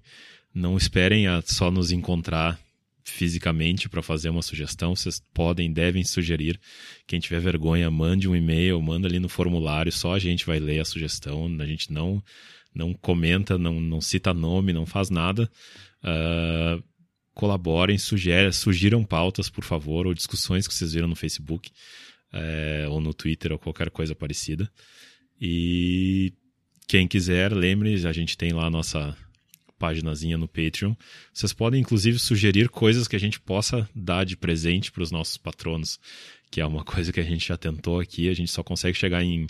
Não 0.55 0.77
esperem 0.77 1.27
só 1.45 1.71
nos 1.71 1.93
encontrar 1.93 2.59
fisicamente 3.05 3.89
para 3.89 4.03
fazer 4.03 4.29
uma 4.29 4.43
sugestão. 4.43 4.95
Vocês 4.95 5.23
podem, 5.33 5.73
devem 5.73 6.05
sugerir. 6.05 6.61
Quem 7.07 7.21
tiver 7.21 7.41
vergonha, 7.41 7.91
mande 7.91 8.29
um 8.29 8.37
e-mail, 8.37 8.81
manda 8.83 9.09
ali 9.09 9.19
no 9.19 9.29
formulário. 9.29 9.91
Só 9.93 10.15
a 10.15 10.19
gente 10.19 10.45
vai 10.45 10.59
ler 10.59 10.81
a 10.81 10.85
sugestão. 10.85 11.47
A 11.61 11.67
gente 11.67 11.93
não 11.93 12.23
não 12.75 12.93
comenta, 12.93 13.59
não, 13.59 13.81
não 13.81 14.01
cita 14.01 14.35
nome, 14.35 14.73
não 14.73 14.87
faz 14.87 15.11
nada. 15.11 15.51
Uh, 16.03 16.83
colaborem, 17.35 17.97
sugiram 17.99 19.05
pautas, 19.05 19.49
por 19.49 19.65
favor, 19.65 20.07
ou 20.07 20.15
discussões 20.15 20.69
que 20.69 20.75
vocês 20.75 20.93
viram 20.93 21.09
no 21.09 21.17
Facebook. 21.17 21.71
é, 22.33 22.87
ou 22.89 23.01
no 23.01 23.15
Twitter 23.15 23.53
ou 23.53 23.59
qualquer 23.59 23.91
coisa 23.91 24.15
parecida. 24.15 24.71
E 25.41 26.33
quem 26.89 27.07
quiser, 27.07 27.53
lembre, 27.53 28.07
a 28.07 28.13
gente 28.15 28.37
tem 28.37 28.53
lá 28.53 28.65
a 28.65 28.71
nossa 28.71 29.15
paginazinha 29.79 30.39
no 30.39 30.49
Patreon. 30.49 30.95
Vocês 31.33 31.53
podem, 31.53 31.83
inclusive, 31.83 32.19
sugerir 32.19 32.71
coisas 32.71 33.07
que 33.07 33.15
a 33.15 33.21
gente 33.21 33.39
possa 33.39 33.89
dar 33.95 34.25
de 34.25 34.39
presente 34.39 34.91
para 34.91 35.03
os 35.03 35.11
nossos 35.11 35.37
patronos, 35.37 36.01
que 36.51 36.63
é 36.63 36.67
uma 36.67 36.83
coisa 36.83 37.13
que 37.13 37.21
a 37.21 37.25
gente 37.25 37.47
já 37.47 37.59
tentou 37.59 38.01
aqui. 38.01 38.31
A 38.31 38.35
gente 38.35 38.51
só 38.51 38.63
consegue 38.63 38.97
chegar 38.97 39.23
em, 39.23 39.47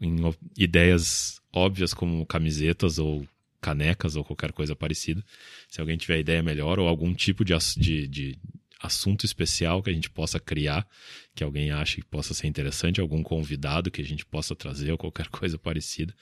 em 0.00 0.16
ideias 0.56 1.40
óbvias 1.52 1.92
como 1.92 2.24
camisetas 2.24 3.00
ou 3.00 3.26
canecas 3.60 4.14
ou 4.14 4.22
qualquer 4.22 4.52
coisa 4.52 4.76
parecida. 4.76 5.24
Se 5.68 5.80
alguém 5.80 5.96
tiver 5.96 6.20
ideia 6.20 6.40
melhor 6.40 6.78
ou 6.78 6.86
algum 6.86 7.12
tipo 7.12 7.44
de, 7.44 7.52
de, 7.76 8.06
de 8.06 8.38
assunto 8.80 9.26
especial 9.26 9.82
que 9.82 9.90
a 9.90 9.92
gente 9.92 10.08
possa 10.08 10.38
criar, 10.38 10.86
que 11.34 11.42
alguém 11.42 11.72
ache 11.72 11.96
que 11.96 12.06
possa 12.06 12.32
ser 12.32 12.46
interessante, 12.46 13.00
algum 13.00 13.24
convidado 13.24 13.90
que 13.90 14.00
a 14.00 14.04
gente 14.04 14.24
possa 14.24 14.54
trazer 14.54 14.92
ou 14.92 14.98
qualquer 14.98 15.26
coisa 15.30 15.58
parecida, 15.58 16.14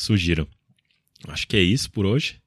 sugiram. 0.00 0.46
Acho 1.26 1.46
que 1.46 1.56
é 1.56 1.60
isso 1.60 1.90
por 1.90 2.06
hoje. 2.06 2.40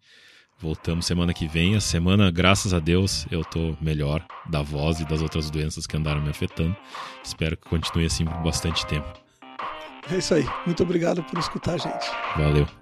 Voltamos 0.59 1.05
semana 1.05 1.33
que 1.33 1.47
vem. 1.47 1.75
A 1.75 1.81
semana, 1.81 2.29
graças 2.29 2.73
a 2.73 2.79
Deus, 2.79 3.25
eu 3.31 3.43
tô 3.43 3.75
melhor 3.81 4.25
da 4.49 4.61
voz 4.61 4.99
e 4.99 5.05
das 5.05 5.21
outras 5.21 5.49
doenças 5.49 5.87
que 5.87 5.97
andaram 5.97 6.21
me 6.21 6.29
afetando. 6.29 6.75
Espero 7.23 7.57
que 7.57 7.67
continue 7.67 8.05
assim 8.05 8.25
por 8.25 8.37
bastante 8.43 8.85
tempo. 8.85 9.11
É 10.11 10.17
isso 10.17 10.33
aí. 10.33 10.45
Muito 10.65 10.83
obrigado 10.83 11.23
por 11.23 11.39
escutar 11.39 11.77
gente. 11.79 12.05
Valeu. 12.37 12.80